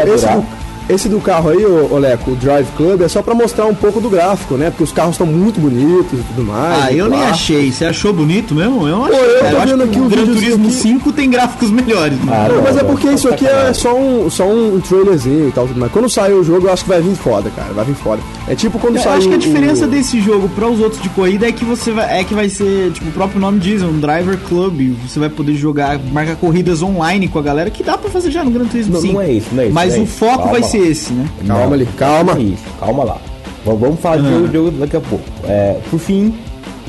esse, 0.90 1.10
do, 1.10 1.20
carro 1.20 1.50
aí, 1.50 1.66
ô 1.66 1.98
Leco, 1.98 2.32
o 2.32 2.36
Drive 2.36 2.68
Club, 2.76 3.02
é 3.02 3.08
só 3.08 3.22
pra 3.22 3.34
mostrar 3.34 3.66
um 3.66 3.76
pouco 3.76 4.00
do 4.00 4.10
gráfico, 4.10 4.56
né? 4.56 4.70
Porque 4.70 4.84
os 4.84 4.92
carros 4.92 5.12
estão 5.16 5.26
muito 5.28 5.60
bonitos 5.60 6.20
e 6.20 6.24
tudo 6.24 6.44
mais. 6.44 6.84
Ah, 6.84 6.94
eu 6.94 7.10
nem 7.10 7.22
achei. 7.24 7.72
Você 7.72 7.86
achou 7.86 8.14
bonito 8.14 8.54
mesmo? 8.54 8.88
Eu 8.88 8.98
não 8.98 9.06
achei. 9.06 9.20
eu 9.20 9.40
cara. 9.40 9.50
tô 9.50 9.56
eu 9.56 9.62
acho 9.62 9.88
que 9.90 10.00
o 10.00 10.10
Gran 10.10 10.26
Turismo 10.26 10.68
aqui. 10.68 10.76
5 10.76 11.12
tem 11.14 11.30
gráficos 11.30 11.72
melhores, 11.72 12.18
mano. 12.20 12.32
Ah, 12.34 12.48
Não, 12.50 12.62
mas 12.62 12.78
é 12.78 12.84
não, 12.84 12.90
porque 12.90 13.08
não, 13.08 13.14
isso 13.16 13.28
aqui 13.30 13.46
é 13.48 13.74
só 13.74 13.96
um, 13.96 14.30
só 14.30 14.48
um 14.48 14.80
trailerzinho 14.80 15.50
e 15.50 15.52
tal, 15.52 15.68
tudo 15.68 15.80
mais. 15.80 15.92
Quando 15.92 16.10
sair 16.10 16.34
o 16.34 16.44
jogo, 16.44 16.68
eu 16.68 16.74
acho 16.74 16.84
que 16.84 16.90
vai 16.90 17.02
vir 17.02 17.16
foda, 17.16 17.50
cara. 17.56 17.74
Vai 17.74 17.86
vir 17.86 17.96
foda. 17.96 18.22
É 18.48 18.56
tipo 18.56 18.78
quando 18.80 18.98
Eu 18.98 19.02
saiu. 19.04 19.18
acho 19.18 19.28
que 19.30 19.34
a 19.36 19.38
diferença 19.38 19.86
o... 19.86 19.88
desse 19.88 20.22
jogo 20.22 20.48
para 20.50 20.68
os 20.68 20.80
outros 20.80 21.02
de 21.02 21.10
corrida 21.10 21.48
é 21.48 21.52
que 21.52 21.66
você 21.66 21.92
vai, 21.92 22.20
é 22.20 22.24
que 22.24 22.34
vai 22.34 22.50
ser, 22.50 22.92
tipo, 22.92 23.10
o 23.10 23.12
próprio 23.12 23.40
nome 23.40 23.60
diz, 23.60 23.82
é 23.82 23.86
um 23.86 24.00
driver 24.00 24.38
club. 24.48 24.94
Você 25.08 25.20
vai 25.20 25.30
poder 25.30 25.56
jogar, 25.56 26.00
marcar 26.12 26.36
corridas 26.36 26.82
online 26.84 27.28
com 27.28 27.40
a 27.40 27.42
galera 27.42 27.70
que 27.70 27.84
dá 27.84 27.98
pra 27.98 28.10
fazer 28.10 28.30
já 28.32 28.44
no 28.44 28.52
Gran 28.52 28.66
Turismo 28.66 28.94
Não, 28.94 29.02
5. 29.02 29.14
não 29.14 29.22
é 29.22 29.32
isso, 29.32 29.48
não 29.52 29.62
é 29.64 29.66
isso, 29.66 29.74
Mas 29.74 29.90
não 29.94 29.98
é 29.98 30.02
o 30.02 30.04
isso. 30.04 30.14
foco 30.14 30.38
Calma 30.38 30.52
vai 30.52 30.62
lá. 30.62 30.68
Ser 30.84 30.88
esse, 30.92 31.14
né? 31.14 31.26
Calma 31.48 31.76
ali, 31.76 31.88
calma. 31.98 32.34
É 32.34 32.40
isso, 32.42 32.64
calma 32.80 33.04
lá. 33.04 33.18
Vamos 33.66 33.82
vamos 33.82 34.00
falar 34.00 34.18
de 34.18 34.28
Ah. 34.28 34.32
jogo, 34.32 34.52
jogo 34.54 34.72
daqui 34.72 34.98
a 34.98 35.02
pouco. 35.02 35.24
É, 35.46 35.78
por 35.90 36.00
fim, 36.00 36.34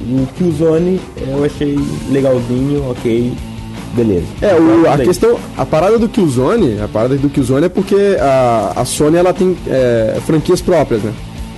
o 0.09 0.27
Killzone 0.37 1.01
eu 1.27 1.45
achei 1.45 1.79
legalzinho, 2.11 2.91
ok, 2.91 3.33
beleza. 3.95 4.27
É, 4.43 4.53
o, 4.53 4.57
a 4.57 4.59
Vamos 4.59 4.87
aí. 5.01 5.07
questão, 5.07 5.39
a 5.57 5.65
parada 5.65 5.99
do 5.99 6.09
Killzone, 6.09 6.79
a 6.83 6.89
parada 6.89 7.17
do 7.17 7.29
Killzone 7.31 7.67
é 7.67 7.69
porque 7.69 7.97
a, 8.21 8.73
a 8.77 8.85
Sony 8.85 9.17
ela 9.17 9.33
tem 9.33 9.57
é, 9.67 10.19
franquias 10.27 10.61
próprias, 10.61 11.03
né? 11.03 11.13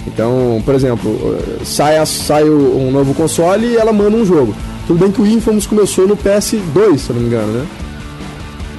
Então, 0.07 0.63
por 0.65 0.75
exemplo, 0.75 1.37
sai, 1.65 1.99
a- 1.99 2.07
sai 2.07 2.45
o- 2.49 2.79
um 2.79 2.91
novo 2.91 3.13
console 3.13 3.67
e 3.67 3.77
ela 3.77 3.93
manda 3.93 4.17
um 4.17 4.25
jogo. 4.25 4.55
Tudo 4.87 5.01
bem 5.01 5.11
que 5.11 5.21
o 5.21 5.27
Infamous 5.27 5.67
começou 5.67 6.07
no 6.09 6.17
PS2, 6.17 6.99
se 6.99 7.11
eu 7.11 7.15
não 7.17 7.23
me 7.23 7.29
engano, 7.29 7.53
né? 7.53 7.67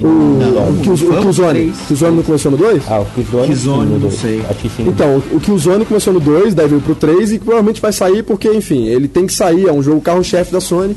O, 0.01 0.07
Não, 0.07 0.69
o, 0.69 0.79
Kill- 0.81 0.93
o 0.93 1.21
Killzone. 1.21 1.59
3. 1.71 1.77
Killzone 1.87 2.15
não 2.15 2.23
começou 2.23 2.51
no 2.51 2.57
2? 2.57 2.83
Ah, 2.87 2.99
o 2.99 3.05
Killzone, 3.05 3.47
Killzone, 3.47 3.85
sim, 3.87 3.91
não 3.93 3.99
dois. 3.99 4.13
sei. 4.13 4.41
Sim. 4.75 4.87
Então, 4.87 5.21
o 5.31 5.39
Killzone 5.39 5.85
começou 5.85 6.13
no 6.13 6.19
2, 6.19 6.53
daí 6.53 6.67
veio 6.67 6.81
pro 6.81 6.95
3 6.95 7.33
e 7.33 7.39
provavelmente 7.39 7.81
vai 7.81 7.91
sair 7.91 8.23
porque, 8.23 8.49
enfim, 8.49 8.85
ele 8.87 9.07
tem 9.07 9.25
que 9.27 9.33
sair, 9.33 9.67
é 9.67 9.71
um 9.73 9.83
jogo 9.83 9.99
carro-chefe 10.01 10.51
da 10.51 10.61
Sony. 10.61 10.95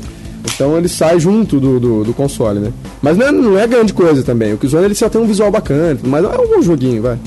Então 0.55 0.77
ele 0.77 0.89
sai 0.89 1.19
junto 1.19 1.57
do, 1.59 1.79
do, 1.79 2.03
do 2.03 2.13
console, 2.13 2.59
né? 2.59 2.71
Mas 3.01 3.17
não 3.17 3.25
é, 3.27 3.31
não 3.31 3.57
é 3.57 3.65
grande 3.65 3.93
coisa 3.93 4.21
também. 4.23 4.53
O 4.53 4.57
Killzone 4.57 4.85
ele 4.85 4.95
só 4.95 5.07
tem 5.07 5.19
um 5.21 5.25
visual 5.25 5.49
bacana, 5.49 5.97
mas 6.03 6.23
é 6.23 6.27
um 6.27 6.47
bom 6.47 6.61
joguinho, 6.61 7.01
vai. 7.01 7.17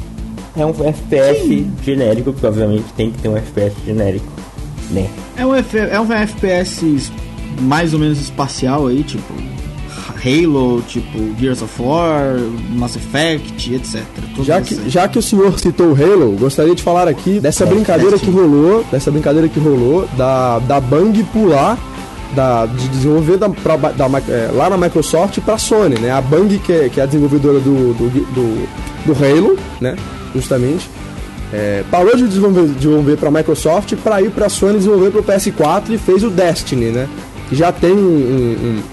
É 0.56 0.64
um 0.64 0.70
FPS 0.86 1.66
genérico, 1.82 2.32
porque 2.32 2.46
obviamente 2.46 2.84
tem 2.96 3.10
que 3.10 3.18
ter 3.18 3.28
um 3.28 3.36
FPS 3.36 3.74
genérico, 3.86 4.26
né? 4.90 5.08
É 5.36 5.44
um, 5.46 5.54
F- 5.54 5.78
é 5.78 6.00
um 6.00 6.12
FPS 6.12 7.10
mais 7.62 7.92
ou 7.94 7.98
menos 8.00 8.20
espacial 8.20 8.86
aí, 8.86 9.02
tipo 9.02 9.32
Halo, 10.26 10.82
tipo 10.88 11.18
Gears 11.38 11.62
of 11.62 11.80
War, 11.80 12.36
Mass 12.70 12.96
Effect, 12.96 13.74
etc. 13.74 14.02
Já 14.42 14.60
que, 14.60 14.90
já 14.90 15.06
que 15.06 15.18
o 15.18 15.22
senhor 15.22 15.56
citou 15.60 15.92
o 15.92 15.94
Halo, 15.94 16.32
gostaria 16.32 16.74
de 16.74 16.82
falar 16.82 17.06
aqui 17.06 17.38
dessa 17.38 17.62
É, 17.62 17.66
brincadeira 17.66 18.16
é, 18.16 18.18
que 18.18 18.28
rolou, 18.28 18.84
dessa 18.90 19.10
brincadeira 19.10 19.48
que 19.48 19.60
rolou, 19.60 20.08
da, 20.16 20.58
da 20.58 20.80
Bang 20.80 21.22
pular, 21.32 21.78
da, 22.34 22.66
de 22.66 22.88
desenvolver 22.88 23.36
da, 23.36 23.48
pra, 23.48 23.76
da, 23.76 24.06
é, 24.28 24.50
lá 24.52 24.68
na 24.68 24.76
Microsoft 24.76 25.38
pra 25.40 25.56
Sony, 25.58 25.96
né? 26.00 26.10
A 26.10 26.20
Bang, 26.20 26.58
que 26.58 26.72
é, 26.72 26.88
que 26.88 26.98
é 26.98 27.04
a 27.04 27.06
desenvolvedora 27.06 27.60
do, 27.60 27.94
do, 27.94 28.10
do, 28.10 28.68
do 29.06 29.24
Halo, 29.24 29.56
né? 29.80 29.94
Justamente. 30.34 30.90
é, 31.52 31.84
parou 31.90 32.16
de 32.16 32.26
desenvolver, 32.26 32.66
desenvolver 32.74 33.16
para 33.16 33.30
Microsoft 33.30 33.94
para 34.02 34.20
ir 34.20 34.30
para 34.30 34.48
Sony 34.48 34.78
desenvolver 34.78 35.12
para 35.12 35.20
o 35.20 35.24
PS4 35.24 35.90
e 35.90 35.98
fez 35.98 36.24
o 36.24 36.30
Destiny, 36.30 36.86
né? 36.86 37.08
Já 37.52 37.70
tem 37.72 37.92
um, 37.92 37.96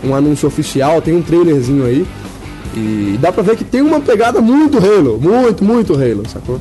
um- 0.04 0.10
um- 0.10 0.16
anúncio 0.16 0.48
oficial, 0.48 1.02
tem 1.02 1.16
um 1.16 1.22
trailerzinho 1.22 1.86
aí. 1.86 2.06
E 2.76 3.18
dá 3.22 3.32
pra 3.32 3.44
ver 3.44 3.56
que 3.56 3.64
tem 3.64 3.82
uma 3.82 4.00
pegada 4.00 4.42
muito 4.42 4.78
Halo, 4.78 5.20
muito, 5.22 5.64
muito 5.64 5.94
Halo, 5.94 6.24
sacou? 6.28 6.60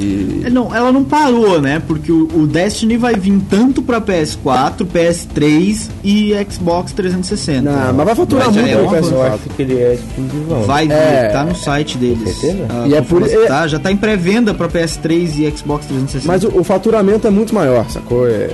E 0.00 0.42
É, 0.44 0.50
Não, 0.50 0.72
ela 0.72 0.92
não 0.92 1.02
parou, 1.02 1.60
né? 1.60 1.82
Porque 1.84 2.12
o, 2.12 2.28
o 2.32 2.46
Destiny 2.46 2.96
vai 2.96 3.16
vir 3.16 3.36
tanto 3.50 3.82
pra 3.82 4.00
PS4, 4.00 4.86
PS3 4.86 5.90
e 6.04 6.32
Xbox 6.48 6.92
360. 6.92 7.62
Não, 7.68 7.92
mas 7.94 8.06
vai 8.06 8.14
faturar 8.14 8.46
Mas 8.46 8.54
muito 8.56 8.68
é 8.68 8.74
no 8.76 8.82
uma 8.82 8.96
Eu 8.96 9.02
PS4. 9.02 9.34
acho 9.34 9.48
que 9.56 9.62
ele 9.62 9.74
é 9.76 9.94
exclusivão. 9.94 10.62
Vai 10.62 10.86
vir, 10.86 10.94
É. 10.94 11.28
tá 11.30 11.44
no 11.44 11.56
site 11.56 11.98
deles. 11.98 12.36
certeza? 12.38 12.66
Ah, 12.68 12.84
E 12.86 12.94
é 12.94 13.02
por- 13.02 13.22
é- 13.28 13.46
tá, 13.46 13.66
já 13.66 13.80
tá 13.80 13.90
em 13.90 13.96
pré-venda 13.96 14.54
pra 14.54 14.68
PS3 14.68 15.36
e 15.36 15.50
Xbox 15.56 15.86
360. 15.86 16.26
Mas 16.32 16.44
o, 16.44 16.60
o 16.60 16.62
faturamento 16.62 17.26
é 17.26 17.30
muito 17.30 17.52
maior, 17.52 17.84
sacou? 17.90 18.28
É, 18.28 18.48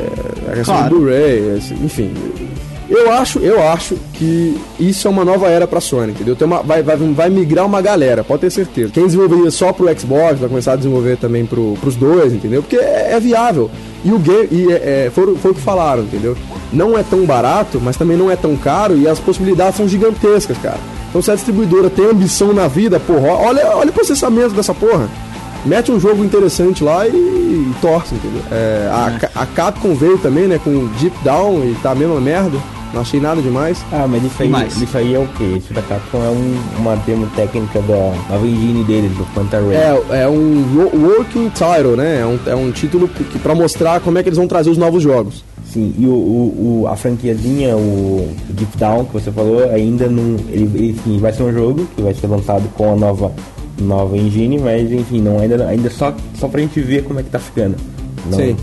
a 0.49 0.53
questão 0.55 0.75
Claro. 0.77 0.94
do 0.94 1.01
Blu-ray, 1.03 1.59
enfim. 1.85 2.11
Eu 2.88 3.11
acho, 3.11 3.38
eu 3.38 3.62
acho 3.66 3.97
que 4.12 4.61
isso 4.79 5.09
é 5.09 5.11
uma 5.11 5.25
nova 5.25 5.49
era 5.49 5.66
pra 5.66 5.81
Sony, 5.81 6.12
entendeu? 6.12 6.37
Tem 6.37 6.47
uma, 6.47 6.62
vai, 6.62 6.83
vai, 6.83 6.97
vai 6.97 7.31
migrar 7.31 7.64
uma 7.64 7.81
galera, 7.81 8.23
pode 8.23 8.42
ter 8.42 8.51
certeza. 8.51 8.92
Quem 8.92 9.05
desenvolveria 9.07 9.51
só 9.51 9.73
pro 9.73 9.87
Xbox 9.99 10.38
vai 10.38 10.49
começar 10.51 10.75
a 10.75 10.77
desenvolver 10.77 11.16
também 11.16 11.47
pro, 11.47 11.75
pros 11.81 11.97
dois, 11.97 12.35
entendeu? 12.35 12.62
Porque 12.62 12.77
é, 12.77 13.12
é 13.12 13.20
viável. 13.20 13.70
E 14.05 14.12
o 14.12 14.18
game, 14.18 14.49
e 14.51 14.70
é, 14.70 15.07
é, 15.07 15.11
foi, 15.14 15.35
foi 15.37 15.53
o 15.53 15.55
que 15.55 15.62
falaram, 15.62 16.03
entendeu? 16.03 16.37
Não 16.70 16.97
é 16.99 17.03
tão 17.03 17.25
barato, 17.25 17.81
mas 17.83 17.97
também 17.97 18.18
não 18.18 18.31
é 18.31 18.37
tão 18.37 18.55
caro 18.55 18.94
e 18.99 19.09
as 19.09 19.18
possibilidades 19.18 19.77
são 19.77 19.88
gigantescas, 19.88 20.59
cara. 20.59 20.79
Então 21.09 21.23
se 21.23 21.31
a 21.31 21.35
distribuidora 21.35 21.88
tem 21.88 22.05
ambição 22.05 22.53
na 22.53 22.68
vida, 22.68 23.01
porra, 23.01 23.29
olha, 23.29 23.66
olha 23.77 23.88
o 23.90 23.92
processamento 23.94 24.51
dessa 24.55 24.75
porra. 24.75 25.09
Mete 25.64 25.90
um 25.90 25.99
jogo 25.99 26.23
interessante 26.23 26.85
lá 26.85 27.09
e, 27.09 27.12
e 27.12 27.75
torce, 27.81 28.14
entendeu? 28.14 28.42
É, 28.53 28.90
a, 28.92 29.18
Ca- 29.18 29.31
a 29.35 29.47
Capcom 29.47 29.94
veio 29.94 30.18
também, 30.18 30.47
né, 30.47 30.61
com 30.62 30.87
Deep 31.01 31.16
Down 31.25 31.64
e 31.64 31.75
tá 31.83 31.92
a 31.92 31.94
mesma 31.94 32.20
merda. 32.20 32.59
Não 32.95 33.01
achei 33.01 33.21
nada 33.21 33.43
demais. 33.43 33.85
Ah, 33.93 34.07
mas 34.09 34.23
isso 34.25 34.43
aí, 34.43 34.49
mais? 34.49 34.81
isso 34.81 34.97
aí 34.97 35.15
é 35.15 35.19
o 35.19 35.27
que? 35.27 35.43
Isso 35.45 35.75
da 35.75 35.83
Capcom 35.83 36.19
é 36.25 36.31
um- 36.31 36.81
uma 36.81 36.95
demo 36.97 37.27
técnica 37.35 37.81
da 37.83 38.13
nova 38.31 38.47
engine 38.47 38.85
deles, 38.85 39.11
do 39.17 39.25
Ray. 39.35 39.77
É, 39.77 40.23
é 40.23 40.29
um 40.29 40.65
wo- 40.75 41.07
working 41.09 41.49
title, 41.51 41.97
né? 41.97 42.21
É 42.21 42.27
um, 42.27 42.39
é 42.47 42.55
um 42.55 42.71
título 42.71 43.09
que, 43.09 43.39
pra 43.41 43.55
mostrar 43.55 44.01
como 44.01 44.17
é 44.19 44.23
que 44.23 44.29
eles 44.29 44.39
vão 44.39 44.47
trazer 44.47 44.71
os 44.71 44.79
novos 44.79 45.03
jogos. 45.03 45.45
Sim, 45.67 45.93
e 45.99 46.07
o, 46.07 46.11
o, 46.11 46.83
o- 46.83 46.87
a 46.89 46.95
franquiazinha, 46.95 47.77
o 47.77 48.29
Deep 48.51 48.77
Down 48.79 49.07
que 49.07 49.13
você 49.15 49.33
falou, 49.33 49.69
ainda 49.73 50.07
não. 50.07 50.37
Ele, 50.49 50.71
ele 50.75 50.97
sim, 51.03 51.19
vai 51.19 51.33
ser 51.33 51.43
um 51.43 51.53
jogo 51.53 51.87
que 51.97 52.01
vai 52.03 52.15
ser 52.15 52.29
lançado 52.29 52.63
com 52.77 52.93
a 52.93 52.97
nova, 52.97 53.33
nova 53.81 54.17
engine, 54.17 54.57
mas 54.59 54.93
enfim, 54.93 55.21
não, 55.21 55.41
ainda, 55.41 55.67
ainda 55.67 55.91
só, 55.91 56.15
só 56.39 56.47
pra 56.47 56.61
gente 56.61 56.79
ver 56.81 57.03
como 57.03 57.19
é 57.19 57.25
que 57.25 57.31
tá 57.31 57.41
ficando. 57.41 57.75
Não, 58.31 58.39
Sim. 58.39 58.57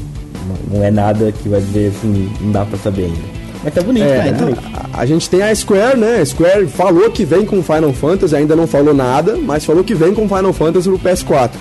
Não, 0.71 0.77
não 0.79 0.85
é 0.85 0.89
nada 0.89 1.31
que 1.33 1.49
vai 1.49 1.59
dizer 1.59 1.89
assim, 1.95 2.29
não 2.39 2.51
dá 2.53 2.63
pra 2.65 2.77
saber 2.77 3.03
ainda. 3.05 3.40
Mas 3.63 3.73
tá 3.73 3.81
bonito, 3.81 4.03
É, 4.05 4.19
tá 4.19 4.27
então- 4.29 4.53
a, 4.93 5.01
a 5.01 5.05
gente 5.05 5.29
tem 5.29 5.41
a 5.43 5.53
Square, 5.53 5.97
né? 5.97 6.17
A 6.21 6.25
Square 6.25 6.65
falou 6.67 7.09
que 7.11 7.23
vem 7.25 7.45
com 7.45 7.61
Final 7.61 7.93
Fantasy, 7.93 8.35
ainda 8.35 8.55
não 8.55 8.65
falou 8.67 8.93
nada, 8.93 9.37
mas 9.41 9.63
falou 9.65 9.83
que 9.83 9.93
vem 9.93 10.13
com 10.13 10.27
Final 10.27 10.51
Fantasy 10.53 10.89
no 10.89 10.97
PS4. 10.97 11.51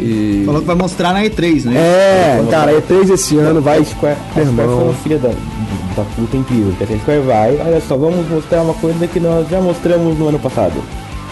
E. 0.00 0.42
Falou 0.46 0.60
que 0.60 0.66
vai 0.66 0.76
mostrar 0.76 1.12
na 1.12 1.22
E3, 1.24 1.64
né? 1.64 1.76
É, 1.76 2.44
cara, 2.50 2.72
E3 2.72 3.10
esse 3.14 3.36
ano 3.36 3.60
vai. 3.60 3.78
A 3.78 3.84
Square, 3.84 4.16
a 4.36 4.40
Square 4.44 4.54
foi 4.54 4.66
uma 4.84 4.94
filha 4.94 5.18
da, 5.18 5.28
da 5.28 6.04
puta 6.16 6.36
incrível. 6.36 6.72
A 6.80 6.98
Square 7.00 7.20
vai, 7.20 7.56
olha 7.64 7.80
só, 7.86 7.96
vamos 7.96 8.28
mostrar 8.28 8.62
uma 8.62 8.74
coisa 8.74 9.06
que 9.08 9.18
nós 9.20 9.48
já 9.48 9.60
mostramos 9.60 10.16
no 10.18 10.28
ano 10.28 10.38
passado. 10.38 10.74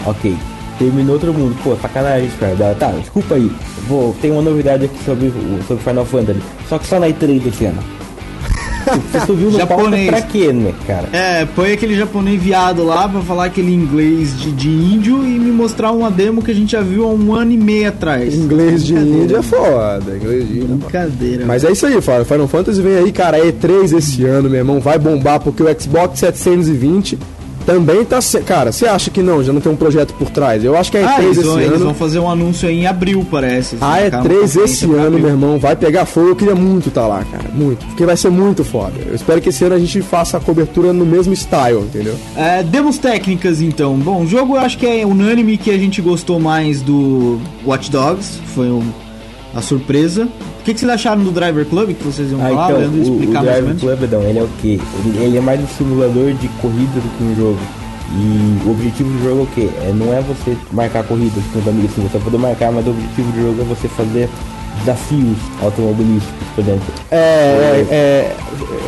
Ok. 0.05 0.35
Terminou 0.79 1.17
todo 1.17 1.33
mundo. 1.33 1.55
Pô, 1.63 1.75
sacanagem, 1.81 2.29
Square. 2.31 2.55
Tá, 2.77 2.91
desculpa 2.91 3.35
aí. 3.35 3.49
Vou, 3.87 4.15
tem 4.21 4.31
uma 4.31 4.41
novidade 4.41 4.85
aqui 4.85 4.97
sobre, 5.05 5.27
o- 5.27 5.59
sobre 5.67 5.83
Final 5.83 6.05
Fantasy. 6.05 6.39
Só 6.69 6.77
que 6.77 6.85
só 6.87 6.99
na 6.99 7.07
E3 7.07 7.39
desse 7.41 7.65
ano. 7.65 7.79
Você 9.11 9.25
subiu 9.25 9.51
no 9.51 9.57
Japonês. 9.57 10.07
pra 10.09 10.21
quê, 10.21 10.51
né, 10.53 10.73
cara? 10.85 11.09
É, 11.11 11.45
põe 11.45 11.71
aquele 11.71 11.95
japonês 11.95 12.41
viado 12.41 12.83
lá 12.83 13.07
pra 13.07 13.21
falar 13.21 13.45
aquele 13.45 13.73
inglês 13.73 14.37
de, 14.39 14.51
de 14.51 14.69
índio 14.69 15.23
e 15.25 15.39
me 15.39 15.51
mostrar 15.51 15.91
uma 15.91 16.09
demo 16.09 16.41
que 16.41 16.51
a 16.51 16.53
gente 16.55 16.71
já 16.71 16.81
viu 16.81 17.03
há 17.05 17.07
um 17.07 17.33
ano 17.33 17.51
e 17.51 17.57
meio 17.57 17.89
atrás. 17.89 18.33
Inglês 18.33 18.83
de. 18.85 18.93
Índia 18.95 19.37
é 19.37 19.41
foda. 19.41 20.15
Inglês 20.15 20.47
de 20.47 20.59
Índia. 20.59 20.73
é. 20.73 20.77
Brincadeira. 20.77 21.45
Mas 21.45 21.63
é 21.63 21.71
isso 21.71 21.85
aí, 21.85 21.99
Fábio. 22.01 22.25
Final 22.25 22.47
Fantasy 22.47 22.81
vem 22.81 22.95
aí, 22.97 23.11
cara. 23.11 23.39
E3 23.39 23.97
esse 23.97 24.23
ano, 24.25 24.49
meu 24.49 24.59
irmão. 24.59 24.79
Vai 24.79 24.97
bombar 24.97 25.39
porque 25.39 25.61
o 25.63 25.79
Xbox 25.81 26.19
720 26.19 27.17
também 27.67 28.03
tá. 28.05 28.17
Cara, 28.45 28.71
você 28.71 28.87
acha 28.87 29.11
que 29.11 29.21
não? 29.21 29.43
Já 29.43 29.51
não 29.53 29.61
tem 29.61 29.71
um 29.71 29.75
projeto 29.75 30.13
por 30.15 30.29
trás? 30.31 30.63
Eu 30.63 30.75
acho 30.75 30.89
que 30.89 30.97
a 30.97 31.01
E3 31.01 31.07
Ah, 31.17 31.21
eles 31.23 31.37
esse 31.37 31.45
vão, 31.47 31.59
eles 31.59 31.73
ano. 31.75 31.85
vão 31.85 31.93
fazer 31.93 32.17
um 32.19 32.27
anúncio 32.31 32.67
aí 32.67 32.79
em 32.79 32.87
abril, 32.87 33.27
parece. 33.29 33.77
A 33.81 33.99
Eles 33.99 34.11
marcaram 34.13 34.23
uma 34.23 34.29
E3 34.29 34.41
conferência 34.41 34.63
esse 34.85 34.85
ano, 34.93 35.19
meu 35.19 35.29
irmão, 35.29 35.59
vai 35.59 35.75
pegar 35.75 36.05
fogo. 36.05 36.29
Eu 36.29 36.35
queria 36.35 36.55
muito 36.55 36.87
estar 36.87 37.05
lá, 37.05 37.23
cara. 37.29 37.49
Muito. 37.53 37.85
Porque 37.85 38.05
vai 38.05 38.15
ser 38.17 38.29
muito 38.31 38.63
foda. 38.63 38.93
Eu 39.05 39.13
espero 39.13 39.41
que 39.41 39.49
esse 39.49 39.63
ano 39.65 39.75
a 39.75 39.79
gente 39.79 40.01
faça 40.01 40.37
a 40.37 40.39
cobertura 40.39 40.91
no 40.93 41.05
mesmo 41.05 41.33
style, 41.35 41.79
entendeu? 41.81 42.15
É, 42.35 42.63
demos 42.63 42.97
técnicas 42.97 43.61
então. 43.61 43.95
Bom, 43.97 44.23
o 44.23 44.27
jogo 44.27 44.55
eu 44.55 44.61
acho 44.61 44.77
que 44.77 44.87
é 44.87 45.05
unânime 45.05 45.57
que 45.57 45.69
a 45.69 45.77
gente 45.77 46.01
gostou 46.01 46.39
mais 46.39 46.81
do 46.81 47.39
Watch 47.65 47.91
Dogs. 47.91 48.39
Foi 48.55 48.67
um- 48.71 48.89
a 49.53 49.61
surpresa. 49.61 50.27
O 50.67 50.69
que, 50.69 50.73
que 50.73 50.81
vocês 50.81 50.91
acharam 50.91 51.23
do 51.23 51.31
Driver 51.31 51.65
Club 51.65 51.95
que 51.95 52.03
vocês 52.03 52.29
iam 52.29 52.41
Ah, 52.45 52.49
falar? 52.49 52.65
então, 52.71 52.79
Leandro 52.81 52.97
o, 52.97 52.99
o 52.99 53.13
explicar 53.13 53.33
mais 53.41 53.45
ou 53.45 53.53
Drive 53.53 53.65
menos. 53.67 53.81
Club, 53.81 54.11
não, 54.11 54.21
ele 54.23 54.39
é 54.39 54.43
o 54.43 54.49
quê? 54.61 54.79
Ele, 55.05 55.17
ele 55.23 55.37
é 55.37 55.39
mais 55.39 55.61
um 55.63 55.67
simulador 55.67 56.33
de 56.33 56.47
corrida 56.61 56.99
do 56.99 57.17
que 57.17 57.23
um 57.23 57.35
jogo. 57.37 57.59
E 58.11 58.67
o 58.67 58.71
objetivo 58.71 59.09
do 59.09 59.23
jogo 59.23 59.39
é 59.39 59.43
o 59.43 59.47
quê? 59.55 59.69
É, 59.81 59.93
não 59.93 60.13
é 60.13 60.19
você 60.19 60.57
marcar 60.73 61.03
corridas 61.05 61.41
com 61.53 61.59
os 61.59 61.67
amigos, 61.69 61.91
assim, 61.91 62.01
você 62.05 62.19
pode 62.19 62.37
marcar, 62.37 62.73
mas 62.73 62.85
o 62.85 62.89
objetivo 62.89 63.31
do 63.31 63.41
jogo 63.43 63.61
é 63.61 63.63
você 63.63 63.87
fazer 63.87 64.27
desafios 64.79 65.37
automobilísticos, 65.61 66.47
por 66.55 66.61
exemplo. 66.61 66.93
É, 67.11 67.17
é, 67.17 67.87
é, 67.91 68.35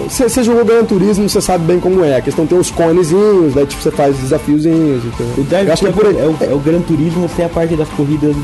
Você 0.10 0.44
jogou 0.44 0.66
Gran 0.66 0.84
Turismo, 0.86 1.28
você 1.28 1.42
sabe 1.42 1.66
bem 1.66 1.80
como 1.80 2.04
é. 2.04 2.18
A 2.18 2.22
questão 2.22 2.46
tem 2.46 2.58
os 2.58 2.72
conezinhos, 2.72 3.54
daí 3.54 3.66
tipo, 3.66 3.82
você 3.82 3.92
faz 3.92 4.18
desafiozinhos. 4.18 5.04
entendeu? 5.06 5.34
O 5.38 5.44
Drive 5.44 5.72
acho 5.72 5.84
que 5.84 5.90
é 5.90 5.92
por 5.92 6.06
é, 6.06 6.10
o, 6.26 6.38
é 6.52 6.54
o 6.54 6.60
Gran 6.60 6.82
Turismo 6.82 7.30
sem 7.36 7.46
a 7.46 7.50
parte 7.50 7.76
das 7.76 7.90
corridas, 7.90 8.36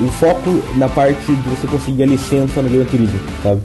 o 0.00 0.08
foco 0.08 0.62
na 0.76 0.88
parte 0.88 1.20
de 1.26 1.48
você 1.48 1.66
conseguir 1.66 2.04
a 2.04 2.06
licença 2.06 2.62
no 2.62 2.68
Gran 2.68 2.84
Turismo, 2.84 3.20
sabe? 3.42 3.60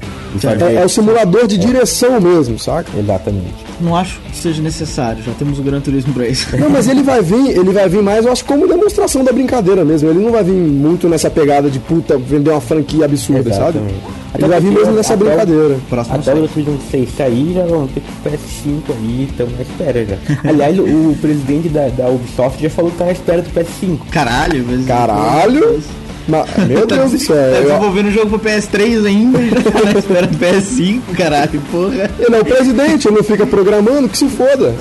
É, 0.72 0.76
é 0.76 0.86
o 0.86 0.90
simulador 0.90 1.48
de 1.48 1.58
direção 1.58 2.22
mesmo, 2.22 2.60
saca? 2.60 2.92
Exatamente. 2.98 3.56
Não 3.82 3.96
acho 3.96 4.20
que 4.20 4.36
seja 4.36 4.62
necessário, 4.62 5.24
já 5.24 5.32
temos 5.34 5.58
o 5.58 5.64
Gran 5.64 5.80
Turismo 5.80 6.14
pra 6.14 6.28
isso. 6.28 6.56
Não, 6.58 6.70
mas 6.70 6.88
ele 6.88 7.02
vai 7.02 7.22
vir, 7.22 7.58
ele 7.58 7.72
vai 7.72 7.90
vir 7.90 8.04
mais, 8.04 8.26
eu 8.26 8.32
acho, 8.32 8.46
como 8.46 8.68
demonstração 8.68 9.24
da 9.24 9.32
brincadeira 9.32 9.84
mesmo. 9.84 10.10
Ele 10.10 10.20
não 10.20 10.32
vai 10.32 10.44
vir 10.44 10.52
muito 10.52 11.08
nessa 11.10 11.30
pegada 11.30 11.70
de 11.70 11.80
puta, 11.80 12.18
vender 12.18 12.52
uma 12.52 12.62
franquia 12.62 13.08
absurda, 13.10 13.54
sabe? 13.54 13.78
Exatamente. 13.80 14.20
Ele 14.36 14.48
vai 14.48 14.60
vir 14.62 14.72
mesmo 14.72 14.94
nessa 14.94 15.14
até 15.16 15.26
brincadeira. 15.26 15.78
Próximo 15.90 16.16
Até 16.18 16.34
o 16.36 16.48
Turismo 16.48 16.80
6 16.92 17.10
sair, 17.18 17.54
já 17.54 17.66
vão 17.66 17.88
ter 17.88 18.02
que 18.02 18.30
PS5 18.30 18.82
aí, 18.92 19.28
estamos 19.30 19.54
na 19.56 19.62
espera 19.64 20.06
já. 20.06 20.18
Aliás, 20.50 20.78
o, 20.80 20.84
o 20.84 21.18
presidente 21.20 21.70
da, 21.70 21.88
da 21.90 22.08
Ubisoft 22.10 22.62
já 22.62 22.70
falou 22.70 22.92
que 22.92 22.98
tá 22.98 23.06
na 23.06 23.12
espera 23.12 23.42
do 23.42 23.50
PS5. 23.50 24.00
Caralho, 24.12 24.66
mas... 24.70 24.86
Caralho! 24.86 25.80
Ma- 26.28 26.46
Meu 26.68 26.86
Deus 26.88 27.12
do 27.12 27.18
céu. 27.18 27.36
Tá 27.36 27.58
eu- 27.58 27.64
desenvolvendo 27.64 28.08
o 28.08 28.12
jogo 28.12 28.38
pro 28.38 28.50
PS3 28.52 29.06
ainda 29.08 29.42
e 29.42 29.50
já 29.50 29.62
tá 29.72 29.84
na 29.84 30.00
espera 30.00 30.28
do 30.28 30.38
PS5, 30.38 31.02
caralho, 31.18 31.62
porra. 31.72 32.10
Ele 32.20 32.36
é 32.36 32.40
o 32.40 32.46
presidente, 32.46 33.08
ele 33.08 33.18
não 33.18 33.24
fica 33.24 33.46
programando, 33.48 34.08
que 34.08 34.18
se 34.18 34.28
foda. 34.30 34.76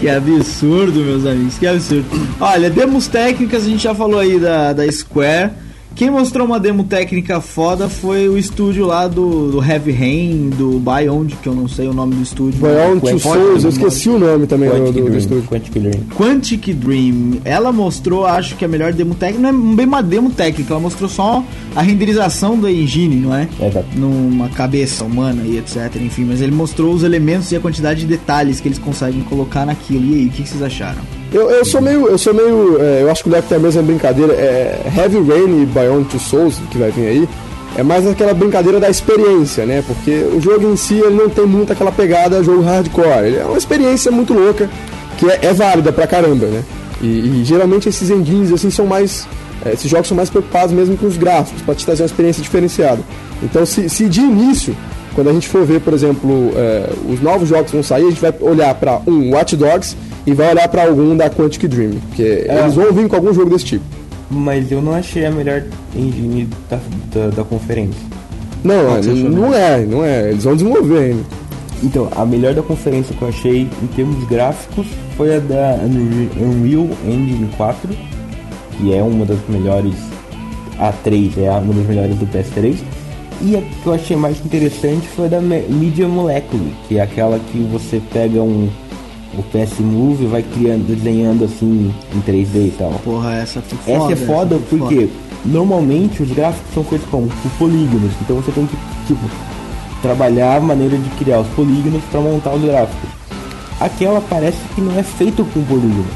Que 0.00 0.08
absurdo, 0.08 0.98
meus 1.00 1.24
amigos, 1.26 1.58
que 1.58 1.66
absurdo. 1.66 2.06
Olha, 2.40 2.68
demos 2.70 3.06
técnicas, 3.06 3.64
a 3.64 3.68
gente 3.68 3.82
já 3.82 3.94
falou 3.94 4.18
aí 4.18 4.38
da, 4.38 4.72
da 4.72 4.90
Square. 4.90 5.50
Quem 5.94 6.10
mostrou 6.10 6.46
uma 6.46 6.58
demo 6.58 6.84
técnica 6.84 7.40
foda 7.40 7.88
foi 7.88 8.28
o 8.28 8.38
estúdio 8.38 8.86
lá 8.86 9.06
do, 9.06 9.52
do 9.52 9.64
Heavy 9.64 9.92
Rain, 9.92 10.50
do 10.50 10.78
Beyond, 10.78 11.36
que 11.42 11.48
eu 11.48 11.54
não 11.54 11.68
sei 11.68 11.86
o 11.86 11.92
nome 11.92 12.14
do 12.14 12.22
estúdio. 12.22 12.60
Beyond 12.60 13.00
Two 13.00 13.10
Quantic 13.10 13.22
Souls, 13.22 13.64
eu 13.64 13.70
esqueci 13.70 14.08
o 14.08 14.18
nome 14.18 14.46
também 14.46 14.68
do, 14.68 14.76
Quantic 14.76 14.94
do, 14.94 15.00
do 15.00 15.04
Dream. 15.04 15.18
estúdio. 15.18 15.48
Quantic 15.48 15.78
Dream. 15.78 16.04
Quantic 16.16 16.74
Dream. 16.74 17.40
Ela 17.44 17.72
mostrou, 17.72 18.26
acho 18.26 18.56
que 18.56 18.64
a 18.64 18.68
melhor 18.68 18.92
demo 18.92 19.14
técnica, 19.14 19.52
não 19.52 19.72
é 19.72 19.76
bem 19.76 19.86
uma 19.86 20.02
demo 20.02 20.30
técnica, 20.30 20.72
ela 20.72 20.80
mostrou 20.80 21.08
só 21.08 21.44
a 21.76 21.82
renderização 21.82 22.58
da 22.58 22.70
engine, 22.70 23.16
não 23.16 23.34
é? 23.34 23.48
Exato. 23.60 23.86
Numa 23.96 24.48
cabeça 24.48 25.04
humana 25.04 25.42
e 25.44 25.58
etc, 25.58 25.94
enfim, 25.96 26.24
mas 26.24 26.40
ele 26.40 26.52
mostrou 26.52 26.92
os 26.94 27.02
elementos 27.02 27.52
e 27.52 27.56
a 27.56 27.60
quantidade 27.60 28.00
de 28.00 28.06
detalhes 28.06 28.60
que 28.60 28.68
eles 28.68 28.78
conseguem 28.78 29.22
colocar 29.22 29.66
naquilo. 29.66 30.04
E 30.04 30.14
aí, 30.14 30.26
o 30.26 30.30
que 30.30 30.42
que 30.42 30.48
vocês 30.48 30.62
acharam? 30.62 31.21
Eu, 31.32 31.50
eu 31.50 31.64
sou 31.64 31.80
meio. 31.80 32.08
Eu 32.08 32.18
sou 32.18 32.34
meio. 32.34 32.80
é, 32.80 33.02
eu 33.02 33.10
acho 33.10 33.22
que 33.22 33.28
o 33.28 33.32
Leco 33.32 33.48
tem 33.48 33.56
a 33.56 33.60
mesma 33.60 33.82
brincadeira. 33.82 34.32
É, 34.34 34.92
Heavy 34.96 35.18
Rain 35.18 35.62
e 35.62 35.66
Beyond 35.66 36.18
Souls, 36.18 36.60
que 36.70 36.78
vai 36.78 36.90
vir 36.90 37.06
aí, 37.06 37.28
é 37.76 37.82
mais 37.82 38.06
aquela 38.06 38.34
brincadeira 38.34 38.78
da 38.78 38.90
experiência, 38.90 39.64
né? 39.64 39.82
Porque 39.86 40.10
o 40.10 40.40
jogo 40.40 40.70
em 40.70 40.76
si 40.76 40.94
ele 40.94 41.16
não 41.16 41.28
tem 41.28 41.46
muito 41.46 41.72
aquela 41.72 41.90
pegada 41.90 42.42
jogo 42.42 42.62
hardcore. 42.62 43.26
Ele 43.26 43.36
é 43.38 43.44
uma 43.44 43.56
experiência 43.58 44.10
muito 44.10 44.34
louca, 44.34 44.68
que 45.18 45.26
é, 45.30 45.38
é 45.42 45.52
válida 45.54 45.90
pra 45.92 46.06
caramba, 46.06 46.46
né? 46.46 46.62
E, 47.00 47.40
e 47.40 47.44
geralmente 47.44 47.88
esses 47.88 48.10
engines 48.10 48.52
assim 48.52 48.70
são 48.70 48.86
mais. 48.86 49.26
é, 49.64 49.72
esses 49.72 49.90
jogos 49.90 50.08
são 50.08 50.16
mais 50.16 50.28
preocupados 50.28 50.74
mesmo 50.74 50.96
com 50.96 51.06
os 51.06 51.16
gráficos, 51.16 51.62
pra 51.62 51.74
te 51.74 51.84
trazer 51.84 52.02
uma 52.02 52.06
experiência 52.06 52.42
diferenciada. 52.42 53.00
Então, 53.42 53.64
se, 53.64 53.88
se 53.88 54.08
de 54.08 54.20
início, 54.20 54.76
quando 55.14 55.28
a 55.30 55.32
gente 55.32 55.48
for 55.48 55.64
ver, 55.64 55.80
por 55.80 55.92
exemplo, 55.94 56.52
é, 56.56 56.90
os 57.08 57.20
novos 57.20 57.48
jogos 57.48 57.66
que 57.66 57.76
vão 57.76 57.82
sair, 57.82 58.06
a 58.06 58.10
gente 58.10 58.20
vai 58.20 58.32
olhar 58.40 58.74
pra 58.74 59.00
um 59.06 59.32
Watch 59.34 59.56
Dogs 59.56 59.96
e 60.26 60.32
vai 60.32 60.50
olhar 60.52 60.68
pra 60.68 60.84
algum 60.86 61.16
da 61.16 61.28
Quantic 61.30 61.66
Dream, 61.68 61.92
porque 62.08 62.46
eles 62.48 62.74
vão 62.74 62.92
vir 62.92 63.08
com 63.08 63.16
algum 63.16 63.32
jogo 63.34 63.50
desse 63.50 63.64
tipo. 63.64 63.84
Mas 64.30 64.70
eu 64.72 64.80
não 64.80 64.94
achei 64.94 65.26
a 65.26 65.30
melhor 65.30 65.62
engine 65.94 66.48
da, 66.70 66.78
da, 67.12 67.28
da 67.28 67.44
conferência. 67.44 68.00
Não, 68.64 68.96
você 69.02 69.10
achou 69.10 69.28
não 69.30 69.52
é, 69.54 69.78
não 69.84 70.04
é. 70.04 70.30
Eles 70.30 70.44
vão 70.44 70.54
desenvolver 70.54 70.98
ainda. 70.98 71.22
Então, 71.82 72.08
a 72.16 72.24
melhor 72.24 72.54
da 72.54 72.62
conferência 72.62 73.14
que 73.14 73.20
eu 73.20 73.28
achei 73.28 73.68
em 73.82 73.86
termos 73.88 74.24
gráficos 74.28 74.86
foi 75.16 75.34
a 75.36 75.40
da 75.40 75.78
Unre- 75.84 76.30
Unreal 76.40 76.88
Engine 77.04 77.50
4, 77.56 77.88
que 78.78 78.94
é 78.94 79.02
uma 79.02 79.26
das 79.26 79.38
melhores 79.48 79.92
A3 80.78 81.32
é 81.38 81.50
uma 81.50 81.74
das 81.74 81.86
melhores 81.86 82.16
do 82.16 82.26
PS3. 82.26 82.76
E 83.42 83.56
a 83.56 83.60
que 83.60 83.86
eu 83.86 83.92
achei 83.92 84.16
mais 84.16 84.38
interessante 84.44 85.06
foi 85.08 85.28
da 85.28 85.40
Media 85.40 86.06
Molecule, 86.06 86.72
que 86.86 86.98
é 86.98 87.02
aquela 87.02 87.38
que 87.38 87.58
você 87.72 88.00
pega 88.12 88.40
um 88.40 88.70
o 89.36 89.42
PS 89.44 89.80
Move 89.80 90.24
e 90.24 90.26
vai 90.26 90.42
criando, 90.42 90.86
desenhando 90.86 91.44
assim 91.44 91.92
em 92.14 92.20
3D 92.20 92.66
e 92.68 92.74
tal. 92.78 92.90
Porra, 93.04 93.34
essa 93.34 93.62
foi 93.62 93.78
foda. 93.78 94.12
Essa 94.12 94.22
é 94.22 94.26
foda 94.26 94.54
essa 94.56 94.64
porque 94.68 94.94
foda. 94.94 95.10
normalmente 95.44 96.22
os 96.22 96.30
gráficos 96.30 96.74
são 96.74 96.84
coisas 96.84 97.08
como 97.08 97.28
polígonos, 97.58 98.12
então 98.20 98.36
você 98.36 98.52
tem 98.52 98.66
que 98.66 98.76
tipo 99.06 99.22
trabalhar 100.02 100.56
a 100.56 100.60
maneira 100.60 100.96
de 100.96 101.08
criar 101.10 101.40
os 101.40 101.48
polígonos 101.48 102.02
para 102.10 102.20
montar 102.20 102.52
os 102.52 102.62
gráficos. 102.62 103.10
Aquela 103.80 104.20
parece 104.20 104.58
que 104.74 104.80
não 104.80 104.96
é 104.98 105.02
feito 105.02 105.44
com 105.44 105.62
polígono. 105.64 106.06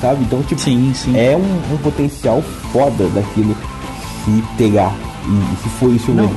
Sabe? 0.00 0.24
Então, 0.24 0.42
tipo, 0.42 0.60
sim, 0.60 0.92
sim. 0.94 1.16
é 1.16 1.36
um, 1.36 1.74
um 1.74 1.78
potencial 1.78 2.42
foda 2.72 3.08
daquilo 3.08 3.56
se 4.24 4.42
pegar. 4.56 4.94
E, 5.26 5.54
e 5.54 5.62
se 5.62 5.68
for 5.78 5.94
isso 5.94 6.10
não. 6.12 6.24
mesmo. 6.24 6.36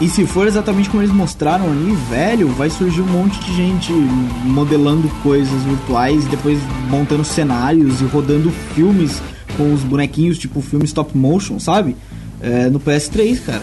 E 0.00 0.08
se 0.08 0.24
for 0.24 0.46
exatamente 0.46 0.88
como 0.88 1.02
eles 1.02 1.14
mostraram 1.14 1.66
ali, 1.66 1.94
velho, 2.08 2.48
vai 2.48 2.70
surgir 2.70 3.02
um 3.02 3.06
monte 3.06 3.38
de 3.40 3.54
gente 3.54 3.92
modelando 3.92 5.06
coisas 5.22 5.62
virtuais, 5.62 6.24
depois 6.24 6.58
montando 6.88 7.22
cenários 7.22 8.00
e 8.00 8.04
rodando 8.04 8.50
filmes 8.74 9.20
com 9.58 9.74
os 9.74 9.82
bonequinhos, 9.82 10.38
tipo 10.38 10.62
filme 10.62 10.86
stop 10.86 11.16
motion, 11.16 11.58
sabe? 11.58 11.94
É, 12.40 12.70
no 12.70 12.80
PS3, 12.80 13.44
cara. 13.44 13.62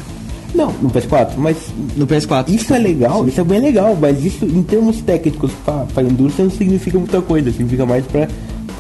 Não, 0.54 0.72
no 0.82 0.90
PS4, 0.90 1.32
mas. 1.38 1.58
No 1.96 2.06
PS4. 2.08 2.50
Isso 2.50 2.74
é 2.74 2.80
legal, 2.80 3.24
Sim. 3.24 3.30
isso 3.30 3.42
é 3.42 3.44
bem 3.44 3.60
legal, 3.60 3.98
mas 4.00 4.24
isso 4.24 4.46
em 4.46 4.64
termos 4.64 5.02
técnicos 5.02 5.52
para 5.66 5.86
a 5.96 6.04
indústria 6.04 6.46
não 6.46 6.52
significa 6.52 6.98
muita 6.98 7.22
coisa, 7.22 7.52
significa 7.52 7.86
mais 7.86 8.06
para 8.06 8.28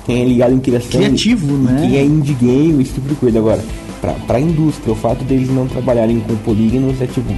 quem 0.05 0.21
é 0.21 0.25
ligado 0.25 0.53
em 0.53 0.59
criação. 0.59 1.01
Criativo, 1.01 1.57
né? 1.57 1.81
Quem 1.81 1.97
é 1.97 2.05
indie 2.05 2.33
game, 2.35 2.81
esse 2.81 2.93
tipo 2.93 3.09
de 3.09 3.15
coisa. 3.15 3.39
Agora, 3.39 3.63
para 4.01 4.37
a 4.37 4.41
indústria, 4.41 4.93
o 4.93 4.95
fato 4.95 5.23
deles 5.23 5.49
não 5.49 5.67
trabalharem 5.67 6.19
com 6.19 6.35
polígonos 6.37 7.01
é 7.01 7.07
tipo 7.07 7.33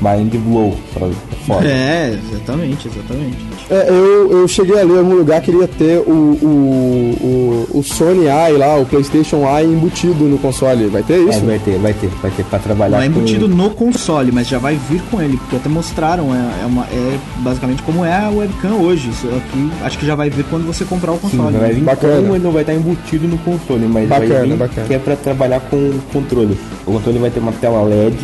mind 0.00 0.34
blow, 0.36 0.76
sabe? 0.98 1.14
Foda. 1.46 1.66
É, 1.66 2.18
exatamente, 2.32 2.88
exatamente. 2.88 3.36
É, 3.70 3.88
eu, 3.88 4.30
eu 4.32 4.48
cheguei 4.48 4.80
a 4.80 4.84
ler 4.84 4.94
em 4.94 4.98
algum 4.98 5.14
lugar 5.14 5.40
que 5.40 5.50
queria 5.50 5.66
ter 5.66 5.98
o, 5.98 6.12
o, 6.12 7.66
o, 7.72 7.78
o 7.78 7.82
Sony 7.82 8.26
Eye 8.26 8.56
lá, 8.56 8.76
o 8.76 8.86
PlayStation 8.86 9.44
Eye 9.44 9.66
embutido 9.66 10.24
no 10.24 10.38
console. 10.38 10.86
Vai 10.86 11.02
ter 11.02 11.18
isso? 11.20 11.38
É, 11.38 11.42
vai 11.42 11.58
ter, 11.58 11.78
vai 11.78 11.92
ter, 11.94 12.08
vai 12.22 12.30
ter 12.30 12.44
pra 12.44 12.58
trabalhar. 12.58 12.96
Não 12.96 13.02
é 13.02 13.06
embutido 13.06 13.48
com... 13.48 13.54
no 13.54 13.70
console, 13.70 14.32
mas 14.32 14.48
já 14.48 14.58
vai 14.58 14.76
vir 14.88 15.02
com 15.10 15.20
ele, 15.20 15.36
porque 15.36 15.56
até 15.56 15.68
mostraram, 15.68 16.34
é, 16.34 16.62
é, 16.62 16.66
uma, 16.66 16.84
é 16.84 17.18
basicamente 17.38 17.82
como 17.82 18.04
é 18.04 18.12
a 18.12 18.30
webcam 18.30 18.74
hoje. 18.76 19.10
Isso 19.10 19.26
aqui 19.28 19.70
acho 19.82 19.98
que 19.98 20.06
já 20.06 20.14
vai 20.14 20.30
vir 20.30 20.44
quando 20.44 20.66
você 20.66 20.84
comprar 20.84 21.12
o 21.12 21.18
console. 21.18 21.52
Sim, 21.52 21.58
vai 21.58 21.72
vir 21.72 21.82
bacana. 21.82 22.16
como 22.16 22.34
ele 22.34 22.44
não 22.44 22.52
vai 22.52 22.62
estar 22.62 22.74
embutido 22.74 23.26
no 23.26 23.38
console, 23.38 23.86
mas 23.86 24.08
bacana, 24.08 24.34
vai 24.34 24.48
vir 24.48 24.56
bacana. 24.56 24.86
que 24.86 24.94
é 24.94 24.98
pra 24.98 25.16
trabalhar 25.16 25.60
com 25.60 25.76
o 25.76 26.00
controle. 26.12 26.56
O 26.86 26.92
controle 26.92 27.18
vai 27.18 27.30
ter 27.30 27.40
uma 27.40 27.52
tela 27.52 27.82
LED 27.82 28.16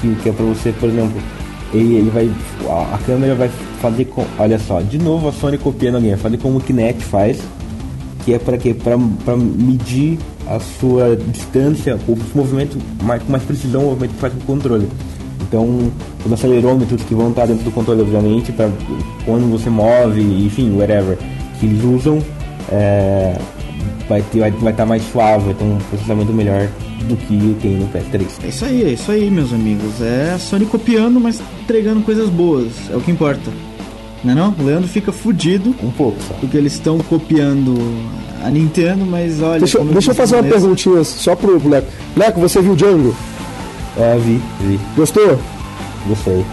que, 0.00 0.28
é 0.28 0.32
para 0.32 0.44
você, 0.44 0.72
por 0.72 0.88
exemplo, 0.88 1.20
ele, 1.72 1.96
ele 1.96 2.10
vai. 2.10 2.30
A, 2.68 2.94
a, 2.94 2.98
câmera 2.98 3.34
vai 3.34 3.50
fazer 3.80 4.04
com. 4.06 4.24
Olha 4.38 4.58
só, 4.58 4.80
de 4.80 4.98
novo 4.98 5.28
a 5.28 5.32
Sony 5.32 5.58
copiando 5.58 5.96
alguém, 5.96 6.10
vai 6.10 6.18
fazer 6.18 6.38
como 6.38 6.58
o 6.58 6.60
Kinect 6.60 7.04
faz, 7.04 7.38
que 8.24 8.34
é 8.34 8.38
para 8.38 8.56
quê? 8.56 8.74
Para 8.74 8.96
medir 9.36 10.18
a 10.46 10.58
sua 10.58 11.16
distância, 11.16 11.98
o 12.08 12.16
movimento 12.34 12.78
mais, 13.02 13.22
com 13.22 13.30
mais 13.32 13.44
precisão, 13.44 13.82
o 13.82 13.86
movimento 13.86 14.14
que 14.14 14.20
faz 14.20 14.32
com 14.32 14.40
o 14.40 14.44
controle. 14.44 14.88
Então, 15.42 15.90
os 16.24 16.32
acelerômetros 16.32 17.02
que 17.02 17.14
vão 17.14 17.30
estar 17.30 17.46
dentro 17.46 17.64
do 17.64 17.70
controle, 17.70 18.02
obviamente, 18.02 18.52
para 18.52 18.70
quando 19.24 19.50
você 19.50 19.70
move, 19.70 20.20
enfim, 20.20 20.76
whatever, 20.76 21.16
que 21.58 21.66
eles 21.66 21.82
usam, 21.84 22.18
é, 22.70 23.38
vai 24.08 24.20
estar 24.20 24.38
vai, 24.38 24.50
vai 24.50 24.72
tá 24.72 24.84
mais 24.84 25.02
suave, 25.10 25.46
vai 25.46 25.54
ter 25.54 25.64
um 25.64 25.78
processamento 25.90 26.32
melhor 26.32 26.68
do 27.04 27.16
que 27.16 27.56
tem 27.60 27.76
no 27.76 27.88
PS3. 27.88 28.26
É 28.44 28.48
isso 28.48 28.64
aí, 28.64 28.84
é 28.84 28.90
isso 28.90 29.10
aí, 29.10 29.30
meus 29.30 29.52
amigos. 29.52 30.00
É 30.00 30.32
a 30.34 30.38
Sony 30.38 30.66
copiando, 30.66 31.20
mas 31.20 31.40
entregando 31.62 32.00
coisas 32.02 32.28
boas. 32.28 32.72
É 32.90 32.96
o 32.96 33.00
que 33.00 33.10
importa. 33.10 33.50
Não 34.24 34.32
é 34.32 34.34
não? 34.34 34.54
O 34.58 34.64
Leandro 34.64 34.88
fica 34.88 35.12
fudido. 35.12 35.74
Um 35.82 35.90
pouco, 35.90 36.20
só. 36.22 36.34
Porque 36.34 36.56
eles 36.56 36.72
estão 36.72 36.98
copiando 36.98 37.76
a 38.42 38.50
Nintendo, 38.50 39.04
mas 39.06 39.40
olha. 39.40 39.60
Deixa, 39.60 39.78
deixa 39.84 40.10
eu 40.10 40.14
fazer 40.14 40.36
uma 40.36 40.44
perguntinha 40.44 41.04
só 41.04 41.36
pro 41.36 41.68
Leco. 41.68 41.88
Leco, 42.16 42.40
você 42.40 42.60
viu 42.60 42.74
Django? 42.74 43.14
É, 43.96 44.16
vi, 44.18 44.40
vi. 44.60 44.80
Gostou? 44.96 45.38
Gostei. 46.06 46.44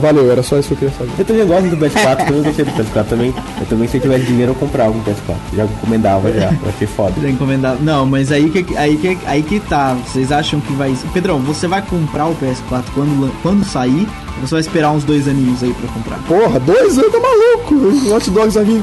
Valeu, 0.00 0.30
era 0.30 0.42
só 0.42 0.58
isso 0.58 0.68
que 0.68 0.74
eu 0.74 0.78
queria 0.88 0.94
saber. 0.94 1.10
Eu 1.18 1.24
também 1.24 1.46
gosto 1.46 1.68
do 1.68 1.76
PS4, 1.76 2.26
também 2.26 2.42
gostei 2.42 2.64
do 2.64 2.70
PS4 2.72 3.04
também. 3.06 3.34
Eu 3.60 3.66
também, 3.66 3.88
se 3.88 3.96
eu 3.96 4.00
tivesse 4.00 4.24
dinheiro, 4.24 4.52
eu 4.52 4.54
comprava 4.56 4.90
um 4.90 5.02
PS4. 5.02 5.36
Já 5.54 5.64
encomendava 5.64 6.32
já, 6.32 6.50
eu 6.50 6.68
achei 6.68 6.86
foda. 6.86 7.14
Já 7.20 7.28
encomendava. 7.28 7.78
Não, 7.82 8.06
mas 8.06 8.32
aí 8.32 8.48
que, 8.50 8.76
aí, 8.76 8.96
que, 8.96 9.18
aí 9.26 9.42
que 9.42 9.60
tá. 9.60 9.94
Vocês 9.94 10.32
acham 10.32 10.60
que 10.60 10.72
vai. 10.72 10.96
Pedrão, 11.12 11.38
você 11.40 11.66
vai 11.66 11.82
comprar 11.82 12.26
o 12.26 12.34
PS4 12.36 12.84
quando, 12.94 13.42
quando 13.42 13.64
sair? 13.64 14.08
Você 14.40 14.50
vai 14.50 14.60
esperar 14.60 14.90
uns 14.92 15.04
dois 15.04 15.26
aninhos 15.26 15.62
aí 15.62 15.72
pra 15.72 15.88
comprar? 15.88 16.18
Porra, 16.26 16.60
dois 16.60 16.98
anos, 16.98 17.12
tá 17.12 17.18
maluco? 17.18 17.74
O 17.74 18.14
Hot 18.14 18.30
Dogs 18.30 18.58
aqui. 18.58 18.82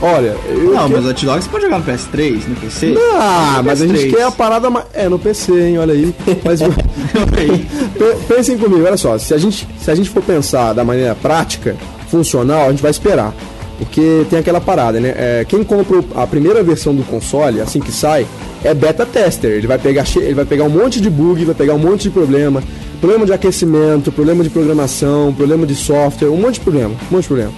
Olha. 0.00 0.36
não, 0.72 0.88
mas 0.88 1.06
Hot 1.06 1.26
Dogs 1.26 1.44
você 1.44 1.50
pode 1.50 1.64
jogar 1.64 1.78
no 1.78 1.84
PS3, 1.84 2.48
no 2.48 2.56
PC? 2.56 2.86
Não, 2.92 3.62
mas 3.62 3.82
a 3.82 3.86
gente 3.86 4.10
quer 4.10 4.24
a 4.24 4.30
parada. 4.30 4.68
É, 4.94 5.08
no 5.08 5.18
PC, 5.18 5.52
hein, 5.52 5.78
olha 5.78 5.92
aí. 5.92 6.14
Mas. 6.44 6.60
Pensem 8.26 8.56
comigo, 8.58 8.84
olha 8.84 8.96
só. 8.96 9.18
Se 9.18 9.34
a 9.34 9.38
gente, 9.38 9.68
se 9.78 9.90
a 9.90 9.94
gente 9.94 10.08
for 10.08 10.22
pensar 10.22 10.72
da 10.72 10.84
maneira 10.84 11.14
prática, 11.14 11.76
funcional, 12.10 12.68
a 12.68 12.70
gente 12.70 12.82
vai 12.82 12.90
esperar. 12.90 13.34
Porque 13.78 14.24
tem 14.30 14.38
aquela 14.38 14.60
parada, 14.60 15.00
né? 15.00 15.14
É, 15.16 15.46
quem 15.48 15.64
compra 15.64 16.02
a 16.14 16.26
primeira 16.26 16.62
versão 16.62 16.94
do 16.94 17.02
console, 17.02 17.60
assim 17.60 17.80
que 17.80 17.90
sai, 17.90 18.26
é 18.62 18.72
beta 18.72 19.04
tester. 19.04 19.50
Ele 19.50 19.66
vai 19.66 19.78
pegar, 19.78 20.04
ele 20.16 20.34
vai 20.34 20.44
pegar 20.44 20.64
um 20.64 20.70
monte 20.70 21.00
de 21.00 21.10
bug, 21.10 21.44
vai 21.44 21.54
pegar 21.54 21.74
um 21.74 21.78
monte 21.78 22.04
de 22.04 22.10
problema, 22.10 22.62
problema 23.00 23.26
de 23.26 23.32
aquecimento, 23.32 24.12
problema 24.12 24.44
de 24.44 24.50
programação, 24.50 25.34
problema 25.34 25.66
de 25.66 25.74
software, 25.74 26.28
um 26.28 26.36
monte 26.36 26.54
de 26.54 26.60
problema, 26.60 26.90
um 26.90 27.14
monte 27.14 27.22
de 27.22 27.28
problema. 27.28 27.52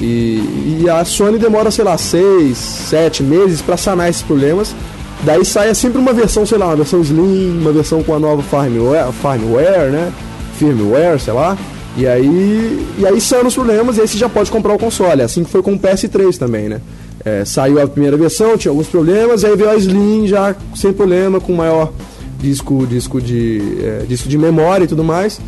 E, 0.00 0.80
e 0.82 0.90
a 0.90 1.04
Sony 1.04 1.38
demora, 1.38 1.70
sei 1.70 1.84
lá, 1.84 1.96
seis, 1.96 2.56
sete 2.58 3.22
meses 3.22 3.60
para 3.60 3.76
sanar 3.76 4.08
esses 4.08 4.22
problemas. 4.22 4.74
Daí 5.22 5.44
sai 5.44 5.72
sempre 5.74 5.98
uma 5.98 6.12
versão, 6.12 6.44
sei 6.44 6.58
lá, 6.58 6.66
uma 6.66 6.76
versão 6.76 7.00
Slim, 7.00 7.58
uma 7.60 7.70
versão 7.70 8.02
com 8.02 8.14
a 8.14 8.18
nova 8.18 8.42
firmware, 8.42 9.12
firmware 9.12 9.90
né? 9.90 10.12
Firmware, 10.58 11.20
sei 11.20 11.32
lá. 11.32 11.56
E 11.96 12.06
aí, 12.06 12.86
e 12.98 13.06
aí 13.06 13.20
saem 13.20 13.46
os 13.46 13.54
problemas 13.54 13.98
e 13.98 14.00
aí 14.00 14.08
você 14.08 14.16
já 14.16 14.28
pode 14.28 14.50
comprar 14.50 14.74
o 14.74 14.78
console. 14.78 15.22
Assim 15.22 15.44
que 15.44 15.50
foi 15.50 15.62
com 15.62 15.74
o 15.74 15.78
PS3 15.78 16.36
também, 16.38 16.68
né? 16.68 16.80
É, 17.24 17.44
saiu 17.44 17.80
a 17.80 17.86
primeira 17.86 18.16
versão, 18.16 18.56
tinha 18.56 18.72
alguns 18.72 18.88
problemas, 18.88 19.44
aí 19.44 19.54
veio 19.54 19.70
a 19.70 19.76
Slim 19.76 20.26
já 20.26 20.56
sem 20.74 20.92
problema, 20.92 21.40
com 21.40 21.52
maior 21.52 21.92
disco, 22.40 22.86
disco 22.86 23.20
de, 23.20 23.60
é, 23.80 24.04
disco 24.08 24.28
de 24.28 24.36
memória 24.36 24.84
e 24.84 24.88
tudo 24.88 25.04
mais. 25.04 25.40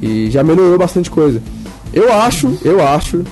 E 0.00 0.30
já 0.30 0.42
melhorou 0.42 0.78
bastante 0.78 1.10
coisa. 1.10 1.42
Eu 1.92 2.12
acho, 2.12 2.56
eu 2.64 2.86
acho 2.86 3.24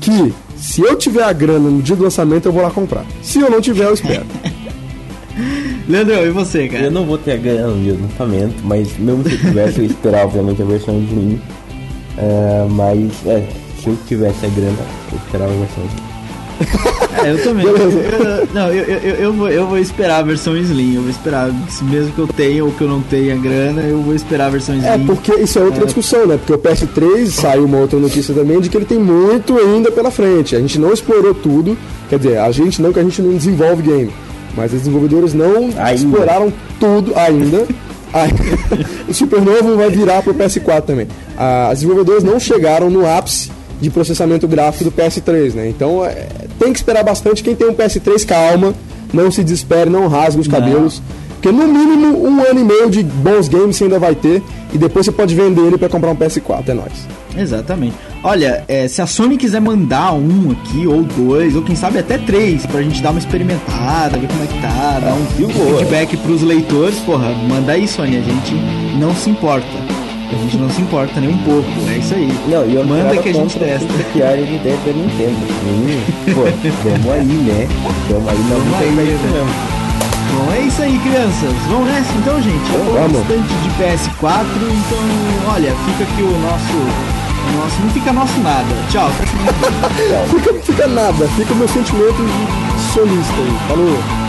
que 0.00 0.32
se 0.56 0.80
eu 0.80 0.96
tiver 0.96 1.24
a 1.24 1.32
grana 1.32 1.68
no 1.68 1.82
dia 1.82 1.96
do 1.96 2.04
lançamento, 2.04 2.46
eu 2.46 2.52
vou 2.52 2.62
lá 2.62 2.70
comprar. 2.70 3.04
Se 3.20 3.40
eu 3.40 3.50
não 3.50 3.60
tiver, 3.60 3.86
eu 3.86 3.94
espero. 3.94 4.24
Leandro, 5.88 6.14
e 6.14 6.30
você, 6.30 6.68
cara? 6.68 6.84
Eu 6.84 6.90
não 6.90 7.04
vou 7.04 7.18
ter 7.18 7.32
a 7.32 7.36
grana 7.36 7.68
no 7.68 7.82
dia 7.82 7.94
do 7.94 8.02
lançamento, 8.02 8.54
mas 8.62 8.96
mesmo 8.96 9.24
se 9.24 9.34
eu 9.34 9.38
tivesse, 9.38 9.78
eu 9.80 9.84
esperava, 9.86 10.26
obviamente, 10.26 10.62
a 10.62 10.64
versão 10.64 11.00
de 11.00 11.14
mim. 11.14 11.40
Uh, 12.18 12.68
mas, 12.70 13.10
é, 13.26 13.46
se 13.80 13.88
eu 13.88 13.96
tivesse 14.06 14.46
a 14.46 14.48
grana, 14.48 14.76
eu 15.10 15.18
esperava 15.18 15.52
a 15.52 15.56
versão 15.56 15.84
de 15.86 15.94
mim. 15.94 16.12
É, 17.22 17.30
eu 17.30 17.42
também. 17.42 17.66
Eu, 17.66 18.48
não, 18.54 18.68
eu, 18.68 18.84
eu, 18.84 19.14
eu, 19.16 19.32
vou, 19.32 19.48
eu 19.48 19.66
vou 19.66 19.78
esperar 19.78 20.20
a 20.20 20.22
versão 20.22 20.56
Slim. 20.56 20.96
Eu 20.96 21.02
vou 21.02 21.10
esperar, 21.10 21.50
mesmo 21.82 22.12
que 22.12 22.18
eu 22.18 22.26
tenha 22.26 22.64
ou 22.64 22.72
que 22.72 22.82
eu 22.82 22.88
não 22.88 23.00
tenha 23.02 23.36
grana, 23.36 23.82
eu 23.82 24.00
vou 24.00 24.14
esperar 24.14 24.46
a 24.46 24.50
versão 24.50 24.74
Slim. 24.76 24.88
É, 24.88 24.98
porque 24.98 25.32
isso 25.34 25.58
é 25.58 25.62
outra 25.62 25.82
é. 25.82 25.86
discussão, 25.86 26.26
né? 26.26 26.38
Porque 26.38 26.52
o 26.52 26.58
PS3 26.58 27.26
saiu 27.26 27.64
uma 27.64 27.78
outra 27.78 27.98
notícia 27.98 28.34
também 28.34 28.60
de 28.60 28.68
que 28.68 28.76
ele 28.76 28.86
tem 28.86 28.98
muito 28.98 29.58
ainda 29.58 29.90
pela 29.90 30.10
frente. 30.10 30.56
A 30.56 30.60
gente 30.60 30.78
não 30.78 30.92
explorou 30.92 31.34
tudo. 31.34 31.76
Quer 32.08 32.18
dizer, 32.18 32.38
a 32.38 32.50
gente 32.50 32.80
não, 32.80 32.92
que 32.92 32.98
a 32.98 33.02
gente 33.04 33.20
não 33.22 33.36
desenvolve 33.36 33.82
game. 33.82 34.10
Mas 34.56 34.72
os 34.72 34.80
desenvolvedores 34.80 35.32
não 35.32 35.64
ainda. 35.64 35.94
exploraram 35.94 36.52
tudo 36.78 37.12
ainda. 37.16 37.66
o 39.08 39.14
Super 39.14 39.40
Novo 39.40 39.76
vai 39.76 39.90
virar 39.90 40.22
pro 40.22 40.34
PS4 40.34 40.82
também. 40.82 41.08
As 41.36 41.80
desenvolvedoras 41.80 42.22
não 42.22 42.38
chegaram 42.38 42.90
no 42.90 43.06
ápice 43.06 43.50
de 43.80 43.90
processamento 43.90 44.46
gráfico 44.46 44.84
do 44.84 44.92
PS3, 44.92 45.54
né? 45.54 45.68
Então 45.68 46.04
é, 46.04 46.28
tem 46.58 46.72
que 46.72 46.78
esperar 46.78 47.02
bastante. 47.02 47.42
Quem 47.42 47.54
tem 47.54 47.68
um 47.68 47.74
PS3, 47.74 48.24
calma, 48.24 48.74
não 49.12 49.30
se 49.30 49.42
desespere, 49.42 49.90
não 49.90 50.06
rasgue 50.08 50.40
os 50.40 50.48
cabelos. 50.48 51.00
Não. 51.00 51.22
Porque 51.32 51.50
no 51.50 51.66
mínimo 51.66 52.24
um 52.24 52.40
ano 52.40 52.60
e 52.60 52.64
meio 52.64 52.88
de 52.88 53.02
bons 53.02 53.48
games 53.48 53.76
você 53.76 53.84
ainda 53.84 53.98
vai 53.98 54.14
ter. 54.14 54.42
E 54.72 54.78
depois 54.78 55.04
você 55.04 55.12
pode 55.12 55.34
vender 55.34 55.62
ele 55.62 55.76
para 55.76 55.88
comprar 55.88 56.10
um 56.10 56.16
PS4, 56.16 56.68
é 56.68 56.74
nóis. 56.74 57.08
Exatamente. 57.36 57.94
Olha, 58.22 58.64
é, 58.68 58.86
se 58.88 59.00
a 59.02 59.06
Sony 59.06 59.36
quiser 59.36 59.60
mandar 59.60 60.12
um 60.12 60.52
aqui, 60.52 60.86
ou 60.86 61.02
dois, 61.02 61.56
ou 61.56 61.62
quem 61.62 61.74
sabe 61.74 61.98
até 61.98 62.18
três, 62.18 62.66
pra 62.66 62.82
gente 62.82 63.02
dar 63.02 63.10
uma 63.10 63.18
experimentada, 63.18 64.18
ver 64.18 64.28
como 64.28 64.44
é 64.44 64.46
que 64.46 64.60
tá, 64.60 65.00
dar 65.00 65.14
um 65.14 65.26
feedback 65.26 66.16
pros 66.18 66.42
leitores, 66.42 66.98
porra, 67.00 67.30
manda 67.48 67.72
aí, 67.72 67.88
Sony, 67.88 68.16
a 68.16 68.22
gente 68.22 68.54
não 68.98 69.14
se 69.14 69.30
importa. 69.30 69.66
A 70.30 70.34
gente 70.34 70.56
não 70.56 70.70
se 70.70 70.80
importa 70.80 71.20
nem 71.20 71.28
um 71.28 71.38
pouco, 71.44 71.68
é 71.90 71.98
isso 71.98 72.14
aí. 72.14 72.32
Não, 72.48 72.64
e 72.64 72.74
eu 72.74 72.84
Manda 72.86 73.18
que 73.18 73.28
a 73.28 73.34
gente 73.34 73.58
testa. 73.58 73.86
Que 74.14 74.22
área 74.22 74.42
de 74.42 74.54
ideia 74.54 74.76
da 74.78 74.92
Nintendo. 74.92 75.36
Hum, 75.66 76.32
pô, 76.32 76.40
vamos 76.88 77.10
aí, 77.12 77.24
né? 77.26 77.68
Vamos 78.08 78.28
aí, 78.30 78.38
não, 78.38 78.78
tem 78.78 79.14
isso 79.14 79.24
mesmo. 79.24 79.82
Bom, 80.32 80.50
é 80.54 80.60
isso 80.60 80.80
aí, 80.80 80.98
crianças. 81.00 81.52
Vamos 81.68 81.86
nessa 81.86 82.14
então, 82.14 82.40
gente? 82.40 82.70
Vamos. 82.94 83.18
bastante 83.18 83.48
de 83.48 83.68
PS4, 83.76 84.46
então, 84.56 85.52
olha, 85.52 85.74
fica 85.84 86.04
aqui 86.04 86.22
o 86.22 86.38
nosso. 86.38 87.11
O 87.48 87.56
nosso 87.56 87.80
não 87.80 87.90
fica 87.90 88.12
nosso 88.12 88.38
nada. 88.40 88.74
Tchau. 88.90 89.10
Fica, 90.30 90.54
fica 90.62 90.86
nada, 90.86 91.28
fica 91.36 91.52
o 91.52 91.56
meu 91.56 91.68
sentimento 91.68 92.16
solista 92.92 93.34
aí. 93.34 93.58
Falou. 93.68 94.21